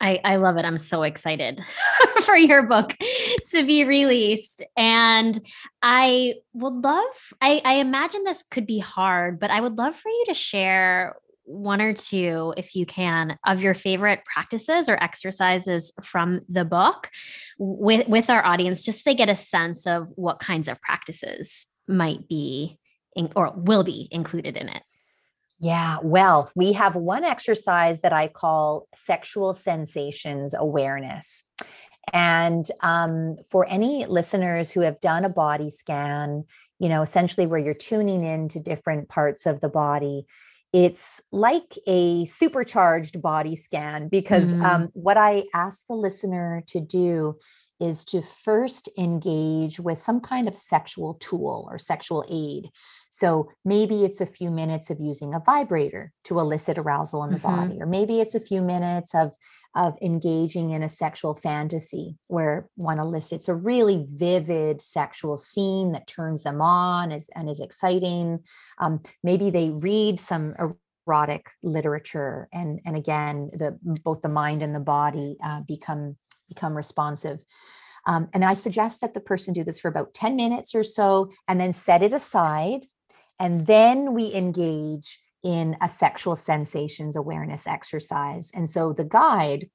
I, 0.00 0.20
I 0.24 0.36
love 0.36 0.56
it. 0.56 0.64
I'm 0.64 0.78
so 0.78 1.02
excited 1.02 1.60
for 2.22 2.36
your 2.36 2.62
book 2.62 2.94
to 3.50 3.66
be 3.66 3.84
released. 3.84 4.64
And 4.76 5.38
I 5.82 6.34
would 6.52 6.84
love, 6.84 7.32
I, 7.40 7.60
I 7.64 7.74
imagine 7.74 8.24
this 8.24 8.44
could 8.44 8.66
be 8.66 8.78
hard, 8.78 9.40
but 9.40 9.50
I 9.50 9.60
would 9.60 9.76
love 9.76 9.96
for 9.96 10.08
you 10.08 10.24
to 10.28 10.34
share 10.34 11.16
one 11.44 11.80
or 11.80 11.94
two, 11.94 12.52
if 12.56 12.76
you 12.76 12.84
can, 12.84 13.38
of 13.46 13.62
your 13.62 13.74
favorite 13.74 14.24
practices 14.24 14.88
or 14.88 15.02
exercises 15.02 15.92
from 16.02 16.42
the 16.48 16.64
book 16.64 17.10
with, 17.58 18.06
with 18.06 18.28
our 18.28 18.44
audience, 18.44 18.82
just 18.82 19.02
so 19.02 19.10
they 19.10 19.14
get 19.14 19.30
a 19.30 19.34
sense 19.34 19.86
of 19.86 20.10
what 20.14 20.40
kinds 20.40 20.68
of 20.68 20.80
practices 20.82 21.66
might 21.88 22.28
be 22.28 22.78
in, 23.16 23.30
or 23.34 23.52
will 23.56 23.82
be 23.82 24.08
included 24.10 24.58
in 24.58 24.68
it. 24.68 24.82
Yeah, 25.60 25.98
well, 26.02 26.50
we 26.54 26.72
have 26.74 26.94
one 26.94 27.24
exercise 27.24 28.02
that 28.02 28.12
I 28.12 28.28
call 28.28 28.86
sexual 28.94 29.54
sensations 29.54 30.54
awareness. 30.54 31.44
And 32.12 32.68
um, 32.80 33.36
for 33.50 33.66
any 33.68 34.06
listeners 34.06 34.70
who 34.70 34.80
have 34.82 35.00
done 35.00 35.24
a 35.24 35.28
body 35.28 35.70
scan, 35.70 36.44
you 36.78 36.88
know, 36.88 37.02
essentially 37.02 37.46
where 37.46 37.58
you're 37.58 37.74
tuning 37.74 38.22
into 38.22 38.60
different 38.60 39.08
parts 39.08 39.46
of 39.46 39.60
the 39.60 39.68
body, 39.68 40.26
it's 40.72 41.20
like 41.32 41.76
a 41.86 42.24
supercharged 42.26 43.20
body 43.20 43.56
scan 43.56 44.08
because 44.08 44.54
mm. 44.54 44.62
um, 44.62 44.88
what 44.92 45.16
I 45.16 45.44
ask 45.54 45.86
the 45.86 45.94
listener 45.94 46.62
to 46.68 46.80
do 46.80 47.38
is 47.80 48.04
to 48.06 48.20
first 48.20 48.88
engage 48.98 49.78
with 49.80 50.00
some 50.00 50.20
kind 50.20 50.48
of 50.48 50.56
sexual 50.56 51.14
tool 51.14 51.68
or 51.70 51.78
sexual 51.78 52.24
aid. 52.30 52.70
So 53.10 53.50
maybe 53.64 54.04
it's 54.04 54.20
a 54.20 54.26
few 54.26 54.50
minutes 54.50 54.90
of 54.90 55.00
using 55.00 55.34
a 55.34 55.40
vibrator 55.40 56.12
to 56.24 56.38
elicit 56.38 56.78
arousal 56.78 57.24
in 57.24 57.30
the 57.30 57.38
mm-hmm. 57.38 57.68
body, 57.68 57.78
or 57.80 57.86
maybe 57.86 58.20
it's 58.20 58.34
a 58.34 58.40
few 58.40 58.62
minutes 58.62 59.14
of 59.14 59.34
of 59.74 59.96
engaging 60.02 60.70
in 60.70 60.82
a 60.82 60.88
sexual 60.88 61.34
fantasy 61.34 62.16
where 62.28 62.68
one 62.74 62.98
elicits 62.98 63.48
a 63.48 63.54
really 63.54 64.06
vivid 64.08 64.80
sexual 64.80 65.36
scene 65.36 65.92
that 65.92 66.06
turns 66.06 66.42
them 66.42 66.60
on 66.60 67.12
is, 67.12 67.30
and 67.36 67.48
is 67.48 67.60
exciting. 67.60 68.40
Um, 68.78 69.00
maybe 69.22 69.50
they 69.50 69.70
read 69.70 70.18
some 70.18 70.54
erotic 71.06 71.50
literature, 71.62 72.48
and 72.52 72.80
and 72.84 72.96
again, 72.96 73.50
the 73.52 73.78
both 74.04 74.20
the 74.22 74.28
mind 74.28 74.62
and 74.62 74.74
the 74.74 74.80
body 74.80 75.36
uh, 75.44 75.60
become 75.60 76.16
become 76.48 76.76
responsive. 76.76 77.38
Um, 78.06 78.28
and 78.32 78.44
I 78.44 78.54
suggest 78.54 79.00
that 79.00 79.14
the 79.14 79.20
person 79.20 79.52
do 79.52 79.64
this 79.64 79.80
for 79.80 79.88
about 79.88 80.14
10 80.14 80.36
minutes 80.36 80.74
or 80.74 80.82
so 80.82 81.30
and 81.46 81.60
then 81.60 81.72
set 81.72 82.02
it 82.02 82.12
aside. 82.12 82.84
And 83.38 83.66
then 83.66 84.14
we 84.14 84.32
engage 84.32 85.20
in 85.44 85.76
a 85.82 85.88
sexual 85.88 86.34
sensations 86.34 87.16
awareness 87.16 87.66
exercise. 87.66 88.50
And 88.54 88.68
so 88.68 88.92
the 88.92 89.04
guide 89.04 89.68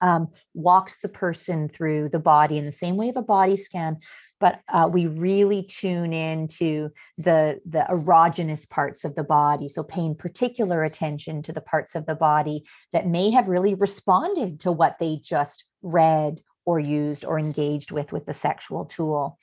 um, 0.00 0.28
walks 0.54 1.00
the 1.00 1.08
person 1.08 1.68
through 1.68 2.08
the 2.08 2.20
body 2.20 2.58
in 2.58 2.64
the 2.64 2.72
same 2.72 2.96
way 2.96 3.08
of 3.08 3.16
a 3.16 3.22
body 3.22 3.56
scan, 3.56 3.98
but 4.38 4.60
uh, 4.72 4.88
we 4.90 5.06
really 5.06 5.62
tune 5.64 6.12
into 6.12 6.90
the 7.18 7.60
the 7.66 7.86
erogenous 7.90 8.68
parts 8.68 9.04
of 9.04 9.14
the 9.14 9.24
body. 9.24 9.68
So 9.68 9.82
paying 9.82 10.14
particular 10.14 10.84
attention 10.84 11.42
to 11.42 11.52
the 11.52 11.60
parts 11.60 11.94
of 11.94 12.06
the 12.06 12.14
body 12.14 12.64
that 12.92 13.06
may 13.06 13.30
have 13.30 13.48
really 13.48 13.74
responded 13.74 14.60
to 14.60 14.72
what 14.72 14.98
they 14.98 15.20
just 15.22 15.69
read 15.82 16.40
or 16.64 16.78
used 16.78 17.24
or 17.24 17.38
engaged 17.38 17.90
with 17.90 18.12
with 18.12 18.26
the 18.26 18.34
sexual 18.34 18.84
tool 18.84 19.38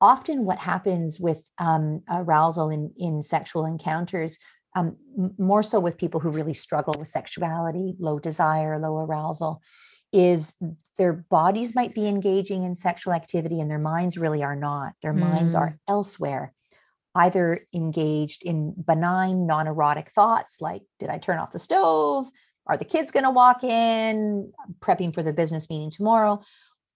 often 0.00 0.44
what 0.44 0.58
happens 0.58 1.20
with 1.20 1.48
um, 1.58 2.02
arousal 2.10 2.70
in, 2.70 2.92
in 2.96 3.22
sexual 3.22 3.64
encounters 3.64 4.38
um, 4.74 4.96
more 5.38 5.62
so 5.62 5.80
with 5.80 5.98
people 5.98 6.20
who 6.20 6.30
really 6.30 6.54
struggle 6.54 6.94
with 6.98 7.08
sexuality, 7.08 7.94
low 7.98 8.18
desire, 8.18 8.78
low 8.78 8.98
arousal, 8.98 9.60
is 10.12 10.54
their 10.98 11.12
bodies 11.30 11.74
might 11.74 11.94
be 11.94 12.06
engaging 12.06 12.64
in 12.64 12.74
sexual 12.74 13.12
activity 13.12 13.60
and 13.60 13.70
their 13.70 13.78
minds 13.78 14.18
really 14.18 14.42
are 14.42 14.56
not. 14.56 14.92
Their 15.02 15.14
mm. 15.14 15.20
minds 15.20 15.54
are 15.54 15.70
mm. 15.70 15.78
elsewhere, 15.88 16.52
either 17.14 17.60
engaged 17.74 18.44
in 18.44 18.74
benign, 18.86 19.46
non 19.46 19.66
erotic 19.66 20.10
thoughts 20.10 20.60
like, 20.60 20.82
did 20.98 21.10
I 21.10 21.18
turn 21.18 21.38
off 21.38 21.52
the 21.52 21.58
stove? 21.58 22.28
Are 22.66 22.76
the 22.76 22.84
kids 22.84 23.10
going 23.10 23.24
to 23.24 23.30
walk 23.30 23.64
in? 23.64 24.52
prepping 24.80 25.14
for 25.14 25.22
the 25.22 25.32
business 25.32 25.68
meeting 25.68 25.90
tomorrow. 25.90 26.40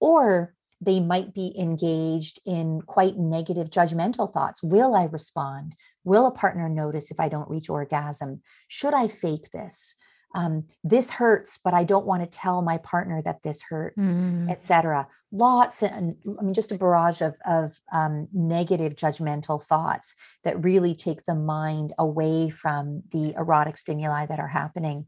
Or 0.00 0.54
they 0.80 1.00
might 1.00 1.32
be 1.32 1.54
engaged 1.58 2.40
in 2.44 2.82
quite 2.82 3.16
negative 3.16 3.70
judgmental 3.70 4.32
thoughts. 4.32 4.62
Will 4.62 4.94
I 4.94 5.04
respond? 5.04 5.74
Will 6.04 6.26
a 6.26 6.30
partner 6.30 6.68
notice 6.68 7.10
if 7.10 7.18
I 7.18 7.28
don't 7.28 7.48
reach 7.48 7.70
orgasm? 7.70 8.42
Should 8.68 8.94
I 8.94 9.08
fake 9.08 9.50
this? 9.52 9.96
Um, 10.34 10.64
this 10.84 11.10
hurts, 11.10 11.58
but 11.64 11.72
I 11.72 11.84
don't 11.84 12.04
want 12.04 12.22
to 12.22 12.28
tell 12.28 12.60
my 12.60 12.76
partner 12.78 13.22
that 13.22 13.42
this 13.42 13.62
hurts, 13.62 14.12
mm. 14.12 14.50
etc. 14.50 15.08
Lots, 15.32 15.82
and 15.82 16.14
I 16.38 16.42
mean, 16.42 16.52
just 16.52 16.72
a 16.72 16.76
barrage 16.76 17.22
of, 17.22 17.38
of 17.46 17.80
um, 17.90 18.28
negative 18.34 18.96
judgmental 18.96 19.62
thoughts 19.62 20.14
that 20.44 20.62
really 20.62 20.94
take 20.94 21.22
the 21.24 21.34
mind 21.34 21.94
away 21.98 22.50
from 22.50 23.02
the 23.12 23.34
erotic 23.38 23.78
stimuli 23.78 24.26
that 24.26 24.38
are 24.38 24.48
happening. 24.48 25.06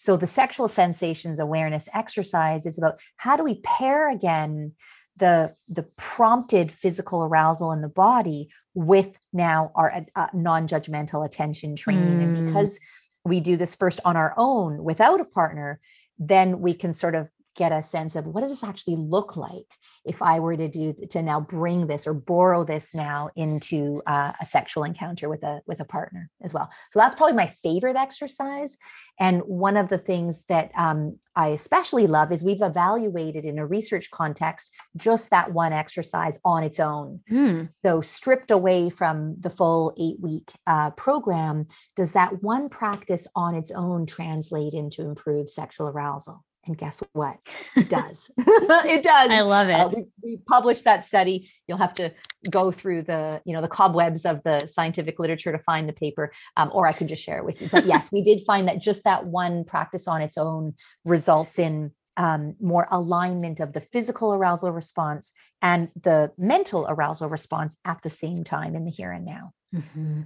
So, 0.00 0.16
the 0.16 0.26
sexual 0.26 0.66
sensations 0.66 1.38
awareness 1.38 1.86
exercise 1.92 2.64
is 2.64 2.78
about 2.78 2.94
how 3.18 3.36
do 3.36 3.44
we 3.44 3.60
pair 3.60 4.10
again 4.10 4.72
the 5.18 5.54
the 5.68 5.86
prompted 5.98 6.72
physical 6.72 7.22
arousal 7.22 7.70
in 7.72 7.82
the 7.82 7.88
body 7.88 8.48
with 8.72 9.18
now 9.34 9.70
our 9.74 10.06
uh, 10.16 10.28
non-judgmental 10.32 11.26
attention 11.26 11.76
training 11.76 12.18
mm. 12.18 12.22
and 12.22 12.46
because 12.46 12.80
we 13.26 13.40
do 13.40 13.58
this 13.58 13.74
first 13.74 14.00
on 14.06 14.16
our 14.16 14.32
own 14.38 14.82
without 14.82 15.20
a 15.20 15.24
partner 15.26 15.78
then 16.18 16.60
we 16.60 16.72
can 16.72 16.94
sort 16.94 17.14
of 17.14 17.30
get 17.60 17.72
a 17.72 17.82
sense 17.82 18.16
of 18.16 18.26
what 18.26 18.40
does 18.40 18.50
this 18.50 18.64
actually 18.64 18.96
look 18.96 19.36
like 19.36 19.66
if 20.06 20.22
I 20.22 20.40
were 20.40 20.56
to 20.56 20.66
do 20.66 20.94
to 21.10 21.22
now 21.22 21.40
bring 21.40 21.86
this 21.86 22.06
or 22.06 22.14
borrow 22.14 22.64
this 22.64 22.94
now 22.94 23.28
into 23.36 24.00
uh, 24.06 24.32
a 24.40 24.46
sexual 24.46 24.84
encounter 24.84 25.28
with 25.28 25.42
a 25.42 25.60
with 25.66 25.80
a 25.80 25.84
partner 25.84 26.30
as 26.42 26.54
well. 26.54 26.70
So 26.90 26.98
that's 26.98 27.14
probably 27.14 27.36
my 27.36 27.48
favorite 27.48 27.96
exercise. 27.96 28.78
And 29.18 29.42
one 29.42 29.76
of 29.76 29.90
the 29.90 29.98
things 29.98 30.44
that 30.46 30.70
um, 30.74 31.18
I 31.36 31.48
especially 31.48 32.06
love 32.06 32.32
is 32.32 32.42
we've 32.42 32.62
evaluated 32.62 33.44
in 33.44 33.58
a 33.58 33.66
research 33.66 34.10
context 34.10 34.74
just 34.96 35.28
that 35.28 35.52
one 35.52 35.74
exercise 35.74 36.40
on 36.46 36.64
its 36.64 36.80
own. 36.80 37.20
Mm. 37.30 37.68
So 37.84 38.00
stripped 38.00 38.50
away 38.50 38.88
from 38.88 39.36
the 39.38 39.50
full 39.50 39.92
eight 40.00 40.18
week 40.20 40.50
uh, 40.66 40.92
program, 40.92 41.66
does 41.94 42.12
that 42.12 42.42
one 42.42 42.70
practice 42.70 43.28
on 43.36 43.54
its 43.54 43.70
own 43.70 44.06
translate 44.06 44.72
into 44.72 45.02
improved 45.02 45.50
sexual 45.50 45.88
arousal? 45.88 46.42
And 46.66 46.76
guess 46.76 47.02
what? 47.12 47.38
It 47.76 47.88
does. 47.88 48.30
it 48.38 49.02
does. 49.02 49.30
I 49.30 49.40
love 49.40 49.68
uh, 49.68 49.70
it. 49.70 49.74
Uh, 49.74 49.88
we, 49.88 50.04
we, 50.22 50.36
published 50.48 50.84
that 50.84 51.04
study. 51.04 51.50
You'll 51.66 51.78
have 51.78 51.94
to 51.94 52.12
go 52.50 52.70
through 52.70 53.02
the, 53.02 53.40
you 53.44 53.54
know, 53.54 53.62
the 53.62 53.68
cobwebs 53.68 54.26
of 54.26 54.42
the 54.42 54.66
scientific 54.66 55.18
literature 55.18 55.52
to 55.52 55.58
find 55.58 55.88
the 55.88 55.92
paper, 55.92 56.32
um, 56.56 56.70
or 56.72 56.86
I 56.86 56.92
could 56.92 57.08
just 57.08 57.22
share 57.22 57.38
it 57.38 57.44
with 57.44 57.60
you. 57.60 57.68
But 57.70 57.86
yes, 57.86 58.12
we 58.12 58.22
did 58.22 58.42
find 58.46 58.68
that 58.68 58.80
just 58.80 59.04
that 59.04 59.24
one 59.24 59.64
practice 59.64 60.06
on 60.06 60.20
its 60.20 60.36
own 60.36 60.74
results 61.04 61.58
in 61.58 61.92
um, 62.16 62.56
more 62.60 62.86
alignment 62.90 63.60
of 63.60 63.72
the 63.72 63.80
physical 63.80 64.34
arousal 64.34 64.72
response 64.72 65.32
and 65.62 65.88
the 66.02 66.32
mental 66.36 66.86
arousal 66.88 67.28
response 67.28 67.78
at 67.86 68.02
the 68.02 68.10
same 68.10 68.44
time 68.44 68.74
in 68.74 68.84
the 68.84 68.90
here 68.90 69.12
and 69.12 69.24
now. 69.24 69.52
Mm-hmm. 69.74 70.22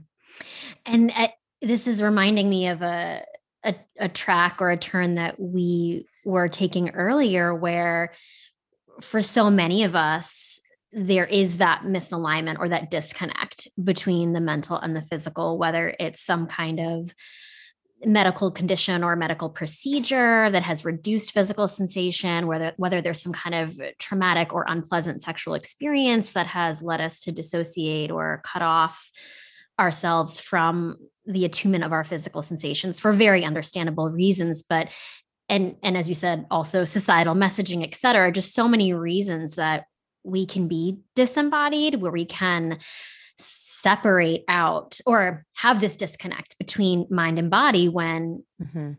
And 0.86 1.12
uh, 1.14 1.28
this 1.62 1.86
is 1.86 2.02
reminding 2.02 2.48
me 2.48 2.68
of 2.68 2.82
a 2.82 3.24
a, 3.64 3.74
a 3.98 4.08
track 4.08 4.60
or 4.60 4.70
a 4.70 4.76
turn 4.76 5.14
that 5.14 5.40
we 5.40 6.06
were 6.24 6.48
taking 6.48 6.90
earlier 6.90 7.54
where 7.54 8.12
for 9.00 9.20
so 9.20 9.50
many 9.50 9.84
of 9.84 9.94
us 9.94 10.60
there 10.92 11.26
is 11.26 11.58
that 11.58 11.82
misalignment 11.82 12.58
or 12.58 12.68
that 12.68 12.90
disconnect 12.90 13.68
between 13.82 14.32
the 14.32 14.40
mental 14.40 14.78
and 14.78 14.94
the 14.94 15.02
physical 15.02 15.58
whether 15.58 15.94
it's 15.98 16.20
some 16.20 16.46
kind 16.46 16.78
of 16.78 17.12
medical 18.04 18.50
condition 18.50 19.02
or 19.02 19.16
medical 19.16 19.48
procedure 19.48 20.50
that 20.50 20.62
has 20.62 20.84
reduced 20.84 21.32
physical 21.32 21.66
sensation 21.66 22.46
whether 22.46 22.72
whether 22.76 23.00
there's 23.00 23.20
some 23.20 23.32
kind 23.32 23.54
of 23.54 23.80
traumatic 23.98 24.52
or 24.52 24.64
unpleasant 24.68 25.22
sexual 25.22 25.54
experience 25.54 26.32
that 26.32 26.46
has 26.46 26.82
led 26.82 27.00
us 27.00 27.20
to 27.20 27.32
dissociate 27.32 28.10
or 28.10 28.42
cut 28.44 28.62
off 28.62 29.10
ourselves 29.78 30.40
from 30.40 30.96
the 31.26 31.44
attunement 31.44 31.84
of 31.84 31.92
our 31.92 32.04
physical 32.04 32.42
sensations 32.42 33.00
for 33.00 33.12
very 33.12 33.44
understandable 33.44 34.08
reasons. 34.08 34.62
But 34.62 34.88
and 35.48 35.76
and 35.82 35.96
as 35.96 36.08
you 36.08 36.14
said 36.14 36.46
also 36.50 36.84
societal 36.84 37.34
messaging 37.34 37.82
et 37.82 37.94
cetera 37.94 38.32
just 38.32 38.54
so 38.54 38.66
many 38.66 38.92
reasons 38.92 39.56
that 39.56 39.84
we 40.24 40.46
can 40.46 40.68
be 40.68 40.98
disembodied 41.14 42.00
where 42.00 42.12
we 42.12 42.24
can 42.24 42.78
separate 43.36 44.44
out 44.48 45.00
or 45.06 45.44
have 45.54 45.80
this 45.80 45.96
disconnect 45.96 46.58
between 46.58 47.06
mind 47.10 47.38
and 47.38 47.50
body 47.50 47.88
when 47.88 48.44
mm-hmm. 48.62 48.92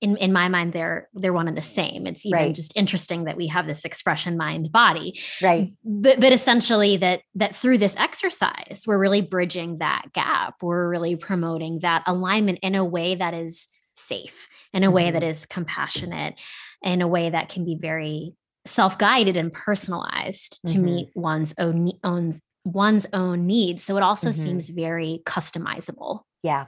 in, 0.00 0.16
in 0.18 0.32
my 0.32 0.48
mind 0.48 0.72
they're 0.72 1.08
they're 1.14 1.32
one 1.32 1.48
and 1.48 1.56
the 1.56 1.62
same. 1.62 2.06
It's 2.06 2.26
even 2.26 2.38
right. 2.38 2.54
just 2.54 2.76
interesting 2.76 3.24
that 3.24 3.36
we 3.36 3.46
have 3.46 3.66
this 3.66 3.84
expression 3.84 4.36
mind 4.36 4.70
body. 4.70 5.18
Right. 5.42 5.72
But 5.82 6.20
but 6.20 6.32
essentially 6.32 6.98
that 6.98 7.22
that 7.36 7.56
through 7.56 7.78
this 7.78 7.96
exercise 7.96 8.84
we're 8.86 8.98
really 8.98 9.22
bridging 9.22 9.78
that 9.78 10.04
gap. 10.12 10.56
We're 10.62 10.88
really 10.88 11.16
promoting 11.16 11.80
that 11.80 12.04
alignment 12.06 12.58
in 12.62 12.74
a 12.74 12.84
way 12.84 13.14
that 13.14 13.32
is 13.32 13.68
safe 13.96 14.48
in 14.74 14.84
a 14.84 14.90
way 14.90 15.10
that 15.10 15.22
mm-hmm. 15.22 15.28
compassionate 15.46 16.38
in 16.82 17.00
a 17.00 17.08
way 17.08 17.30
that 17.30 17.48
can 17.48 17.64
be 17.64 17.76
very 17.76 18.34
self-guided 18.66 19.36
and 19.36 19.52
personalized 19.52 20.60
to 20.66 20.74
mm-hmm. 20.74 20.84
meet 20.84 21.08
one's 21.14 21.54
own 21.58 21.92
own 22.02 22.32
one's 22.64 23.06
own 23.12 23.46
needs 23.46 23.82
so 23.82 23.96
it 23.96 24.02
also 24.02 24.30
mm-hmm. 24.30 24.44
seems 24.44 24.70
very 24.70 25.22
customizable 25.24 26.20
yeah 26.42 26.66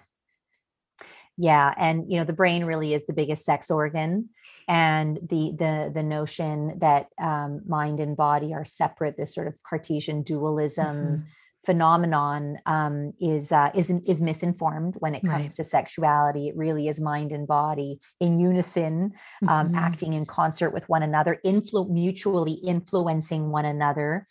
yeah 1.38 1.72
and 1.76 2.10
you 2.10 2.18
know 2.18 2.24
the 2.24 2.32
brain 2.32 2.64
really 2.64 2.94
is 2.94 3.06
the 3.06 3.12
biggest 3.12 3.44
sex 3.44 3.70
organ 3.70 4.28
and 4.68 5.16
the 5.22 5.54
the 5.58 5.90
the 5.94 6.02
notion 6.02 6.78
that 6.80 7.06
um, 7.20 7.62
mind 7.66 8.00
and 8.00 8.16
body 8.16 8.52
are 8.52 8.64
separate 8.64 9.16
this 9.16 9.34
sort 9.34 9.46
of 9.46 9.54
cartesian 9.62 10.22
dualism 10.22 10.96
mm-hmm. 10.96 11.22
Phenomenon 11.66 12.56
um, 12.66 13.12
is 13.20 13.50
uh, 13.50 13.70
is 13.74 13.90
is 14.06 14.22
misinformed 14.22 14.94
when 15.00 15.14
it 15.14 15.22
comes 15.22 15.42
right. 15.42 15.50
to 15.50 15.64
sexuality. 15.64 16.48
It 16.48 16.56
really 16.56 16.86
is 16.86 17.00
mind 17.00 17.32
and 17.32 17.46
body 17.46 17.98
in 18.20 18.38
unison, 18.38 19.12
um, 19.48 19.66
mm-hmm. 19.66 19.74
acting 19.74 20.12
in 20.12 20.24
concert 20.24 20.70
with 20.70 20.88
one 20.88 21.02
another, 21.02 21.38
influ- 21.44 21.90
mutually 21.90 22.52
influencing 22.52 23.50
one 23.50 23.64
another, 23.64 24.26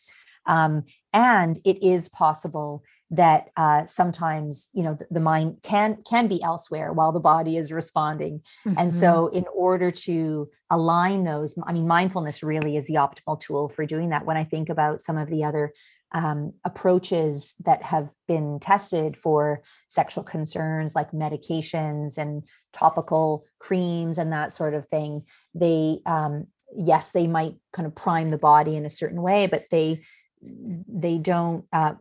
um, 0.46 0.84
and 1.14 1.60
it 1.66 1.84
is 1.84 2.08
possible 2.10 2.84
that 3.12 3.50
uh, 3.56 3.86
sometimes 3.86 4.70
you 4.74 4.82
know 4.82 4.96
the, 4.96 5.06
the, 5.12 5.20
mind 5.20 5.58
can 5.62 5.98
can 6.10 6.28
be 6.28 6.42
elsewhere 6.42 6.92
while 6.92 7.12
the 7.12 7.20
body 7.20 7.56
is 7.58 7.72
responding 7.72 8.42
mm-hmm. 8.66 8.78
and 8.80 8.94
so 8.94 9.28
in 9.28 9.46
order 9.54 9.92
to 9.92 10.50
align 10.72 11.24
those 11.24 11.56
i 11.68 11.74
mean 11.74 11.88
mindfulness 11.88 12.42
really 12.42 12.76
is 12.76 12.88
the 12.88 12.96
optimal 12.96 13.40
tool 13.40 13.70
for 13.70 13.86
doing 13.86 14.10
that 14.10 14.26
when 14.26 14.38
i 14.38 14.44
think 14.44 14.70
about 14.70 15.00
some 15.00 15.18
of 15.18 15.30
the 15.30 15.44
other 15.44 15.72
um, 16.16 16.53
approaches 16.63 17.55
that 17.66 17.84
have 17.84 18.09
been 18.26 18.57
tested 18.61 19.18
for 19.18 19.61
sexual 19.89 20.24
concerns 20.24 20.95
like 20.95 21.11
medications 21.11 22.18
and 22.18 22.41
topical 22.72 23.43
creams 23.59 24.18
and 24.18 24.32
that 24.32 24.53
sort 24.53 24.74
of 24.74 24.86
thing 24.86 25.22
they 25.53 25.99
um, 26.05 26.47
yes 26.74 27.11
they 27.11 27.28
might 27.28 27.55
kind 27.74 27.86
of 27.86 27.93
prime 27.93 28.30
the 28.30 28.38
body 28.38 28.78
in 28.78 28.86
a 28.86 28.89
certain 28.89 29.22
way 29.22 29.47
but 29.47 29.63
they 29.72 29.99
they 30.41 31.18
don't 31.18 31.66
uh, 31.74 31.95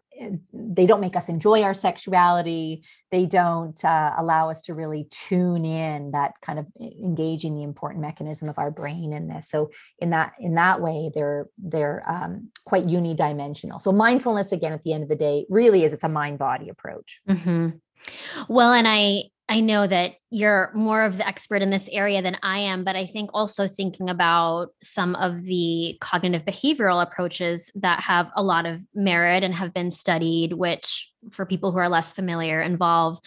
they 0.52 0.86
don't 0.86 1.00
make 1.00 1.16
us 1.16 1.28
enjoy 1.28 1.62
our 1.62 1.74
sexuality. 1.74 2.84
They 3.10 3.26
don't 3.26 3.82
uh, 3.84 4.14
allow 4.16 4.50
us 4.50 4.62
to 4.62 4.74
really 4.74 5.06
tune 5.10 5.64
in 5.64 6.12
that 6.12 6.40
kind 6.40 6.58
of 6.58 6.66
engaging 6.80 7.54
the 7.54 7.62
important 7.62 8.00
mechanism 8.00 8.48
of 8.48 8.58
our 8.58 8.70
brain 8.70 9.12
in 9.12 9.28
this. 9.28 9.48
So 9.48 9.70
in 9.98 10.10
that 10.10 10.32
in 10.38 10.54
that 10.54 10.80
way 10.80 11.10
they're 11.14 11.48
they're 11.58 12.02
um, 12.06 12.50
quite 12.64 12.84
unidimensional. 12.84 13.80
So 13.80 13.92
mindfulness 13.92 14.52
again 14.52 14.72
at 14.72 14.82
the 14.82 14.92
end 14.92 15.02
of 15.02 15.08
the 15.08 15.16
day 15.16 15.46
really 15.48 15.84
is 15.84 15.92
it's 15.92 16.04
a 16.04 16.08
mind 16.08 16.38
body 16.38 16.68
approach. 16.68 17.20
Mm-hmm. 17.28 17.68
well 18.48 18.72
and 18.72 18.86
i 18.86 19.22
I 19.48 19.60
know 19.60 19.86
that 19.86 20.12
you're 20.30 20.70
more 20.74 21.02
of 21.02 21.18
the 21.18 21.28
expert 21.28 21.60
in 21.60 21.68
this 21.68 21.88
area 21.92 22.22
than 22.22 22.38
I 22.42 22.60
am, 22.60 22.82
but 22.82 22.96
I 22.96 23.04
think 23.04 23.30
also 23.34 23.66
thinking 23.66 24.08
about 24.08 24.68
some 24.82 25.14
of 25.16 25.44
the 25.44 25.98
cognitive 26.00 26.46
behavioral 26.46 27.02
approaches 27.02 27.70
that 27.74 28.00
have 28.00 28.30
a 28.36 28.42
lot 28.42 28.64
of 28.64 28.80
merit 28.94 29.42
and 29.42 29.54
have 29.54 29.74
been 29.74 29.90
studied, 29.90 30.54
which 30.54 31.12
for 31.30 31.44
people 31.44 31.72
who 31.72 31.78
are 31.78 31.90
less 31.90 32.14
familiar 32.14 32.62
involve 32.62 33.20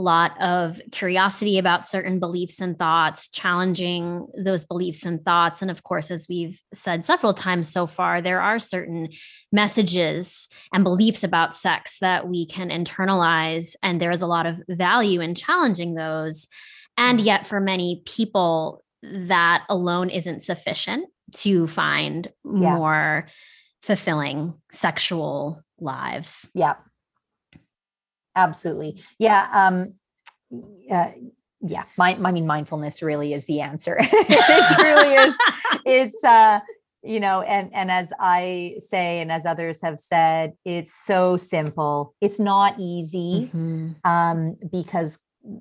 a 0.00 0.02
lot 0.02 0.40
of 0.40 0.80
curiosity 0.92 1.58
about 1.58 1.86
certain 1.86 2.18
beliefs 2.18 2.58
and 2.58 2.78
thoughts, 2.78 3.28
challenging 3.28 4.26
those 4.34 4.64
beliefs 4.64 5.04
and 5.04 5.22
thoughts. 5.22 5.60
And 5.60 5.70
of 5.70 5.82
course, 5.82 6.10
as 6.10 6.26
we've 6.26 6.58
said 6.72 7.04
several 7.04 7.34
times 7.34 7.68
so 7.68 7.86
far, 7.86 8.22
there 8.22 8.40
are 8.40 8.58
certain 8.58 9.08
messages 9.52 10.48
and 10.72 10.84
beliefs 10.84 11.22
about 11.22 11.54
sex 11.54 11.98
that 12.00 12.26
we 12.26 12.46
can 12.46 12.70
internalize. 12.70 13.74
And 13.82 14.00
there 14.00 14.10
is 14.10 14.22
a 14.22 14.26
lot 14.26 14.46
of 14.46 14.62
value 14.70 15.20
in 15.20 15.34
challenging 15.34 15.94
those. 15.94 16.48
And 16.96 17.20
yet, 17.20 17.46
for 17.46 17.60
many 17.60 18.02
people, 18.06 18.82
that 19.02 19.64
alone 19.68 20.08
isn't 20.08 20.40
sufficient 20.40 21.08
to 21.32 21.66
find 21.66 22.26
yeah. 22.44 22.74
more 22.74 23.26
fulfilling 23.82 24.54
sexual 24.70 25.60
lives. 25.78 26.48
Yeah 26.54 26.76
absolutely. 28.36 29.00
Yeah 29.18 29.48
um 29.52 29.94
uh, 30.90 31.10
yeah 31.60 31.84
my, 31.98 32.18
i 32.24 32.32
mean 32.32 32.46
mindfulness 32.46 33.02
really 33.02 33.32
is 33.32 33.44
the 33.46 33.60
answer. 33.60 33.98
It 34.02 34.78
truly 34.78 35.14
is. 35.14 35.38
It's 35.84 36.24
uh 36.24 36.60
you 37.02 37.18
know 37.18 37.40
and 37.42 37.70
and 37.72 37.90
as 37.90 38.12
i 38.20 38.74
say 38.78 39.20
and 39.20 39.32
as 39.32 39.46
others 39.46 39.80
have 39.82 39.98
said 39.98 40.52
it's 40.64 40.94
so 40.94 41.36
simple. 41.36 42.14
It's 42.20 42.40
not 42.40 42.78
easy 42.78 43.50
mm-hmm. 43.54 43.90
um 44.04 44.56
because 44.70 45.18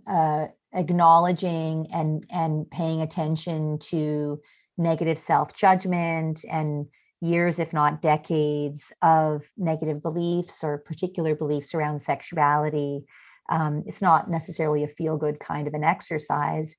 uh 0.07 0.47
acknowledging 0.73 1.87
and 1.91 2.25
and 2.29 2.69
paying 2.69 3.01
attention 3.01 3.79
to 3.79 4.39
negative 4.77 5.17
self-judgment 5.17 6.45
and 6.49 6.85
years, 7.21 7.59
if 7.59 7.73
not 7.73 8.01
decades, 8.01 8.93
of 9.01 9.49
negative 9.57 10.01
beliefs 10.01 10.63
or 10.63 10.77
particular 10.77 11.35
beliefs 11.35 11.73
around 11.73 12.01
sexuality. 12.01 13.03
Um, 13.49 13.83
it's 13.87 14.01
not 14.01 14.29
necessarily 14.29 14.83
a 14.83 14.87
feel 14.87 15.17
good 15.17 15.39
kind 15.39 15.67
of 15.67 15.73
an 15.73 15.83
exercise. 15.83 16.75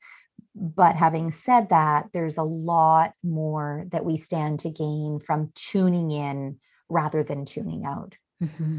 But 0.55 0.97
having 0.97 1.31
said 1.31 1.69
that, 1.69 2.07
there's 2.13 2.39
a 2.39 2.43
lot 2.43 3.13
more 3.23 3.85
that 3.91 4.05
we 4.05 4.17
stand 4.17 4.61
to 4.61 4.71
gain 4.71 5.19
from 5.25 5.53
tuning 5.55 6.11
in 6.11 6.59
rather 6.89 7.23
than 7.23 7.45
tuning 7.45 7.85
out. 7.85 8.17
Mm-hmm. 8.43 8.79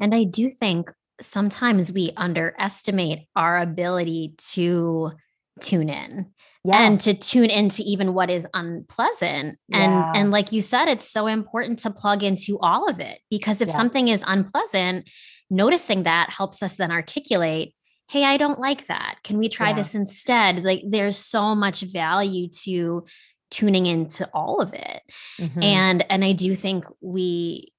And 0.00 0.14
I 0.14 0.24
do 0.24 0.48
think 0.48 0.90
sometimes 1.20 1.92
we 1.92 2.12
underestimate 2.16 3.26
our 3.36 3.60
ability 3.60 4.34
to 4.52 5.12
tune 5.60 5.90
in 5.90 6.32
yeah. 6.64 6.82
and 6.82 7.00
to 7.00 7.14
tune 7.14 7.50
into 7.50 7.82
even 7.82 8.14
what 8.14 8.30
is 8.30 8.46
unpleasant 8.54 9.58
and 9.72 9.92
yeah. 9.92 10.12
and 10.14 10.30
like 10.30 10.52
you 10.52 10.60
said 10.60 10.88
it's 10.88 11.10
so 11.10 11.26
important 11.26 11.78
to 11.80 11.90
plug 11.90 12.22
into 12.22 12.58
all 12.60 12.88
of 12.88 13.00
it 13.00 13.20
because 13.30 13.60
if 13.60 13.68
yeah. 13.68 13.74
something 13.76 14.08
is 14.08 14.24
unpleasant 14.26 15.08
noticing 15.48 16.02
that 16.02 16.30
helps 16.30 16.62
us 16.62 16.76
then 16.76 16.90
articulate 16.90 17.74
hey 18.08 18.24
i 18.24 18.36
don't 18.36 18.58
like 18.58 18.86
that 18.86 19.16
can 19.24 19.38
we 19.38 19.48
try 19.48 19.72
this 19.72 19.94
instead 19.94 20.62
like 20.64 20.82
there's 20.86 21.16
so 21.16 21.54
much 21.54 21.80
value 21.80 22.48
to 22.48 23.04
tuning 23.50 23.86
into 23.86 24.28
all 24.32 24.60
of 24.60 24.74
it 24.74 25.02
mm-hmm. 25.38 25.62
and 25.62 26.04
and 26.10 26.24
i 26.24 26.32
do 26.32 26.54
think 26.54 26.84
we 27.00 27.72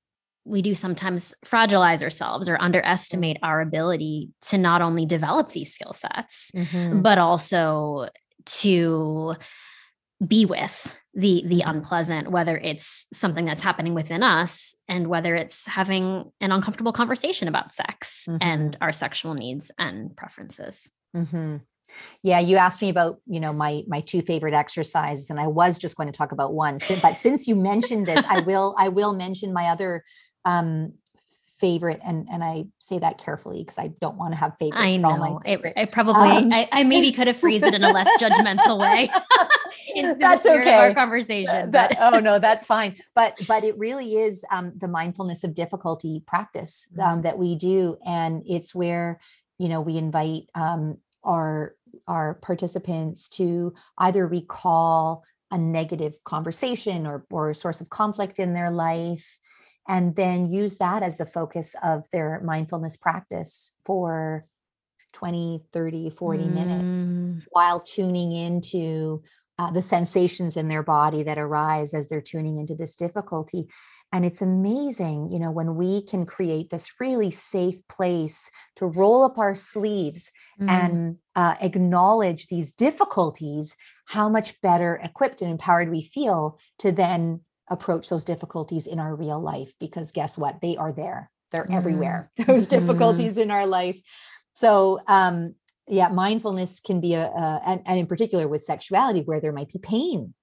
we 0.44 0.62
do 0.62 0.74
sometimes 0.74 1.36
fragilize 1.46 2.02
ourselves 2.02 2.50
or 2.50 2.60
underestimate 2.60 3.38
our 3.44 3.62
ability 3.62 4.32
to 4.42 4.58
not 4.58 4.82
only 4.82 5.06
develop 5.06 5.50
these 5.50 5.74
skill 5.74 5.94
sets 5.94 6.52
mm-hmm. 6.56 7.02
but 7.02 7.20
also 7.20 8.08
to 8.46 9.36
be 10.26 10.46
with 10.46 10.96
the 11.14 11.44
the 11.46 11.60
mm-hmm. 11.60 11.70
unpleasant 11.70 12.32
whether 12.32 12.58
it's 12.58 13.06
something 13.12 13.46
that's 13.46 13.64
happening 13.64 13.94
within 13.94 14.24
us 14.24 14.76
and 14.88 15.08
whether 15.08 15.36
it's 15.36 15.66
having 15.66 16.32
an 16.40 16.52
uncomfortable 16.52 16.94
conversation 16.94 17.48
about 17.48 17.74
sex 17.74 18.28
mm-hmm. 18.30 18.38
and 18.42 18.78
our 18.82 18.94
sexual 18.94 19.34
needs 19.34 19.72
and 19.78 20.16
preferences 20.16 20.90
mm-hmm. 21.16 21.58
yeah 22.24 22.40
you 22.40 22.56
asked 22.56 22.82
me 22.82 22.90
about 22.90 23.20
you 23.26 23.40
know 23.40 23.52
my 23.52 23.84
my 23.88 24.00
two 24.00 24.22
favorite 24.22 24.54
exercises 24.54 25.30
and 25.30 25.40
i 25.40 25.48
was 25.48 25.78
just 25.78 25.98
going 25.98 26.10
to 26.10 26.18
talk 26.18 26.32
about 26.32 26.54
one 26.54 26.78
but 27.02 27.14
since 27.14 27.48
you 27.48 27.56
mentioned 27.56 28.06
this 28.06 28.26
i 28.30 28.40
will 28.46 28.74
i 28.78 28.88
will 28.88 29.14
mention 29.14 29.52
my 29.52 29.66
other 29.66 30.04
um 30.46 30.94
favorite 31.62 32.02
and 32.04 32.28
and 32.30 32.44
I 32.44 32.66
say 32.80 33.00
that 33.00 33.20
carefully 33.20 33.60
because 33.60 33.78
I 33.78 33.92
don't 34.02 34.18
want 34.18 34.34
to 34.34 34.38
have 34.38 34.58
favorites. 34.58 34.82
I 34.84 34.98
know. 34.98 35.40
I, 35.46 35.74
I, 35.78 35.86
probably 35.86 36.30
um, 36.30 36.52
I, 36.52 36.68
I, 36.72 36.84
maybe 36.84 37.12
could 37.12 37.28
have 37.28 37.38
phrased 37.38 37.64
it 37.64 37.76
in 37.76 37.84
a 37.84 37.94
less 37.94 38.10
judgmental 38.20 38.80
way. 38.80 39.10
in 39.96 40.18
that's 40.20 40.46
okay. 40.46 40.74
Of 40.74 40.82
our 40.82 40.94
conversation. 40.94 41.72
That, 41.72 41.96
oh 42.02 42.20
no, 42.20 42.40
that's 42.48 42.66
fine. 42.66 42.96
But 43.16 43.38
but 43.48 43.64
it 43.64 43.78
really 43.78 44.16
is 44.16 44.44
um, 44.52 44.74
the 44.76 44.88
mindfulness 44.88 45.44
of 45.44 45.54
difficulty 45.54 46.24
practice 46.26 46.88
um, 47.00 47.04
mm-hmm. 47.06 47.22
that 47.22 47.38
we 47.38 47.56
do, 47.56 47.98
and 48.06 48.44
it's 48.48 48.74
where 48.76 49.20
you 49.58 49.70
know 49.70 49.82
we 49.82 49.98
invite 49.98 50.50
um, 50.56 50.98
our 51.24 51.76
our 52.08 52.36
participants 52.36 53.30
to 53.30 53.74
either 54.00 54.28
recall 54.28 55.24
a 55.52 55.58
negative 55.58 56.16
conversation 56.24 57.06
or 57.06 57.26
or 57.30 57.52
a 57.52 57.56
source 57.56 57.82
of 57.82 57.90
conflict 57.90 58.40
in 58.40 58.54
their 58.54 58.72
life 58.72 59.40
and 59.88 60.16
then 60.16 60.50
use 60.50 60.78
that 60.78 61.04
as 61.04 61.18
the 61.18 61.26
focus 61.26 61.76
of 61.84 62.04
their 62.12 62.42
mindfulness 62.44 62.98
practice 62.98 63.76
for 63.86 64.44
20 65.14 65.64
30 65.74 66.10
40 66.10 66.44
mm. 66.44 66.54
minutes 66.54 67.44
while 67.50 67.80
tuning 67.80 68.32
into 68.32 69.22
uh, 69.60 69.70
the 69.72 69.82
sensations 69.82 70.58
in 70.58 70.68
their 70.68 70.84
body 70.84 71.24
that 71.24 71.38
arise 71.38 71.94
as 71.94 72.08
they're 72.08 72.22
tuning 72.22 72.58
into 72.58 72.76
this 72.76 72.96
difficulty 72.96 73.68
and 74.14 74.26
it's 74.26 74.42
amazing 74.42 75.30
you 75.32 75.40
know 75.40 75.52
when 75.52 75.76
we 75.76 76.02
can 76.04 76.26
create 76.26 76.70
this 76.70 76.90
really 77.00 77.32
safe 77.32 77.86
place 77.88 78.50
to 78.76 78.86
roll 78.86 79.24
up 79.24 79.38
our 79.38 79.56
sleeves 79.56 80.32
mm. 80.60 80.70
and 80.70 81.18
uh, 81.36 81.56
acknowledge 81.62 82.48
these 82.48 82.72
difficulties 82.72 83.76
how 84.06 84.30
much 84.30 84.60
better 84.62 85.00
equipped 85.04 85.42
and 85.42 85.52
empowered 85.52 85.90
we 85.90 86.02
feel 86.02 86.58
to 86.80 86.92
then 86.92 87.42
approach 87.72 88.10
those 88.10 88.24
difficulties 88.24 88.86
in 88.86 89.00
our 89.00 89.16
real 89.16 89.40
life 89.40 89.74
because 89.80 90.12
guess 90.12 90.38
what 90.38 90.62
they 90.62 90.78
are 90.78 90.92
there 90.92 91.32
they're 91.52 91.66
mm. 91.66 91.76
everywhere 91.76 92.30
those 92.46 92.68
mm-hmm. 92.68 92.86
difficulties 92.86 93.38
in 93.38 93.50
our 93.50 93.66
life 93.66 94.00
so 94.54 95.00
um 95.08 95.56
yeah 95.88 96.10
mindfulness 96.10 96.80
can 96.80 97.00
be 97.00 97.16
a, 97.16 97.26
a 97.26 97.62
and, 97.66 97.82
and 97.86 97.98
in 97.98 98.06
particular 98.06 98.48
with 98.48 98.62
sexuality 98.62 99.22
where 99.22 99.40
there 99.40 99.54
might 99.54 99.72
be 99.72 99.80
pain 99.80 100.34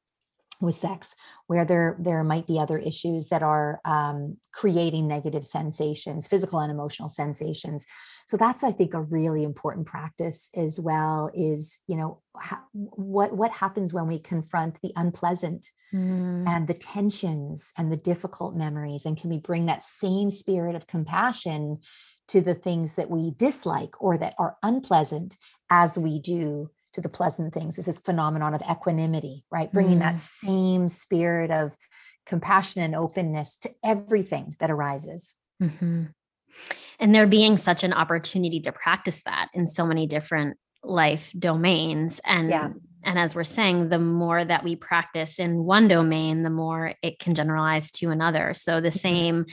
with 0.60 0.74
sex 0.74 1.14
where 1.46 1.64
there 1.64 1.96
there 1.98 2.24
might 2.24 2.46
be 2.46 2.58
other 2.58 2.78
issues 2.78 3.28
that 3.28 3.42
are 3.42 3.80
um, 3.84 4.36
creating 4.52 5.06
negative 5.06 5.44
sensations 5.44 6.26
physical 6.26 6.60
and 6.60 6.70
emotional 6.70 7.08
sensations 7.08 7.86
so 8.26 8.36
that's 8.36 8.64
i 8.64 8.72
think 8.72 8.94
a 8.94 9.02
really 9.02 9.44
important 9.44 9.86
practice 9.86 10.50
as 10.56 10.78
well 10.80 11.30
is 11.34 11.80
you 11.86 11.96
know 11.96 12.20
ha- 12.36 12.64
what 12.72 13.32
what 13.34 13.50
happens 13.50 13.92
when 13.92 14.06
we 14.06 14.18
confront 14.18 14.80
the 14.82 14.92
unpleasant 14.96 15.66
mm. 15.92 16.48
and 16.48 16.66
the 16.66 16.74
tensions 16.74 17.72
and 17.76 17.92
the 17.92 17.96
difficult 17.96 18.56
memories 18.56 19.06
and 19.06 19.16
can 19.16 19.30
we 19.30 19.38
bring 19.38 19.66
that 19.66 19.82
same 19.82 20.30
spirit 20.30 20.74
of 20.74 20.86
compassion 20.86 21.78
to 22.28 22.40
the 22.42 22.54
things 22.54 22.94
that 22.96 23.10
we 23.10 23.32
dislike 23.32 23.94
or 24.00 24.18
that 24.18 24.34
are 24.38 24.56
unpleasant 24.62 25.36
as 25.70 25.98
we 25.98 26.20
do 26.20 26.70
to 26.94 27.00
the 27.00 27.08
pleasant 27.08 27.52
things 27.52 27.78
is 27.78 27.86
this 27.86 27.98
phenomenon 27.98 28.54
of 28.54 28.62
equanimity, 28.70 29.44
right? 29.50 29.72
Bringing 29.72 29.98
mm. 29.98 30.02
that 30.02 30.18
same 30.18 30.88
spirit 30.88 31.50
of 31.50 31.76
compassion 32.26 32.82
and 32.82 32.94
openness 32.94 33.56
to 33.58 33.70
everything 33.84 34.54
that 34.60 34.70
arises. 34.70 35.34
Mm-hmm. 35.62 36.04
And 37.00 37.14
there 37.14 37.26
being 37.26 37.56
such 37.56 37.84
an 37.84 37.92
opportunity 37.92 38.60
to 38.60 38.72
practice 38.72 39.22
that 39.24 39.48
in 39.54 39.66
so 39.66 39.86
many 39.86 40.06
different 40.06 40.56
life 40.82 41.32
domains. 41.38 42.20
And 42.24 42.50
yeah. 42.50 42.70
and 43.04 43.18
as 43.18 43.34
we're 43.34 43.44
saying, 43.44 43.88
the 43.88 43.98
more 43.98 44.44
that 44.44 44.64
we 44.64 44.76
practice 44.76 45.38
in 45.38 45.64
one 45.64 45.88
domain, 45.88 46.42
the 46.42 46.50
more 46.50 46.94
it 47.02 47.18
can 47.18 47.34
generalize 47.34 47.90
to 47.92 48.10
another. 48.10 48.54
So 48.54 48.80
the 48.80 48.88
mm-hmm. 48.88 48.98
same 48.98 49.46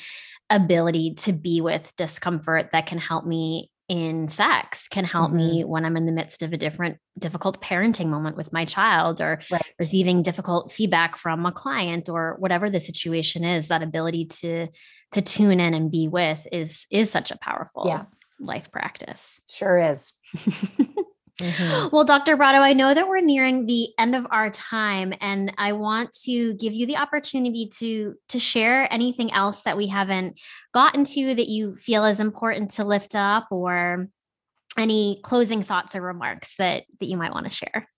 ability 0.49 1.15
to 1.15 1.33
be 1.33 1.61
with 1.61 1.95
discomfort 1.97 2.69
that 2.71 2.85
can 2.87 2.97
help 2.97 3.25
me 3.25 3.69
in 3.87 4.27
sex 4.27 4.87
can 4.87 5.05
help 5.05 5.31
mm-hmm. 5.31 5.37
me 5.37 5.63
when 5.63 5.85
I'm 5.85 5.97
in 5.97 6.05
the 6.05 6.11
midst 6.11 6.41
of 6.41 6.53
a 6.53 6.57
different 6.57 6.97
difficult 7.19 7.61
parenting 7.61 8.07
moment 8.07 8.35
with 8.35 8.51
my 8.51 8.65
child 8.65 9.21
or 9.21 9.39
right. 9.51 9.61
receiving 9.77 10.23
difficult 10.23 10.71
feedback 10.71 11.15
from 11.15 11.45
a 11.45 11.51
client 11.51 12.09
or 12.09 12.35
whatever 12.39 12.69
the 12.69 12.79
situation 12.79 13.43
is 13.43 13.67
that 13.67 13.83
ability 13.83 14.25
to 14.25 14.67
to 15.11 15.21
tune 15.21 15.59
in 15.59 15.73
and 15.73 15.91
be 15.91 16.07
with 16.07 16.47
is 16.51 16.87
is 16.91 17.11
such 17.11 17.31
a 17.31 17.37
powerful 17.37 17.83
yeah. 17.85 18.01
life 18.39 18.71
practice. 18.71 19.39
Sure 19.47 19.77
is. 19.77 20.13
Mm-hmm. 21.41 21.89
Well, 21.91 22.05
Dr. 22.05 22.37
Brotto, 22.37 22.59
I 22.59 22.71
know 22.71 22.93
that 22.93 23.09
we're 23.09 23.19
nearing 23.19 23.65
the 23.65 23.89
end 23.99 24.15
of 24.15 24.25
our 24.31 24.49
time, 24.49 25.13
and 25.19 25.51
I 25.57 25.73
want 25.73 26.13
to 26.23 26.53
give 26.53 26.71
you 26.73 26.85
the 26.85 26.95
opportunity 26.95 27.69
to 27.79 28.15
to 28.29 28.39
share 28.39 28.91
anything 28.91 29.33
else 29.33 29.63
that 29.63 29.75
we 29.75 29.87
haven't 29.87 30.39
gotten 30.73 31.03
to 31.03 31.35
that 31.35 31.49
you 31.49 31.75
feel 31.75 32.05
is 32.05 32.21
important 32.21 32.71
to 32.71 32.85
lift 32.85 33.15
up, 33.15 33.47
or 33.51 34.07
any 34.77 35.19
closing 35.23 35.61
thoughts 35.61 35.93
or 35.95 36.01
remarks 36.01 36.55
that 36.57 36.83
that 36.99 37.07
you 37.07 37.17
might 37.17 37.33
want 37.33 37.45
to 37.45 37.51
share. 37.51 37.89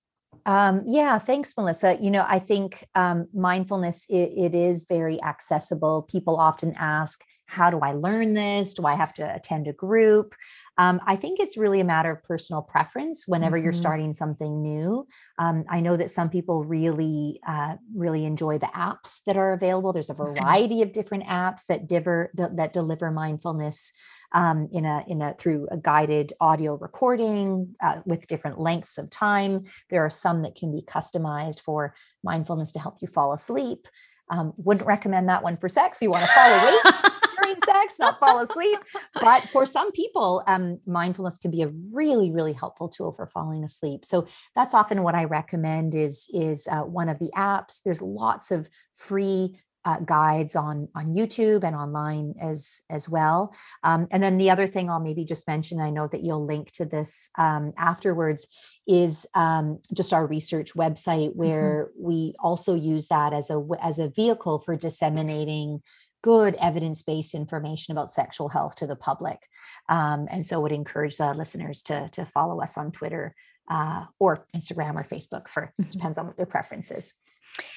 Um, 0.47 0.83
yeah, 0.87 1.19
thanks, 1.19 1.53
Melissa. 1.55 1.97
You 2.01 2.09
know, 2.09 2.25
I 2.27 2.39
think 2.39 2.83
um, 2.95 3.27
mindfulness 3.33 4.07
it, 4.09 4.31
it 4.35 4.55
is 4.55 4.85
very 4.89 5.21
accessible. 5.21 6.07
People 6.09 6.37
often 6.37 6.73
ask, 6.75 7.21
"How 7.45 7.69
do 7.69 7.81
I 7.81 7.93
learn 7.93 8.33
this? 8.33 8.73
Do 8.73 8.87
I 8.87 8.95
have 8.95 9.13
to 9.15 9.35
attend 9.35 9.67
a 9.67 9.73
group?" 9.73 10.33
Um, 10.77 11.01
I 11.05 11.15
think 11.15 11.39
it's 11.39 11.57
really 11.57 11.79
a 11.79 11.85
matter 11.85 12.11
of 12.11 12.23
personal 12.23 12.61
preference 12.61 13.27
whenever 13.27 13.57
mm-hmm. 13.57 13.65
you're 13.65 13.73
starting 13.73 14.13
something 14.13 14.61
new. 14.61 15.07
Um, 15.39 15.65
I 15.69 15.79
know 15.79 15.97
that 15.97 16.09
some 16.09 16.29
people 16.29 16.63
really, 16.63 17.39
uh, 17.47 17.75
really 17.95 18.25
enjoy 18.25 18.57
the 18.57 18.67
apps 18.67 19.23
that 19.25 19.37
are 19.37 19.53
available. 19.53 19.91
There's 19.91 20.09
a 20.09 20.13
variety 20.13 20.81
of 20.81 20.93
different 20.93 21.25
apps 21.25 21.65
that, 21.67 21.87
diver, 21.87 22.31
that 22.35 22.73
deliver 22.73 23.11
mindfulness 23.11 23.93
um, 24.33 24.67
in 24.71 24.85
a 24.85 25.03
in 25.07 25.21
a 25.21 25.33
through 25.35 25.67
a 25.71 25.77
guided 25.77 26.33
audio 26.39 26.75
recording 26.75 27.75
uh, 27.81 28.01
with 28.05 28.27
different 28.27 28.59
lengths 28.59 28.97
of 28.97 29.09
time. 29.09 29.63
There 29.89 30.03
are 30.05 30.09
some 30.09 30.41
that 30.41 30.55
can 30.55 30.71
be 30.71 30.81
customized 30.81 31.61
for 31.61 31.95
mindfulness 32.23 32.71
to 32.73 32.79
help 32.79 32.97
you 33.01 33.07
fall 33.07 33.33
asleep. 33.33 33.87
Um, 34.29 34.53
wouldn't 34.57 34.87
recommend 34.87 35.29
that 35.29 35.43
one 35.43 35.55
for 35.55 35.69
sex. 35.69 35.99
We 36.01 36.09
want 36.09 36.25
to 36.25 36.31
fall 36.31 36.59
awake. 36.59 37.13
sex, 37.55 37.99
not 37.99 38.19
fall 38.19 38.39
asleep. 38.39 38.79
But 39.21 39.43
for 39.49 39.65
some 39.65 39.91
people, 39.91 40.43
um, 40.47 40.79
mindfulness 40.85 41.37
can 41.37 41.51
be 41.51 41.63
a 41.63 41.69
really, 41.93 42.31
really 42.31 42.53
helpful 42.53 42.89
tool 42.89 43.11
for 43.11 43.27
falling 43.27 43.63
asleep. 43.63 44.05
So 44.05 44.27
that's 44.55 44.73
often 44.73 45.03
what 45.03 45.15
I 45.15 45.25
recommend 45.25 45.95
is 45.95 46.29
is 46.33 46.67
uh, 46.67 46.81
one 46.81 47.09
of 47.09 47.19
the 47.19 47.31
apps. 47.35 47.81
There's 47.83 48.01
lots 48.01 48.51
of 48.51 48.69
free 48.93 49.59
uh, 49.87 49.99
guides 49.99 50.57
on 50.57 50.89
on 50.95 51.15
YouTube 51.15 51.63
and 51.63 51.73
online 51.73 52.33
as 52.41 52.81
as 52.89 53.07
well. 53.07 53.55
Um, 53.83 54.07
and 54.11 54.21
then 54.21 54.37
the 54.37 54.49
other 54.49 54.67
thing 54.67 54.89
I'll 54.89 54.99
maybe 54.99 55.23
just 55.23 55.47
mention, 55.47 55.79
I 55.79 55.91
know 55.91 56.07
that 56.07 56.23
you'll 56.25 56.45
link 56.45 56.71
to 56.71 56.85
this 56.85 57.29
um, 57.37 57.71
afterwards, 57.77 58.49
is 58.85 59.25
um, 59.33 59.79
just 59.93 60.11
our 60.11 60.27
research 60.27 60.73
website 60.73 61.29
mm-hmm. 61.29 61.39
where 61.39 61.89
mm-hmm. 61.91 62.07
we 62.07 62.35
also 62.39 62.73
use 62.73 63.07
that 63.07 63.31
as 63.31 63.49
a 63.49 63.65
as 63.81 63.99
a 63.99 64.09
vehicle 64.09 64.59
for 64.59 64.75
disseminating 64.75 65.81
good 66.27 66.55
evidence-based 66.55 67.33
information 67.33 67.93
about 67.93 68.11
sexual 68.11 68.49
health 68.49 68.75
to 68.75 68.85
the 68.85 68.97
public. 68.97 69.39
Um, 69.87 70.27
and 70.29 70.45
so 70.45 70.59
would 70.59 70.73
encourage 70.73 71.15
the 71.15 71.33
listeners 71.33 71.83
to, 71.83 72.09
to 72.11 72.25
follow 72.25 72.59
us 72.59 72.77
on 72.77 72.91
Twitter 72.91 73.33
uh, 73.71 74.03
or 74.19 74.45
Instagram 74.53 74.95
or 74.95 75.05
Facebook 75.05 75.47
for 75.47 75.71
mm-hmm. 75.79 75.89
depends 75.89 76.17
on 76.17 76.27
what 76.27 76.35
their 76.35 76.45
preference 76.45 76.91
is. 76.91 77.13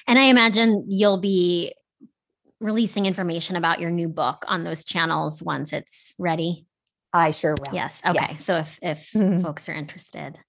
And 0.05 0.19
I 0.19 0.23
imagine 0.23 0.85
you'll 0.89 1.21
be 1.21 1.73
releasing 2.59 3.05
information 3.05 3.55
about 3.55 3.79
your 3.79 3.89
new 3.89 4.09
book 4.09 4.43
on 4.49 4.65
those 4.65 4.83
channels 4.83 5.41
once 5.41 5.71
it's 5.71 6.13
ready. 6.19 6.65
I 7.13 7.31
sure 7.31 7.55
will. 7.59 7.73
Yes. 7.73 8.01
Okay. 8.05 8.15
Yes. 8.15 8.43
So 8.43 8.57
if 8.57 8.79
if 8.81 9.09
mm-hmm. 9.13 9.41
folks 9.41 9.67
are 9.67 9.73
interested. 9.73 10.39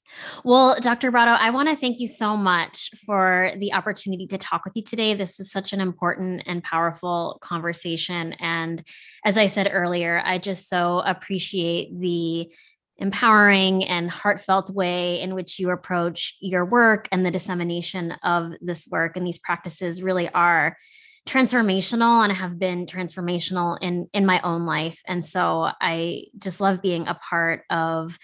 Well, 0.44 0.76
Dr. 0.80 1.10
Brotto, 1.10 1.32
I 1.32 1.50
want 1.50 1.68
to 1.68 1.76
thank 1.76 1.98
you 1.98 2.06
so 2.06 2.36
much 2.36 2.90
for 3.04 3.52
the 3.58 3.72
opportunity 3.72 4.26
to 4.28 4.38
talk 4.38 4.64
with 4.64 4.76
you 4.76 4.82
today. 4.82 5.14
This 5.14 5.40
is 5.40 5.50
such 5.50 5.72
an 5.72 5.80
important 5.80 6.42
and 6.46 6.62
powerful 6.62 7.38
conversation. 7.40 8.34
And 8.34 8.86
as 9.24 9.38
I 9.38 9.46
said 9.46 9.70
earlier, 9.72 10.22
I 10.24 10.38
just 10.38 10.68
so 10.68 11.02
appreciate 11.04 11.98
the 11.98 12.52
empowering 12.98 13.84
and 13.84 14.08
heartfelt 14.08 14.70
way 14.70 15.20
in 15.20 15.34
which 15.34 15.58
you 15.58 15.70
approach 15.70 16.36
your 16.40 16.64
work 16.64 17.08
and 17.10 17.26
the 17.26 17.30
dissemination 17.30 18.12
of 18.22 18.52
this 18.60 18.86
work 18.88 19.16
and 19.16 19.26
these 19.26 19.38
practices 19.38 20.02
really 20.02 20.28
are 20.28 20.76
transformational 21.26 22.24
and 22.24 22.32
have 22.32 22.58
been 22.58 22.86
transformational 22.86 23.78
in 23.80 24.08
in 24.12 24.26
my 24.26 24.40
own 24.42 24.66
life. 24.66 25.00
And 25.06 25.24
so 25.24 25.70
i 25.80 26.24
just 26.36 26.60
love 26.60 26.82
being 26.82 27.06
a 27.06 27.14
part 27.14 27.62
of 27.70 28.18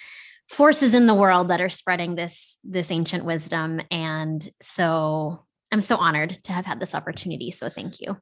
forces 0.48 0.94
in 0.94 1.06
the 1.06 1.14
world 1.14 1.48
that 1.48 1.60
are 1.60 1.68
spreading 1.68 2.16
this 2.16 2.58
this 2.64 2.90
ancient 2.90 3.24
wisdom. 3.24 3.80
And 3.90 4.48
so 4.60 5.44
i'm 5.70 5.80
so 5.80 5.96
honored 5.96 6.38
to 6.44 6.52
have 6.52 6.66
had 6.66 6.80
this 6.80 6.94
opportunity. 6.94 7.50
So 7.50 7.68
thank 7.68 8.00
you. 8.00 8.16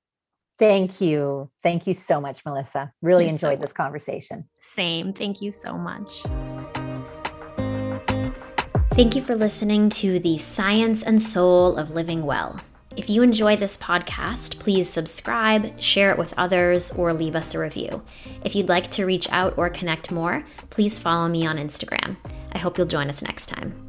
Thank 0.58 1.00
you. 1.00 1.50
Thank 1.62 1.86
you 1.86 1.94
so 1.94 2.20
much 2.20 2.44
melissa. 2.44 2.92
Really 3.00 3.24
You're 3.24 3.32
enjoyed 3.32 3.58
so 3.58 3.60
this 3.60 3.72
conversation. 3.72 4.48
Same. 4.60 5.12
Thank 5.12 5.40
you 5.40 5.52
so 5.52 5.74
much. 5.74 6.22
Thank 8.92 9.14
you 9.14 9.20
for 9.20 9.34
listening 9.36 9.90
to 9.90 10.18
the 10.18 10.38
Science 10.38 11.02
and 11.02 11.20
Soul 11.20 11.76
of 11.76 11.90
Living 11.90 12.24
Well. 12.24 12.58
If 12.96 13.10
you 13.10 13.22
enjoy 13.22 13.56
this 13.56 13.76
podcast, 13.76 14.58
please 14.58 14.88
subscribe, 14.88 15.78
share 15.80 16.10
it 16.10 16.18
with 16.18 16.32
others, 16.38 16.90
or 16.92 17.12
leave 17.12 17.36
us 17.36 17.54
a 17.54 17.58
review. 17.58 18.02
If 18.42 18.54
you'd 18.54 18.70
like 18.70 18.90
to 18.92 19.04
reach 19.04 19.30
out 19.30 19.56
or 19.58 19.68
connect 19.68 20.10
more, 20.10 20.44
please 20.70 20.98
follow 20.98 21.28
me 21.28 21.46
on 21.46 21.58
Instagram. 21.58 22.16
I 22.52 22.58
hope 22.58 22.78
you'll 22.78 22.86
join 22.86 23.10
us 23.10 23.20
next 23.20 23.46
time. 23.46 23.85